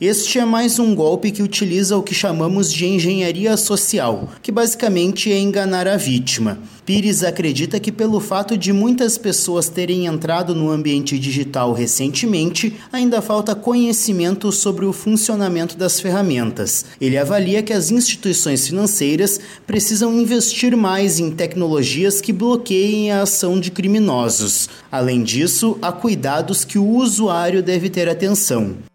Este 0.00 0.38
é 0.38 0.46
mais 0.46 0.78
um 0.78 0.94
golpe 0.94 1.30
que 1.30 1.42
utiliza 1.42 1.94
o 1.94 2.02
que 2.02 2.14
chamamos 2.14 2.72
de 2.72 2.86
engenharia 2.86 3.54
social, 3.54 4.30
que 4.40 4.50
basicamente 4.50 5.30
é 5.30 5.38
enganar 5.38 5.86
a 5.86 5.98
vítima. 5.98 6.58
Pires 6.86 7.22
acredita 7.22 7.78
que, 7.78 7.92
pelo 7.92 8.18
fato 8.18 8.56
de 8.56 8.72
muitas 8.72 9.18
pessoas 9.18 9.68
terem 9.68 10.06
entrado 10.06 10.54
no 10.54 10.70
ambiente 10.70 11.18
digital 11.18 11.74
recentemente, 11.74 12.74
ainda 12.90 13.20
falta 13.20 13.54
conhecimento 13.54 14.50
sobre 14.50 14.86
o 14.86 14.92
funcionamento 14.94 15.76
das 15.76 16.00
ferramentas. 16.00 16.86
Ele 16.98 17.18
avalia 17.18 17.62
que 17.62 17.74
as 17.74 17.90
instituições 17.90 18.66
financeiras 18.66 19.38
precisam 19.66 20.18
investir 20.18 20.74
mais 20.78 21.20
em 21.20 21.30
tecnologias 21.30 22.22
que 22.22 22.32
bloqueiem 22.32 23.12
a 23.12 23.20
ação 23.20 23.60
de 23.60 23.70
criminosos. 23.70 24.66
Além 24.90 25.22
disso, 25.22 25.76
há 25.82 25.92
cuidados 25.92 26.64
que 26.64 26.78
o 26.78 26.88
usuário 26.88 27.62
deve 27.62 27.90
ter 27.90 28.08
atenção. 28.08 28.88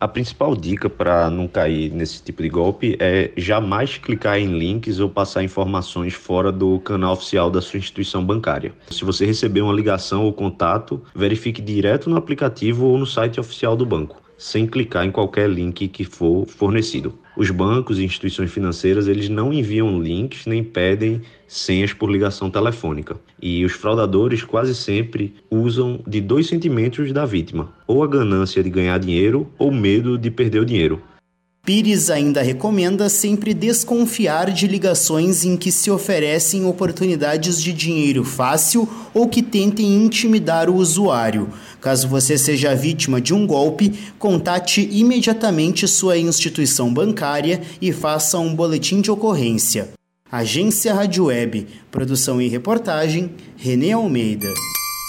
A 0.00 0.06
principal 0.06 0.54
dica 0.54 0.88
para 0.88 1.28
não 1.28 1.48
cair 1.48 1.90
nesse 1.90 2.22
tipo 2.22 2.40
de 2.40 2.48
golpe 2.48 2.96
é 3.00 3.32
jamais 3.36 3.98
clicar 3.98 4.38
em 4.38 4.56
links 4.56 5.00
ou 5.00 5.10
passar 5.10 5.42
informações 5.42 6.14
fora 6.14 6.52
do 6.52 6.78
canal 6.78 7.14
oficial 7.14 7.50
da 7.50 7.60
sua 7.60 7.78
instituição 7.78 8.24
bancária. 8.24 8.72
Se 8.90 9.04
você 9.04 9.26
receber 9.26 9.60
uma 9.60 9.72
ligação 9.72 10.24
ou 10.24 10.32
contato, 10.32 11.02
verifique 11.16 11.60
direto 11.60 12.08
no 12.08 12.16
aplicativo 12.16 12.86
ou 12.86 12.96
no 12.96 13.06
site 13.06 13.40
oficial 13.40 13.76
do 13.76 13.84
banco 13.84 14.22
sem 14.38 14.68
clicar 14.68 15.04
em 15.04 15.10
qualquer 15.10 15.50
link 15.50 15.88
que 15.88 16.04
for 16.04 16.46
fornecido. 16.46 17.18
Os 17.38 17.52
bancos 17.52 18.00
e 18.00 18.04
instituições 18.04 18.50
financeiras 18.50 19.06
eles 19.06 19.28
não 19.28 19.52
enviam 19.52 20.02
links 20.02 20.44
nem 20.44 20.64
pedem 20.64 21.22
senhas 21.46 21.92
por 21.92 22.10
ligação 22.10 22.50
telefônica. 22.50 23.16
E 23.40 23.64
os 23.64 23.70
fraudadores 23.74 24.42
quase 24.42 24.74
sempre 24.74 25.36
usam 25.48 26.00
de 26.04 26.20
dois 26.20 26.48
sentimentos 26.48 27.12
da 27.12 27.24
vítima: 27.24 27.72
ou 27.86 28.02
a 28.02 28.08
ganância 28.08 28.60
de 28.60 28.68
ganhar 28.68 28.98
dinheiro 28.98 29.48
ou 29.56 29.70
medo 29.70 30.18
de 30.18 30.32
perder 30.32 30.62
o 30.62 30.66
dinheiro. 30.66 31.00
Pires 31.64 32.08
ainda 32.08 32.40
recomenda 32.40 33.10
sempre 33.10 33.52
desconfiar 33.52 34.50
de 34.50 34.66
ligações 34.66 35.44
em 35.44 35.54
que 35.54 35.70
se 35.70 35.90
oferecem 35.90 36.64
oportunidades 36.64 37.60
de 37.60 37.74
dinheiro 37.74 38.24
fácil 38.24 38.88
ou 39.12 39.28
que 39.28 39.42
tentem 39.42 39.86
intimidar 39.86 40.70
o 40.70 40.76
usuário. 40.76 41.50
Caso 41.78 42.08
você 42.08 42.38
seja 42.38 42.74
vítima 42.74 43.20
de 43.20 43.34
um 43.34 43.46
golpe, 43.46 43.92
contate 44.18 44.88
imediatamente 44.90 45.86
sua 45.86 46.16
instituição 46.16 46.92
bancária 46.92 47.60
e 47.82 47.92
faça 47.92 48.38
um 48.38 48.54
boletim 48.54 49.02
de 49.02 49.10
ocorrência. 49.10 49.90
Agência 50.32 50.94
Rádio 50.94 51.26
Web, 51.26 51.66
produção 51.90 52.40
e 52.40 52.48
reportagem, 52.48 53.30
Renê 53.56 53.92
Almeida. 53.92 54.48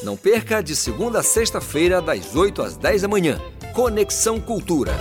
Não 0.08 0.16
perca 0.16 0.62
de 0.62 0.74
segunda 0.74 1.18
a 1.18 1.22
sexta-feira, 1.22 2.00
das 2.00 2.34
8 2.34 2.62
às 2.62 2.78
10 2.78 3.02
da 3.02 3.08
manhã. 3.08 3.38
Conexão 3.74 4.40
Cultura. 4.40 4.96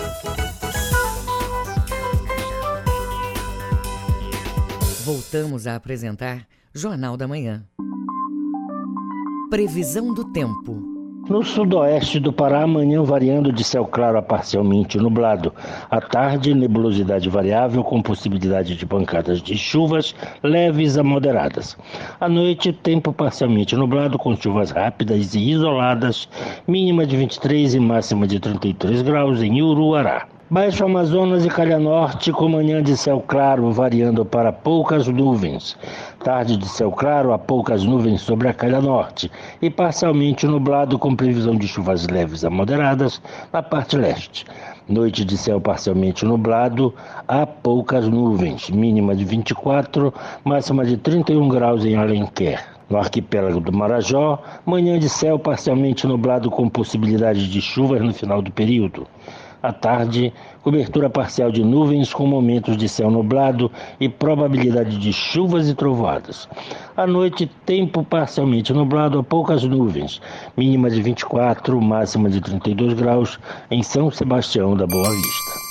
Voltamos 5.05 5.65
a 5.65 5.77
apresentar 5.77 6.45
Jornal 6.73 7.15
da 7.15 7.25
Manhã. 7.25 7.65
Previsão 9.49 10.13
do 10.13 10.25
tempo. 10.25 10.96
No 11.29 11.43
sudoeste 11.43 12.21
do 12.21 12.31
Pará, 12.31 12.63
amanhã 12.63 13.03
variando 13.03 13.51
de 13.51 13.61
céu 13.61 13.85
claro 13.85 14.17
a 14.17 14.21
parcialmente 14.21 14.97
nublado. 14.97 15.53
À 15.91 15.99
tarde, 15.99 16.53
nebulosidade 16.53 17.27
variável 17.27 17.83
com 17.83 18.01
possibilidade 18.01 18.77
de 18.77 18.85
pancadas 18.85 19.41
de 19.41 19.57
chuvas 19.57 20.15
leves 20.41 20.97
a 20.97 21.03
moderadas. 21.03 21.77
À 22.17 22.29
noite, 22.29 22.71
tempo 22.71 23.11
parcialmente 23.11 23.75
nublado 23.75 24.17
com 24.17 24.37
chuvas 24.37 24.71
rápidas 24.71 25.35
e 25.35 25.51
isoladas, 25.51 26.29
mínima 26.65 27.05
de 27.05 27.17
23 27.17 27.73
e 27.73 27.79
máxima 27.81 28.25
de 28.25 28.39
33 28.39 29.01
graus 29.01 29.41
em 29.41 29.61
Uruará. 29.61 30.27
Baixo 30.49 30.85
Amazonas 30.85 31.43
e 31.43 31.49
Calha 31.49 31.77
Norte, 31.77 32.31
com 32.31 32.47
manhã 32.47 32.81
de 32.81 32.95
céu 32.95 33.21
claro, 33.27 33.69
variando 33.73 34.23
para 34.23 34.53
poucas 34.53 35.05
nuvens. 35.05 35.75
Tarde 36.23 36.55
de 36.55 36.65
céu 36.69 36.89
claro 36.89 37.33
a 37.33 37.37
poucas 37.37 37.83
nuvens 37.83 38.21
sobre 38.21 38.47
a 38.47 38.53
Calha 38.53 38.79
Norte 38.79 39.29
e 39.61 39.69
parcialmente 39.69 40.47
nublado, 40.47 40.97
com 40.97 41.13
previsão 41.13 41.53
de 41.53 41.67
chuvas 41.67 42.07
leves 42.07 42.45
a 42.45 42.49
moderadas 42.49 43.21
na 43.51 43.61
parte 43.61 43.97
leste. 43.97 44.45
Noite 44.87 45.25
de 45.25 45.37
céu 45.37 45.59
parcialmente 45.59 46.23
nublado, 46.23 46.93
a 47.27 47.45
poucas 47.45 48.07
nuvens, 48.07 48.69
mínima 48.69 49.13
de 49.13 49.25
24, 49.25 50.13
máxima 50.45 50.85
de 50.85 50.95
31 50.95 51.49
graus 51.49 51.83
em 51.83 51.97
Alenquer. 51.97 52.63
No 52.89 52.97
arquipélago 52.97 53.59
do 53.59 53.73
Marajó, 53.73 54.41
manhã 54.65 54.97
de 54.97 55.09
céu 55.09 55.37
parcialmente 55.37 56.07
nublado 56.07 56.49
com 56.49 56.69
possibilidade 56.69 57.51
de 57.51 57.61
chuvas 57.61 57.99
no 57.99 58.13
final 58.13 58.41
do 58.41 58.49
período. 58.49 59.05
À 59.61 59.73
tarde, 59.73 60.31
cobertura 60.61 61.09
parcial 61.09 61.51
de 61.51 61.63
nuvens 61.63 62.13
com 62.13 62.27
momentos 62.27 62.77
de 62.77 62.87
céu 62.87 63.09
nublado 63.09 63.71
e 63.99 64.07
probabilidade 64.07 64.97
de 64.99 65.11
chuvas 65.11 65.67
e 65.67 65.73
trovoadas. 65.73 66.47
À 66.95 67.07
noite, 67.07 67.49
tempo 67.65 68.03
parcialmente 68.03 68.71
nublado 68.71 69.17
a 69.17 69.23
poucas 69.23 69.63
nuvens, 69.63 70.21
mínima 70.55 70.89
de 70.89 71.01
24, 71.01 71.81
máxima 71.81 72.29
de 72.29 72.39
32 72.39 72.93
graus 72.93 73.39
em 73.71 73.81
São 73.81 74.11
Sebastião 74.11 74.75
da 74.75 74.85
Boa 74.85 75.09
Vista. 75.09 75.67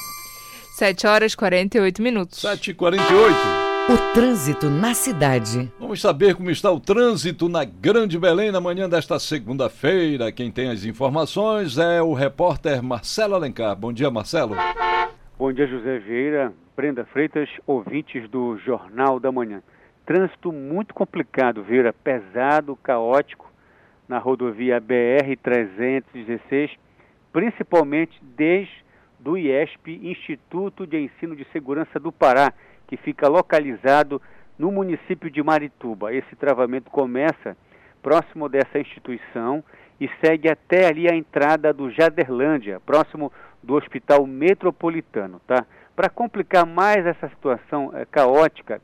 7 0.76 1.06
horas 1.06 1.32
e 1.32 1.36
48 1.36 2.02
minutos. 2.02 2.40
7 2.40 2.70
e 2.70 2.74
48 2.74 3.75
o 3.88 4.12
trânsito 4.12 4.68
na 4.68 4.94
cidade. 4.94 5.70
Vamos 5.78 6.00
saber 6.00 6.34
como 6.34 6.50
está 6.50 6.72
o 6.72 6.80
trânsito 6.80 7.48
na 7.48 7.64
Grande 7.64 8.18
Belém 8.18 8.50
na 8.50 8.60
manhã 8.60 8.88
desta 8.88 9.16
segunda-feira. 9.20 10.32
Quem 10.32 10.50
tem 10.50 10.70
as 10.70 10.84
informações 10.84 11.78
é 11.78 12.02
o 12.02 12.12
repórter 12.12 12.82
Marcelo 12.82 13.36
Alencar. 13.36 13.76
Bom 13.76 13.92
dia, 13.92 14.10
Marcelo. 14.10 14.56
Bom 15.38 15.52
dia, 15.52 15.68
José 15.68 16.00
Vieira, 16.00 16.52
Brenda 16.74 17.04
Freitas, 17.04 17.48
ouvintes 17.64 18.28
do 18.28 18.58
Jornal 18.58 19.20
da 19.20 19.30
Manhã. 19.30 19.62
Trânsito 20.04 20.50
muito 20.52 20.92
complicado, 20.92 21.62
Vieira, 21.62 21.92
pesado, 21.92 22.74
caótico 22.82 23.48
na 24.08 24.18
rodovia 24.18 24.80
BR-316, 24.80 26.70
principalmente 27.32 28.20
desde 28.36 28.84
do 29.20 29.38
IESP, 29.38 30.00
Instituto 30.02 30.86
de 30.86 30.98
Ensino 30.98 31.36
de 31.36 31.46
Segurança 31.52 32.00
do 32.00 32.10
Pará, 32.10 32.52
que 32.86 32.96
fica 32.96 33.28
localizado 33.28 34.20
no 34.58 34.70
município 34.70 35.30
de 35.30 35.42
Marituba. 35.42 36.12
Esse 36.12 36.34
travamento 36.36 36.90
começa 36.90 37.56
próximo 38.02 38.48
dessa 38.48 38.78
instituição 38.78 39.62
e 40.00 40.08
segue 40.20 40.48
até 40.48 40.86
ali 40.86 41.08
a 41.10 41.14
entrada 41.14 41.72
do 41.72 41.90
Jaderlândia, 41.90 42.80
próximo 42.80 43.32
do 43.62 43.74
Hospital 43.74 44.26
Metropolitano, 44.26 45.40
tá? 45.46 45.66
Para 45.94 46.08
complicar 46.08 46.66
mais 46.66 47.06
essa 47.06 47.28
situação 47.28 47.90
é, 47.94 48.04
caótica 48.04 48.80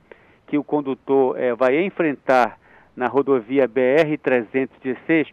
que 0.47 0.59
o 0.59 0.65
condutor 0.65 1.39
é, 1.39 1.55
vai 1.55 1.85
enfrentar 1.85 2.59
na 2.97 3.07
rodovia 3.07 3.69
BR-316, 3.69 5.29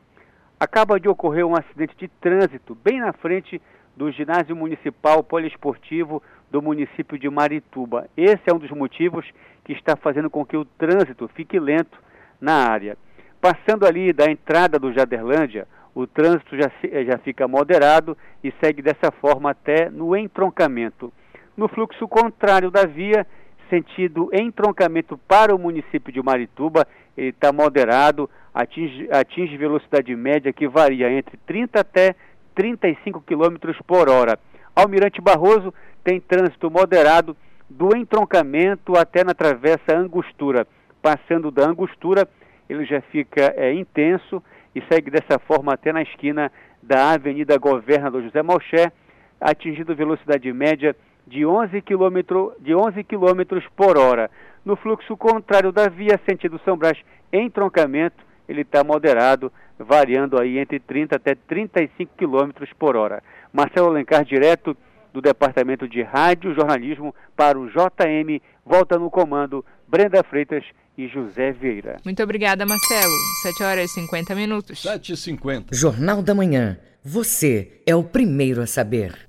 acaba 0.60 1.00
de 1.00 1.10
ocorrer 1.10 1.46
um 1.46 1.56
acidente 1.56 1.96
de 1.98 2.08
trânsito 2.08 2.76
bem 2.76 3.00
na 3.00 3.14
frente 3.14 3.62
do 4.00 4.10
ginásio 4.14 4.56
municipal 4.56 5.22
poliesportivo 5.22 6.24
do 6.50 6.62
município 6.62 7.20
de 7.20 7.30
Marituba. 7.30 8.08
Esse 8.16 8.44
é 8.46 8.54
um 8.54 8.58
dos 8.58 8.72
motivos 8.72 9.30
que 9.66 9.74
está 9.74 9.98
fazendo 9.98 10.30
com 10.30 10.46
que 10.46 10.56
o 10.56 10.64
trânsito 10.64 11.28
fique 11.36 11.60
lento 11.60 12.02
na 12.40 12.54
área. 12.54 12.98
Passando 13.42 13.86
ali 13.86 14.14
da 14.14 14.32
entrada 14.32 14.80
do 14.80 14.94
Jaderlândia, 14.94 15.68
o 15.94 16.08
trânsito 16.08 16.56
já, 16.56 16.72
já 17.04 17.18
fica 17.18 17.46
moderado 17.46 18.18
e 18.42 18.54
segue 18.64 18.82
dessa 18.82 19.12
forma 19.12 19.52
até 19.52 19.90
no 19.90 20.16
entroncamento. 20.16 21.12
No 21.58 21.68
fluxo 21.68 22.08
contrário 22.08 22.72
da 22.72 22.86
via, 22.86 23.28
sentido 23.70 24.30
entroncamento 24.32 25.18
para 25.28 25.54
o 25.54 25.60
município 25.60 26.14
de 26.14 26.24
Marituba, 26.24 26.88
ele 27.18 27.32
está 27.32 27.52
moderado, 27.52 28.30
atinge, 28.54 29.10
atinge 29.12 29.58
velocidade 29.58 30.16
média 30.16 30.54
que 30.54 30.70
varia 30.70 31.12
entre 31.12 31.36
30 31.46 31.82
até 31.82 32.16
35 32.60 33.22
km 33.22 33.56
por 33.88 34.10
hora. 34.10 34.38
Almirante 34.76 35.22
Barroso 35.22 35.74
tem 36.04 36.20
trânsito 36.20 36.70
moderado 36.70 37.34
do 37.70 37.96
entroncamento 37.96 38.98
até 38.98 39.24
na 39.24 39.34
travessa 39.34 39.96
Angostura. 39.96 40.68
Passando 41.02 41.52
da 41.52 41.66
Angostura, 41.70 42.28
ele 42.70 42.84
já 42.84 43.00
fica 43.00 43.54
é, 43.56 43.74
intenso 43.74 44.44
e 44.76 44.82
segue 44.92 45.10
dessa 45.10 45.40
forma 45.40 45.74
até 45.74 45.94
na 45.94 46.02
esquina 46.02 46.52
da 46.84 47.14
Avenida 47.14 47.58
Governador 47.58 48.24
José 48.24 48.44
Malcher, 48.44 48.92
atingindo 49.40 49.96
velocidade 49.96 50.52
média 50.52 50.94
de 51.26 51.46
11 51.46 51.82
km, 51.82 52.52
de 52.60 52.76
11 52.76 53.06
km 53.06 53.62
por 53.74 53.98
hora. 53.98 54.30
No 54.66 54.76
fluxo 54.76 55.16
contrário 55.16 55.72
da 55.72 55.88
via, 55.88 56.20
sentido 56.30 56.60
São 56.66 56.76
Brás, 56.76 56.98
entroncamento, 57.32 58.22
ele 58.50 58.64
está 58.64 58.84
moderado, 58.84 59.50
variando 59.80 60.40
aí 60.40 60.58
entre 60.58 60.80
30 60.80 61.16
até 61.16 61.36
35 61.36 62.12
km 62.18 62.52
por 62.78 62.96
hora. 62.96 63.24
Marcelo 63.52 63.88
Alencar, 63.88 64.26
direto 64.26 64.76
do 65.14 65.22
Departamento 65.22 65.88
de 65.88 66.04
Rádio 66.04 66.54
Jornalismo 66.54 67.16
para 67.36 67.58
o 67.58 67.68
JM, 67.68 68.42
volta 68.66 69.00
no 69.00 69.10
comando 69.10 69.66
Brenda 69.88 70.24
Freitas 70.24 70.64
e 70.98 71.08
José 71.08 71.52
Vieira. 71.52 71.98
Muito 72.04 72.22
obrigada, 72.22 72.66
Marcelo. 72.66 73.14
7 73.44 73.64
horas 73.64 73.92
e 73.92 73.94
50 73.94 74.36
minutos. 74.36 74.82
7 74.82 75.14
e 75.14 75.18
50. 75.18 75.76
Jornal 75.76 76.22
da 76.22 76.36
Manhã. 76.36 76.78
Você 77.04 77.82
é 77.88 77.96
o 77.96 78.04
primeiro 78.04 78.62
a 78.62 78.68
saber. 78.68 79.29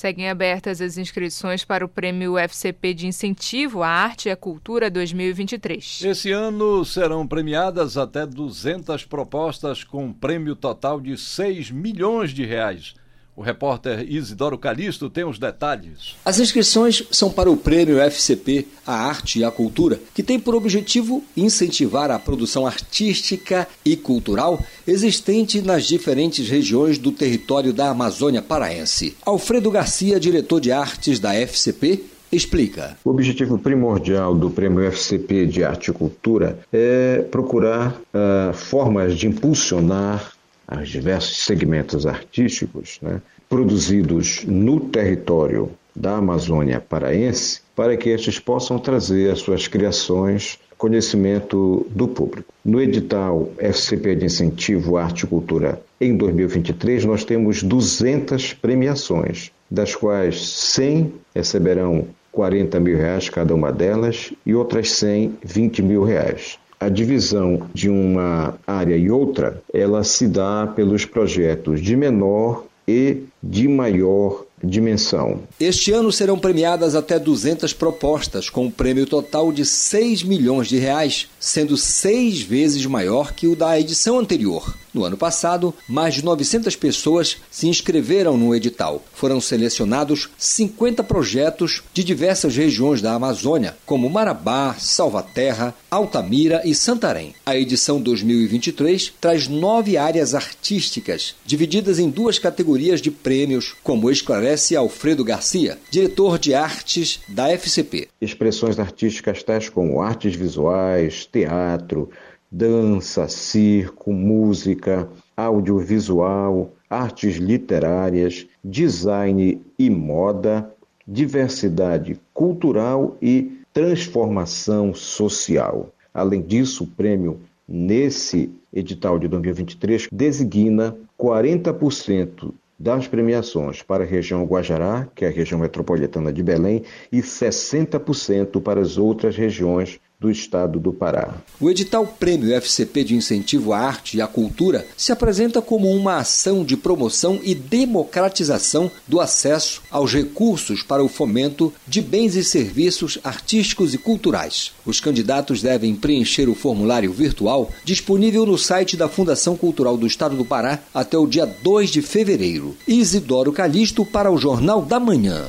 Seguem 0.00 0.30
abertas 0.30 0.80
as 0.80 0.96
inscrições 0.96 1.62
para 1.62 1.84
o 1.84 1.88
Prêmio 1.88 2.32
UFCP 2.32 2.94
de 2.94 3.06
Incentivo 3.06 3.82
à 3.82 3.88
Arte 3.88 4.30
e 4.30 4.32
à 4.32 4.36
Cultura 4.36 4.90
2023. 4.90 6.04
Esse 6.04 6.32
ano 6.32 6.82
serão 6.86 7.26
premiadas 7.26 7.98
até 7.98 8.24
200 8.24 9.04
propostas 9.04 9.84
com 9.84 10.06
um 10.06 10.12
prêmio 10.14 10.56
total 10.56 11.02
de 11.02 11.18
6 11.18 11.70
milhões 11.70 12.30
de 12.30 12.46
reais. 12.46 12.94
O 13.40 13.42
repórter 13.42 14.04
Isidoro 14.06 14.58
Calixto 14.58 15.08
tem 15.08 15.24
os 15.24 15.38
detalhes. 15.38 16.14
As 16.26 16.38
inscrições 16.38 17.02
são 17.10 17.30
para 17.30 17.50
o 17.50 17.56
Prêmio 17.56 17.98
FCP 17.98 18.66
à 18.86 18.92
Arte 18.92 19.38
e 19.38 19.44
à 19.44 19.50
Cultura, 19.50 19.98
que 20.12 20.22
tem 20.22 20.38
por 20.38 20.54
objetivo 20.54 21.24
incentivar 21.34 22.10
a 22.10 22.18
produção 22.18 22.66
artística 22.66 23.66
e 23.82 23.96
cultural 23.96 24.62
existente 24.86 25.62
nas 25.62 25.86
diferentes 25.86 26.50
regiões 26.50 26.98
do 26.98 27.10
território 27.10 27.72
da 27.72 27.88
Amazônia 27.88 28.42
paraense. 28.42 29.16
Alfredo 29.24 29.70
Garcia, 29.70 30.20
diretor 30.20 30.60
de 30.60 30.70
artes 30.70 31.18
da 31.18 31.32
FCP, 31.32 32.04
explica. 32.30 32.98
O 33.02 33.08
objetivo 33.08 33.58
primordial 33.58 34.34
do 34.34 34.50
Prêmio 34.50 34.84
FCP 34.92 35.46
de 35.46 35.64
Arte 35.64 35.90
e 35.90 35.94
Cultura 35.94 36.58
é 36.70 37.24
procurar 37.30 37.98
uh, 38.12 38.52
formas 38.52 39.16
de 39.16 39.26
impulsionar 39.26 40.32
os 40.78 40.88
diversos 40.88 41.44
segmentos 41.44 42.06
artísticos 42.06 42.98
né, 43.02 43.20
produzidos 43.48 44.44
no 44.44 44.80
território 44.80 45.70
da 45.94 46.16
Amazônia 46.16 46.80
paraense, 46.80 47.60
para 47.74 47.96
que 47.96 48.10
estes 48.10 48.38
possam 48.38 48.78
trazer 48.78 49.30
as 49.30 49.40
suas 49.40 49.66
criações 49.66 50.58
conhecimento 50.78 51.86
do 51.90 52.08
público. 52.08 52.54
No 52.64 52.80
edital 52.80 53.50
FCP 53.58 54.16
de 54.16 54.24
Incentivo 54.24 54.96
à 54.96 55.04
Arte 55.04 55.24
e 55.24 55.26
Cultura 55.26 55.78
em 56.00 56.16
2023, 56.16 57.04
nós 57.04 57.22
temos 57.22 57.62
200 57.62 58.54
premiações, 58.54 59.50
das 59.70 59.94
quais 59.94 60.40
100 60.40 61.12
receberão 61.34 62.06
40 62.32 62.80
mil 62.80 62.96
reais 62.96 63.28
cada 63.28 63.54
uma 63.54 63.70
delas 63.70 64.32
e 64.46 64.54
outras 64.54 64.92
100, 64.92 65.38
20 65.44 65.82
mil 65.82 66.02
reais 66.02 66.58
a 66.80 66.88
divisão 66.88 67.68
de 67.74 67.90
uma 67.90 68.54
área 68.66 68.96
e 68.96 69.10
outra, 69.10 69.62
ela 69.72 70.02
se 70.02 70.26
dá 70.26 70.66
pelos 70.66 71.04
projetos 71.04 71.80
de 71.82 71.94
menor 71.94 72.64
e 72.88 73.24
de 73.42 73.68
maior 73.68 74.46
dimensão. 74.62 75.42
Este 75.58 75.92
ano 75.92 76.12
serão 76.12 76.38
premiadas 76.38 76.94
até 76.94 77.18
200 77.18 77.72
propostas, 77.72 78.50
com 78.50 78.66
um 78.66 78.70
prêmio 78.70 79.06
total 79.06 79.52
de 79.52 79.64
6 79.64 80.22
milhões 80.22 80.68
de 80.68 80.78
reais, 80.78 81.28
sendo 81.38 81.76
seis 81.76 82.40
vezes 82.40 82.84
maior 82.86 83.32
que 83.32 83.46
o 83.46 83.56
da 83.56 83.78
edição 83.78 84.18
anterior. 84.18 84.76
No 84.92 85.04
ano 85.04 85.16
passado, 85.16 85.72
mais 85.88 86.14
de 86.14 86.24
900 86.24 86.74
pessoas 86.74 87.36
se 87.50 87.68
inscreveram 87.68 88.36
no 88.36 88.54
edital. 88.54 89.02
Foram 89.14 89.40
selecionados 89.40 90.28
50 90.36 91.04
projetos 91.04 91.82
de 91.94 92.02
diversas 92.02 92.56
regiões 92.56 93.00
da 93.00 93.14
Amazônia, 93.14 93.76
como 93.86 94.10
Marabá, 94.10 94.74
Salvaterra, 94.78 95.74
Altamira 95.88 96.62
e 96.64 96.74
Santarém. 96.74 97.34
A 97.46 97.56
edição 97.56 98.00
2023 98.00 99.12
traz 99.20 99.46
nove 99.46 99.96
áreas 99.96 100.34
artísticas, 100.34 101.36
divididas 101.46 102.00
em 102.00 102.10
duas 102.10 102.38
categorias 102.38 103.00
de 103.00 103.12
prêmios, 103.12 103.74
como 103.84 104.10
esclarece 104.10 104.49
Alfredo 104.76 105.24
Garcia, 105.24 105.78
diretor 105.90 106.38
de 106.38 106.54
artes 106.54 107.20
da 107.28 107.50
FCP. 107.50 108.08
Expressões 108.20 108.78
artísticas 108.78 109.42
tais 109.42 109.68
como 109.68 110.00
artes 110.00 110.34
visuais, 110.34 111.26
teatro, 111.26 112.10
dança, 112.50 113.28
circo, 113.28 114.12
música, 114.12 115.08
audiovisual, 115.36 116.72
artes 116.88 117.36
literárias, 117.36 118.46
design 118.64 119.60
e 119.78 119.90
moda, 119.90 120.68
diversidade 121.06 122.20
cultural 122.34 123.16
e 123.22 123.60
transformação 123.72 124.92
social. 124.92 125.92
Além 126.12 126.42
disso, 126.42 126.84
o 126.84 126.86
prêmio 126.86 127.40
nesse 127.68 128.50
edital 128.72 129.18
de 129.18 129.28
2023 129.28 130.08
designa 130.10 130.96
40% 131.18 132.52
das 132.80 133.06
premiações 133.06 133.82
para 133.82 134.04
a 134.04 134.06
região 134.06 134.42
Guajará, 134.44 135.06
que 135.14 135.26
é 135.26 135.28
a 135.28 135.30
região 135.30 135.60
metropolitana 135.60 136.32
de 136.32 136.42
Belém, 136.42 136.82
e 137.12 137.18
60% 137.20 138.58
para 138.62 138.80
as 138.80 138.96
outras 138.96 139.36
regiões 139.36 140.00
do 140.20 140.30
estado 140.30 140.78
do 140.78 140.92
Pará. 140.92 141.34
O 141.58 141.70
edital 141.70 142.06
Prêmio 142.06 142.54
FCP 142.54 143.04
de 143.04 143.14
Incentivo 143.14 143.72
à 143.72 143.78
Arte 143.78 144.18
e 144.18 144.20
à 144.20 144.26
Cultura 144.26 144.86
se 144.94 145.10
apresenta 145.10 145.62
como 145.62 145.90
uma 145.90 146.18
ação 146.18 146.62
de 146.62 146.76
promoção 146.76 147.40
e 147.42 147.54
democratização 147.54 148.90
do 149.08 149.18
acesso 149.18 149.82
aos 149.90 150.12
recursos 150.12 150.82
para 150.82 151.02
o 151.02 151.08
fomento 151.08 151.72
de 151.88 152.02
bens 152.02 152.36
e 152.36 152.44
serviços 152.44 153.18
artísticos 153.24 153.94
e 153.94 153.98
culturais. 153.98 154.72
Os 154.84 155.00
candidatos 155.00 155.62
devem 155.62 155.94
preencher 155.94 156.50
o 156.50 156.54
formulário 156.54 157.12
virtual 157.12 157.70
disponível 157.82 158.44
no 158.44 158.58
site 158.58 158.98
da 158.98 159.08
Fundação 159.08 159.56
Cultural 159.56 159.96
do 159.96 160.06
Estado 160.06 160.36
do 160.36 160.44
Pará 160.44 160.80
até 160.92 161.16
o 161.16 161.26
dia 161.26 161.46
2 161.46 161.88
de 161.88 162.02
fevereiro. 162.02 162.76
Isidoro 162.86 163.52
Calixto 163.52 164.04
para 164.04 164.30
o 164.30 164.36
Jornal 164.36 164.82
da 164.82 165.00
Manhã. 165.00 165.46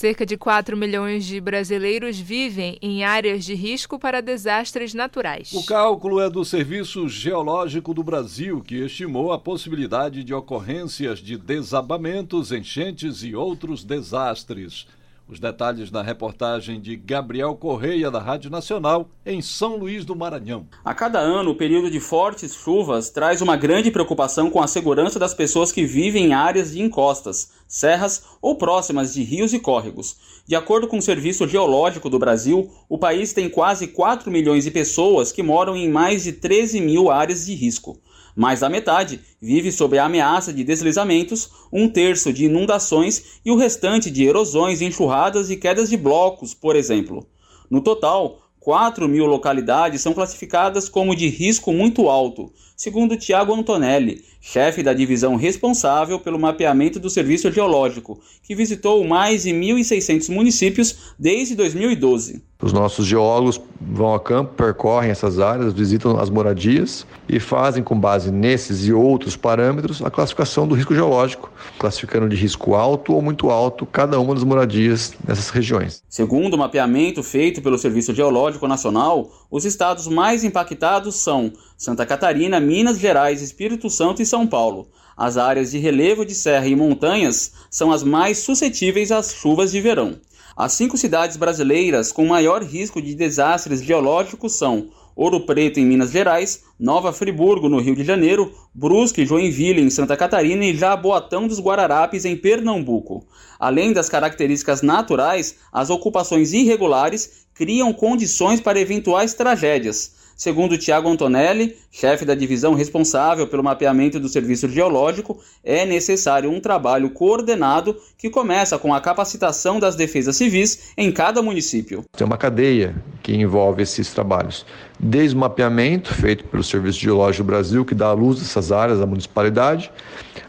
Cerca 0.00 0.24
de 0.24 0.34
4 0.34 0.78
milhões 0.78 1.26
de 1.26 1.38
brasileiros 1.42 2.18
vivem 2.18 2.78
em 2.80 3.04
áreas 3.04 3.44
de 3.44 3.52
risco 3.52 3.98
para 3.98 4.22
desastres 4.22 4.94
naturais. 4.94 5.52
O 5.52 5.62
cálculo 5.62 6.22
é 6.22 6.30
do 6.30 6.42
Serviço 6.42 7.06
Geológico 7.06 7.92
do 7.92 8.02
Brasil, 8.02 8.62
que 8.62 8.76
estimou 8.76 9.30
a 9.30 9.38
possibilidade 9.38 10.24
de 10.24 10.32
ocorrências 10.32 11.18
de 11.18 11.36
desabamentos, 11.36 12.50
enchentes 12.50 13.22
e 13.22 13.34
outros 13.34 13.84
desastres. 13.84 14.86
Os 15.30 15.38
detalhes 15.38 15.92
na 15.92 16.02
reportagem 16.02 16.80
de 16.80 16.96
Gabriel 16.96 17.54
Correia, 17.54 18.10
da 18.10 18.18
Rádio 18.18 18.50
Nacional, 18.50 19.08
em 19.24 19.40
São 19.40 19.76
Luís 19.76 20.04
do 20.04 20.16
Maranhão. 20.16 20.66
A 20.84 20.92
cada 20.92 21.20
ano, 21.20 21.52
o 21.52 21.54
período 21.54 21.88
de 21.88 22.00
fortes 22.00 22.52
chuvas 22.52 23.10
traz 23.10 23.40
uma 23.40 23.56
grande 23.56 23.92
preocupação 23.92 24.50
com 24.50 24.60
a 24.60 24.66
segurança 24.66 25.20
das 25.20 25.32
pessoas 25.32 25.70
que 25.70 25.86
vivem 25.86 26.26
em 26.26 26.34
áreas 26.34 26.72
de 26.72 26.82
encostas, 26.82 27.52
serras 27.68 28.24
ou 28.42 28.56
próximas 28.56 29.14
de 29.14 29.22
rios 29.22 29.54
e 29.54 29.60
córregos. 29.60 30.16
De 30.48 30.56
acordo 30.56 30.88
com 30.88 30.98
o 30.98 31.02
Serviço 31.02 31.46
Geológico 31.46 32.10
do 32.10 32.18
Brasil, 32.18 32.68
o 32.88 32.98
país 32.98 33.32
tem 33.32 33.48
quase 33.48 33.86
4 33.86 34.32
milhões 34.32 34.64
de 34.64 34.72
pessoas 34.72 35.30
que 35.30 35.44
moram 35.44 35.76
em 35.76 35.88
mais 35.88 36.24
de 36.24 36.32
13 36.32 36.80
mil 36.80 37.08
áreas 37.08 37.46
de 37.46 37.54
risco. 37.54 38.00
Mais 38.40 38.60
da 38.60 38.70
metade 38.70 39.20
vive 39.38 39.70
sob 39.70 39.98
a 39.98 40.06
ameaça 40.06 40.50
de 40.50 40.64
deslizamentos, 40.64 41.50
um 41.70 41.86
terço 41.86 42.32
de 42.32 42.46
inundações 42.46 43.38
e 43.44 43.50
o 43.50 43.54
restante 43.54 44.10
de 44.10 44.24
erosões, 44.24 44.80
enxurradas 44.80 45.50
e 45.50 45.58
quedas 45.58 45.90
de 45.90 45.96
blocos, 45.98 46.54
por 46.54 46.74
exemplo. 46.74 47.28
No 47.70 47.82
total, 47.82 48.38
4 48.58 49.06
mil 49.06 49.26
localidades 49.26 50.00
são 50.00 50.14
classificadas 50.14 50.88
como 50.88 51.14
de 51.14 51.28
risco 51.28 51.70
muito 51.70 52.08
alto, 52.08 52.50
segundo 52.74 53.14
Tiago 53.14 53.52
Antonelli, 53.52 54.24
chefe 54.40 54.82
da 54.82 54.94
divisão 54.94 55.36
responsável 55.36 56.18
pelo 56.18 56.38
mapeamento 56.38 56.98
do 56.98 57.10
Serviço 57.10 57.52
Geológico, 57.52 58.22
que 58.42 58.54
visitou 58.54 59.04
mais 59.04 59.42
de 59.42 59.50
1.600 59.50 60.32
municípios 60.32 61.14
desde 61.18 61.54
2012. 61.54 62.42
Os 62.62 62.74
nossos 62.74 63.06
geólogos 63.06 63.58
vão 63.80 64.14
a 64.14 64.20
campo, 64.20 64.52
percorrem 64.54 65.10
essas 65.10 65.38
áreas, 65.38 65.72
visitam 65.72 66.18
as 66.18 66.28
moradias 66.28 67.06
e 67.26 67.40
fazem, 67.40 67.82
com 67.82 67.98
base 67.98 68.30
nesses 68.30 68.86
e 68.86 68.92
outros 68.92 69.34
parâmetros, 69.34 70.02
a 70.02 70.10
classificação 70.10 70.68
do 70.68 70.74
risco 70.74 70.94
geológico, 70.94 71.50
classificando 71.78 72.28
de 72.28 72.36
risco 72.36 72.74
alto 72.74 73.14
ou 73.14 73.22
muito 73.22 73.48
alto 73.48 73.86
cada 73.86 74.20
uma 74.20 74.34
das 74.34 74.44
moradias 74.44 75.14
nessas 75.26 75.48
regiões. 75.48 76.02
Segundo 76.06 76.52
o 76.52 76.58
mapeamento 76.58 77.22
feito 77.22 77.62
pelo 77.62 77.78
Serviço 77.78 78.14
Geológico 78.14 78.68
Nacional, 78.68 79.30
os 79.50 79.64
estados 79.64 80.06
mais 80.06 80.44
impactados 80.44 81.14
são 81.14 81.50
Santa 81.78 82.04
Catarina, 82.04 82.60
Minas 82.60 82.98
Gerais, 82.98 83.40
Espírito 83.40 83.88
Santo 83.88 84.20
e 84.20 84.26
São 84.26 84.46
Paulo. 84.46 84.88
As 85.16 85.36
áreas 85.36 85.70
de 85.70 85.78
relevo 85.78 86.24
de 86.24 86.34
serra 86.34 86.66
e 86.66 86.76
montanhas 86.76 87.52
são 87.70 87.90
as 87.90 88.02
mais 88.02 88.38
suscetíveis 88.38 89.10
às 89.10 89.34
chuvas 89.34 89.70
de 89.70 89.80
verão. 89.80 90.18
As 90.56 90.72
cinco 90.72 90.98
cidades 90.98 91.36
brasileiras 91.36 92.10
com 92.12 92.26
maior 92.26 92.62
risco 92.62 93.00
de 93.00 93.14
desastres 93.14 93.82
geológicos 93.82 94.54
são 94.54 94.90
Ouro 95.14 95.40
Preto, 95.40 95.78
em 95.78 95.84
Minas 95.84 96.10
Gerais, 96.10 96.62
Nova 96.78 97.12
Friburgo, 97.12 97.68
no 97.68 97.78
Rio 97.78 97.94
de 97.94 98.04
Janeiro, 98.04 98.52
Brusque 98.74 99.26
Joinville, 99.26 99.82
em 99.82 99.90
Santa 99.90 100.16
Catarina 100.16 100.64
e 100.64 100.76
Jaboatão 100.76 101.46
dos 101.46 101.60
Guararapes, 101.60 102.24
em 102.24 102.36
Pernambuco. 102.36 103.26
Além 103.58 103.92
das 103.92 104.08
características 104.08 104.82
naturais, 104.82 105.56
as 105.72 105.90
ocupações 105.90 106.52
irregulares 106.52 107.46
criam 107.54 107.92
condições 107.92 108.60
para 108.60 108.80
eventuais 108.80 109.34
tragédias. 109.34 110.19
Segundo 110.40 110.78
Tiago 110.78 111.06
Antonelli, 111.06 111.76
chefe 111.92 112.24
da 112.24 112.34
divisão 112.34 112.72
responsável 112.72 113.46
pelo 113.46 113.62
mapeamento 113.62 114.18
do 114.18 114.26
serviço 114.26 114.70
geológico, 114.70 115.38
é 115.62 115.84
necessário 115.84 116.50
um 116.50 116.58
trabalho 116.58 117.10
coordenado 117.10 117.94
que 118.16 118.30
começa 118.30 118.78
com 118.78 118.94
a 118.94 119.02
capacitação 119.02 119.78
das 119.78 119.96
defesas 119.96 120.36
civis 120.36 120.94
em 120.96 121.12
cada 121.12 121.42
município. 121.42 122.06
Tem 122.16 122.26
uma 122.26 122.38
cadeia 122.38 122.94
que 123.22 123.34
envolve 123.34 123.82
esses 123.82 124.14
trabalhos, 124.14 124.64
desde 124.98 125.36
o 125.36 125.38
mapeamento 125.38 126.14
feito 126.14 126.44
pelo 126.44 126.64
Serviço 126.64 126.98
Geológico 126.98 127.44
Brasil, 127.44 127.84
que 127.84 127.94
dá 127.94 128.06
a 128.06 128.14
luz 128.14 128.38
dessas 128.38 128.72
áreas 128.72 128.98
da 128.98 129.04
municipalidade, 129.04 129.92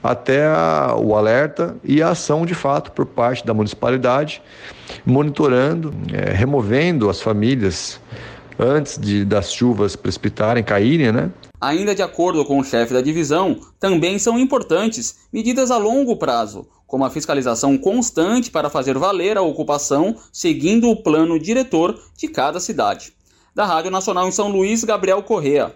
até 0.01 0.45
a, 0.45 0.95
o 0.97 1.17
alerta 1.17 1.75
e 1.83 2.01
a 2.01 2.11
ação 2.11 2.45
de 2.45 2.55
fato 2.55 2.93
por 2.93 3.05
parte 3.05 3.45
da 3.45 3.53
municipalidade, 3.53 4.41
monitorando, 5.05 5.93
é, 6.13 6.31
removendo 6.31 7.09
as 7.09 7.21
famílias 7.21 7.99
antes 8.61 8.99
de, 8.99 9.25
das 9.25 9.51
chuvas 9.51 9.95
precipitarem, 9.95 10.63
caírem, 10.63 11.11
né? 11.11 11.31
Ainda 11.59 11.95
de 11.95 12.03
acordo 12.03 12.45
com 12.45 12.59
o 12.59 12.63
chefe 12.63 12.93
da 12.93 13.01
divisão, 13.01 13.59
também 13.79 14.19
são 14.19 14.37
importantes 14.39 15.15
medidas 15.33 15.71
a 15.71 15.77
longo 15.77 16.15
prazo, 16.15 16.67
como 16.85 17.03
a 17.03 17.09
fiscalização 17.09 17.77
constante 17.77 18.51
para 18.51 18.69
fazer 18.69 18.97
valer 18.97 19.37
a 19.37 19.41
ocupação, 19.41 20.15
seguindo 20.31 20.89
o 20.89 21.01
plano 21.01 21.39
diretor 21.39 21.99
de 22.15 22.27
cada 22.27 22.59
cidade. 22.59 23.13
Da 23.55 23.65
Rádio 23.65 23.91
Nacional 23.91 24.27
em 24.27 24.31
São 24.31 24.47
Luís, 24.47 24.83
Gabriel 24.83 25.23
Correa. 25.23 25.75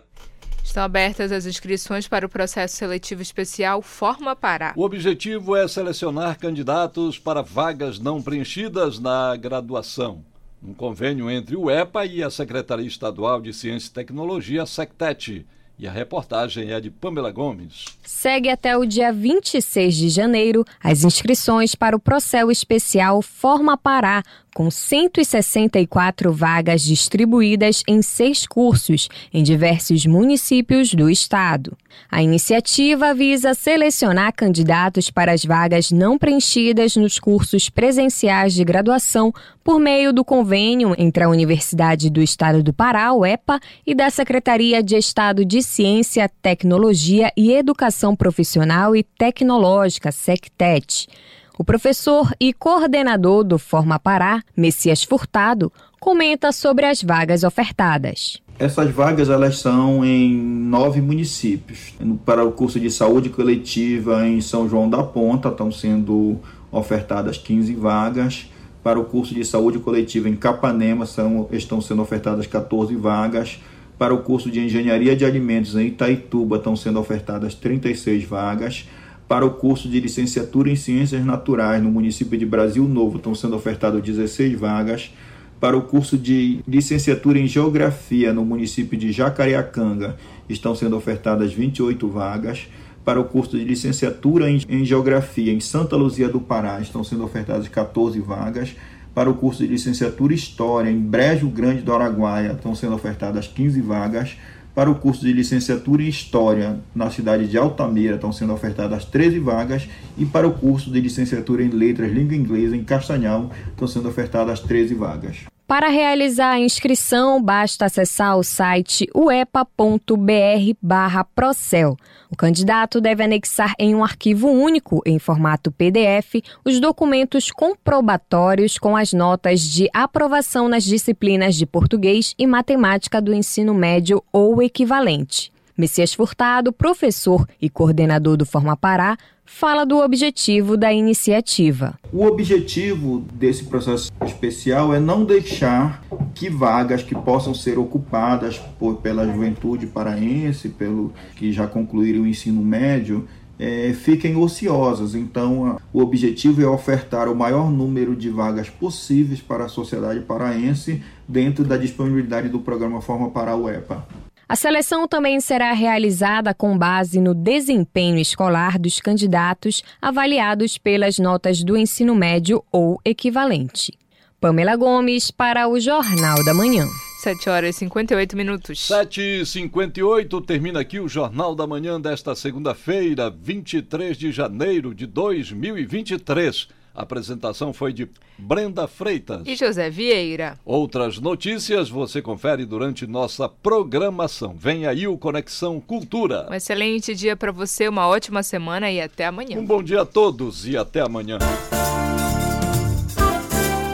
Estão 0.63 0.83
abertas 0.83 1.31
as 1.31 1.45
inscrições 1.45 2.07
para 2.07 2.25
o 2.25 2.29
processo 2.29 2.75
seletivo 2.75 3.21
especial 3.21 3.81
Forma 3.81 4.35
Pará. 4.35 4.73
O 4.75 4.83
objetivo 4.83 5.55
é 5.55 5.67
selecionar 5.67 6.39
candidatos 6.39 7.19
para 7.19 7.41
vagas 7.41 7.99
não 7.99 8.21
preenchidas 8.21 8.99
na 8.99 9.35
graduação 9.35 10.23
um 10.67 10.73
convênio 10.73 11.29
entre 11.29 11.55
o 11.55 11.69
EPA 11.69 12.05
e 12.05 12.23
a 12.23 12.29
Secretaria 12.29 12.87
Estadual 12.87 13.39
de 13.39 13.53
Ciência 13.53 13.89
e 13.89 13.93
Tecnologia, 13.93 14.65
SECTET. 14.65 15.45
E 15.77 15.85
a 15.87 15.91
reportagem 15.91 16.71
é 16.71 16.79
de 16.79 16.89
Pamela 16.89 17.31
Gomes. 17.31 17.85
Segue 18.01 18.49
até 18.49 18.77
o 18.77 18.85
dia 18.85 19.11
26 19.11 19.93
de 19.93 20.09
janeiro 20.09 20.63
as 20.81 21.03
inscrições 21.03 21.75
para 21.75 21.95
o 21.95 21.99
Procel 21.99 22.49
Especial 22.49 23.21
Forma 23.21 23.77
Pará, 23.77 24.23
com 24.55 24.71
164 24.71 26.31
vagas 26.31 26.81
distribuídas 26.81 27.83
em 27.85 28.01
seis 28.01 28.47
cursos 28.47 29.09
em 29.33 29.43
diversos 29.43 30.05
municípios 30.05 30.93
do 30.93 31.09
estado. 31.09 31.77
A 32.09 32.23
iniciativa 32.23 33.13
visa 33.13 33.53
selecionar 33.53 34.33
candidatos 34.33 35.11
para 35.11 35.33
as 35.33 35.43
vagas 35.43 35.91
não 35.91 36.17
preenchidas 36.17 36.95
nos 36.95 37.19
cursos 37.19 37.69
presenciais 37.69 38.53
de 38.53 38.63
graduação 38.63 39.33
por 39.61 39.77
meio 39.77 40.13
do 40.13 40.23
convênio 40.23 40.95
entre 40.97 41.25
a 41.25 41.29
Universidade 41.29 42.09
do 42.09 42.21
Estado 42.21 42.63
do 42.63 42.71
Pará, 42.71 43.11
UEPA, 43.13 43.59
e 43.85 43.93
da 43.93 44.09
Secretaria 44.09 44.81
de 44.81 44.95
Estado 44.95 45.43
de 45.43 45.61
Ciência, 45.61 46.29
Tecnologia 46.41 47.29
e 47.35 47.51
Educação 47.51 48.15
Profissional 48.15 48.95
e 48.95 49.03
Tecnológica, 49.03 50.13
SECTET. 50.13 51.09
O 51.57 51.63
professor 51.63 52.33
e 52.37 52.51
coordenador 52.51 53.41
do 53.41 53.57
Forma 53.57 53.97
Pará, 53.97 54.43
Messias 54.57 55.03
Furtado, 55.03 55.71
comenta 56.01 56.51
sobre 56.51 56.85
as 56.85 57.01
vagas 57.01 57.45
ofertadas. 57.45 58.41
Essas 58.59 58.91
vagas 58.91 59.29
elas 59.29 59.59
são 59.59 60.03
em 60.03 60.35
nove 60.35 60.99
municípios. 60.99 61.93
Para 62.25 62.43
o 62.43 62.51
curso 62.51 62.77
de 62.77 62.91
saúde 62.91 63.29
coletiva 63.29 64.27
em 64.27 64.41
São 64.41 64.67
João 64.67 64.89
da 64.89 65.01
Ponta 65.01 65.47
estão 65.47 65.71
sendo 65.71 66.37
ofertadas 66.69 67.37
15 67.37 67.73
vagas. 67.75 68.51
Para 68.83 68.99
o 68.99 69.05
curso 69.05 69.33
de 69.33 69.45
saúde 69.45 69.79
coletiva 69.79 70.27
em 70.27 70.35
Capanema 70.35 71.05
são, 71.05 71.47
estão 71.53 71.79
sendo 71.79 72.01
ofertadas 72.01 72.45
14 72.47 72.93
vagas. 72.97 73.61
Para 73.97 74.13
o 74.13 74.23
curso 74.23 74.51
de 74.51 74.59
engenharia 74.59 75.15
de 75.15 75.23
alimentos 75.23 75.73
em 75.75 75.87
Itaituba 75.87 76.57
estão 76.57 76.75
sendo 76.75 76.99
ofertadas 76.99 77.55
36 77.55 78.25
vagas 78.25 78.85
para 79.27 79.45
o 79.45 79.51
curso 79.51 79.89
de 79.89 79.99
licenciatura 79.99 80.69
em 80.69 80.75
Ciências 80.75 81.25
Naturais 81.25 81.81
no 81.81 81.89
município 81.89 82.37
de 82.37 82.45
Brasil 82.45 82.87
Novo 82.87 83.17
estão 83.17 83.33
sendo 83.33 83.55
ofertadas 83.55 84.01
16 84.01 84.59
vagas. 84.59 85.11
Para 85.59 85.75
o 85.75 85.81
curso 85.81 86.17
de 86.17 86.59
licenciatura 86.67 87.39
em 87.39 87.47
Geografia 87.47 88.31
no 88.31 88.45
município 88.45 88.97
de 88.97 89.11
Jacareacanga 89.11 90.15
estão 90.47 90.75
sendo 90.75 90.95
ofertadas 90.95 91.51
28 91.53 92.07
vagas. 92.07 92.67
Para 93.03 93.19
o 93.19 93.23
curso 93.23 93.57
de 93.57 93.63
licenciatura 93.63 94.49
em 94.49 94.85
Geografia 94.85 95.51
em 95.51 95.59
Santa 95.59 95.95
Luzia 95.95 96.29
do 96.29 96.39
Pará 96.39 96.79
estão 96.79 97.03
sendo 97.03 97.23
ofertadas 97.23 97.67
14 97.67 98.19
vagas. 98.19 98.75
Para 99.15 99.29
o 99.29 99.33
curso 99.33 99.63
de 99.63 99.69
licenciatura 99.69 100.33
em 100.33 100.35
História 100.35 100.89
em 100.89 100.99
Brejo 100.99 101.47
Grande 101.47 101.81
do 101.81 101.93
Araguaia 101.93 102.51
estão 102.51 102.75
sendo 102.75 102.93
ofertadas 102.93 103.47
15 103.47 103.81
vagas. 103.81 104.37
Para 104.75 104.91
o 104.91 104.95
curso 104.95 105.23
de 105.23 105.31
licenciatura 105.31 106.03
em 106.03 106.09
História 106.09 106.77
na 106.93 107.09
cidade 107.09 107.47
de 107.47 107.57
Altamira 107.57 108.15
estão 108.15 108.33
sendo 108.33 108.51
ofertadas 108.51 109.05
13 109.05 109.39
vagas 109.39 109.87
e 110.17 110.25
para 110.25 110.45
o 110.45 110.51
curso 110.51 110.91
de 110.91 110.99
licenciatura 110.99 111.63
em 111.63 111.69
Letras 111.69 112.11
Língua 112.11 112.35
Inglesa 112.35 112.75
em 112.75 112.83
Castanhal 112.83 113.49
estão 113.69 113.87
sendo 113.87 114.09
ofertadas 114.09 114.59
13 114.59 114.93
vagas. 114.93 115.54
Para 115.75 115.89
realizar 115.89 116.51
a 116.51 116.59
inscrição, 116.59 117.43
basta 117.43 117.83
acessar 117.83 118.37
o 118.37 118.43
site 118.43 119.09
uepa.br/procel. 119.13 121.97
O 122.31 122.35
candidato 122.37 123.01
deve 123.01 123.21
anexar 123.21 123.73
em 123.77 123.93
um 123.93 124.01
arquivo 124.01 124.47
único, 124.47 125.01
em 125.05 125.19
formato 125.19 125.73
PDF, 125.73 126.35
os 126.63 126.79
documentos 126.79 127.51
comprobatórios 127.51 128.77
com 128.77 128.95
as 128.95 129.11
notas 129.11 129.59
de 129.59 129.89
aprovação 129.93 130.69
nas 130.69 130.85
disciplinas 130.85 131.55
de 131.55 131.65
português 131.65 132.33
e 132.39 132.47
matemática 132.47 133.21
do 133.21 133.33
ensino 133.33 133.73
médio 133.73 134.23
ou 134.31 134.63
equivalente. 134.63 135.51
Messias 135.77 136.13
Furtado, 136.13 136.71
professor 136.71 137.45
e 137.61 137.69
coordenador 137.69 138.37
do 138.37 138.45
Forma 138.45 138.77
Pará, 138.77 139.17
fala 139.45 139.85
do 139.85 139.99
objetivo 139.99 140.75
da 140.75 140.91
iniciativa. 140.91 141.97
O 142.11 142.25
objetivo 142.25 143.23
desse 143.33 143.65
processo 143.65 144.11
especial 144.25 144.93
é 144.93 144.99
não 144.99 145.23
deixar 145.23 146.03
que 146.33 146.49
vagas 146.49 147.03
que 147.03 147.15
possam 147.15 147.53
ser 147.53 147.77
ocupadas 147.77 148.57
por, 148.79 148.95
pela 148.97 149.25
juventude 149.25 149.87
paraense, 149.87 150.69
pelo 150.69 151.13
que 151.35 151.51
já 151.53 151.67
concluíram 151.67 152.23
o 152.23 152.27
ensino 152.27 152.61
médio, 152.61 153.27
é, 153.57 153.93
fiquem 153.93 154.35
ociosas. 154.35 155.15
Então, 155.15 155.77
o 155.93 156.01
objetivo 156.01 156.61
é 156.61 156.67
ofertar 156.67 157.29
o 157.29 157.35
maior 157.35 157.71
número 157.71 158.15
de 158.15 158.29
vagas 158.29 158.69
possíveis 158.69 159.41
para 159.41 159.65
a 159.65 159.69
sociedade 159.69 160.19
paraense 160.21 161.01
dentro 161.27 161.63
da 161.63 161.77
disponibilidade 161.77 162.49
do 162.49 162.59
programa 162.59 163.01
Forma 163.01 163.29
para 163.29 163.55
o 163.55 163.69
EPA. 163.69 164.05
A 164.47 164.55
seleção 164.55 165.07
também 165.07 165.39
será 165.39 165.73
realizada 165.73 166.53
com 166.53 166.77
base 166.77 167.19
no 167.19 167.33
desempenho 167.33 168.19
escolar 168.19 168.77
dos 168.77 168.99
candidatos 168.99 169.83
avaliados 169.99 170.77
pelas 170.77 171.17
notas 171.17 171.63
do 171.63 171.75
ensino 171.75 172.13
médio 172.13 172.63
ou 172.71 172.99
equivalente. 173.03 173.91
Pamela 174.39 174.75
Gomes 174.75 175.31
para 175.31 175.67
o 175.67 175.79
Jornal 175.79 176.45
da 176.45 176.53
Manhã. 176.53 176.85
7 177.23 177.49
horas 177.49 177.75
e 177.75 177.79
58 177.79 178.37
minutos. 178.37 178.85
7 178.85 179.19
e 179.19 179.45
58 179.47 180.39
termina 180.41 180.81
aqui 180.81 180.99
o 180.99 181.09
Jornal 181.09 181.55
da 181.55 181.65
Manhã 181.65 181.99
desta 181.99 182.35
segunda-feira, 182.35 183.31
23 183.31 184.15
de 184.15 184.31
janeiro 184.31 184.93
de 184.93 185.07
2023. 185.07 186.67
A 186.95 187.01
apresentação 187.01 187.73
foi 187.73 187.91
de 187.91 188.07
Brenda 188.37 188.87
Freitas 188.87 189.41
e 189.45 189.55
José 189.55 189.89
Vieira. 189.89 190.57
Outras 190.63 191.19
notícias 191.19 191.89
você 191.89 192.21
confere 192.21 192.65
durante 192.65 193.05
nossa 193.05 193.49
programação. 193.49 194.55
Vem 194.57 194.87
aí 194.87 195.05
o 195.05 195.17
Conexão 195.17 195.81
Cultura. 195.81 196.47
Um 196.49 196.53
excelente 196.53 197.13
dia 197.13 197.35
para 197.35 197.51
você, 197.51 197.89
uma 197.89 198.07
ótima 198.07 198.41
semana 198.41 198.89
e 198.89 199.01
até 199.01 199.25
amanhã. 199.25 199.59
Um 199.59 199.65
bom 199.65 199.83
dia 199.83 200.01
a 200.01 200.05
todos 200.05 200.65
e 200.65 200.77
até 200.77 201.01
amanhã. 201.01 201.37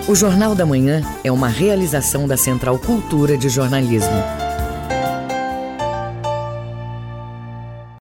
O 0.07 0.15
Jornal 0.15 0.53
da 0.53 0.65
Manhã 0.65 1.01
é 1.23 1.31
uma 1.31 1.47
realização 1.47 2.27
da 2.27 2.37
Central 2.37 2.77
Cultura 2.77 3.37
de 3.37 3.49
Jornalismo. 3.49 4.50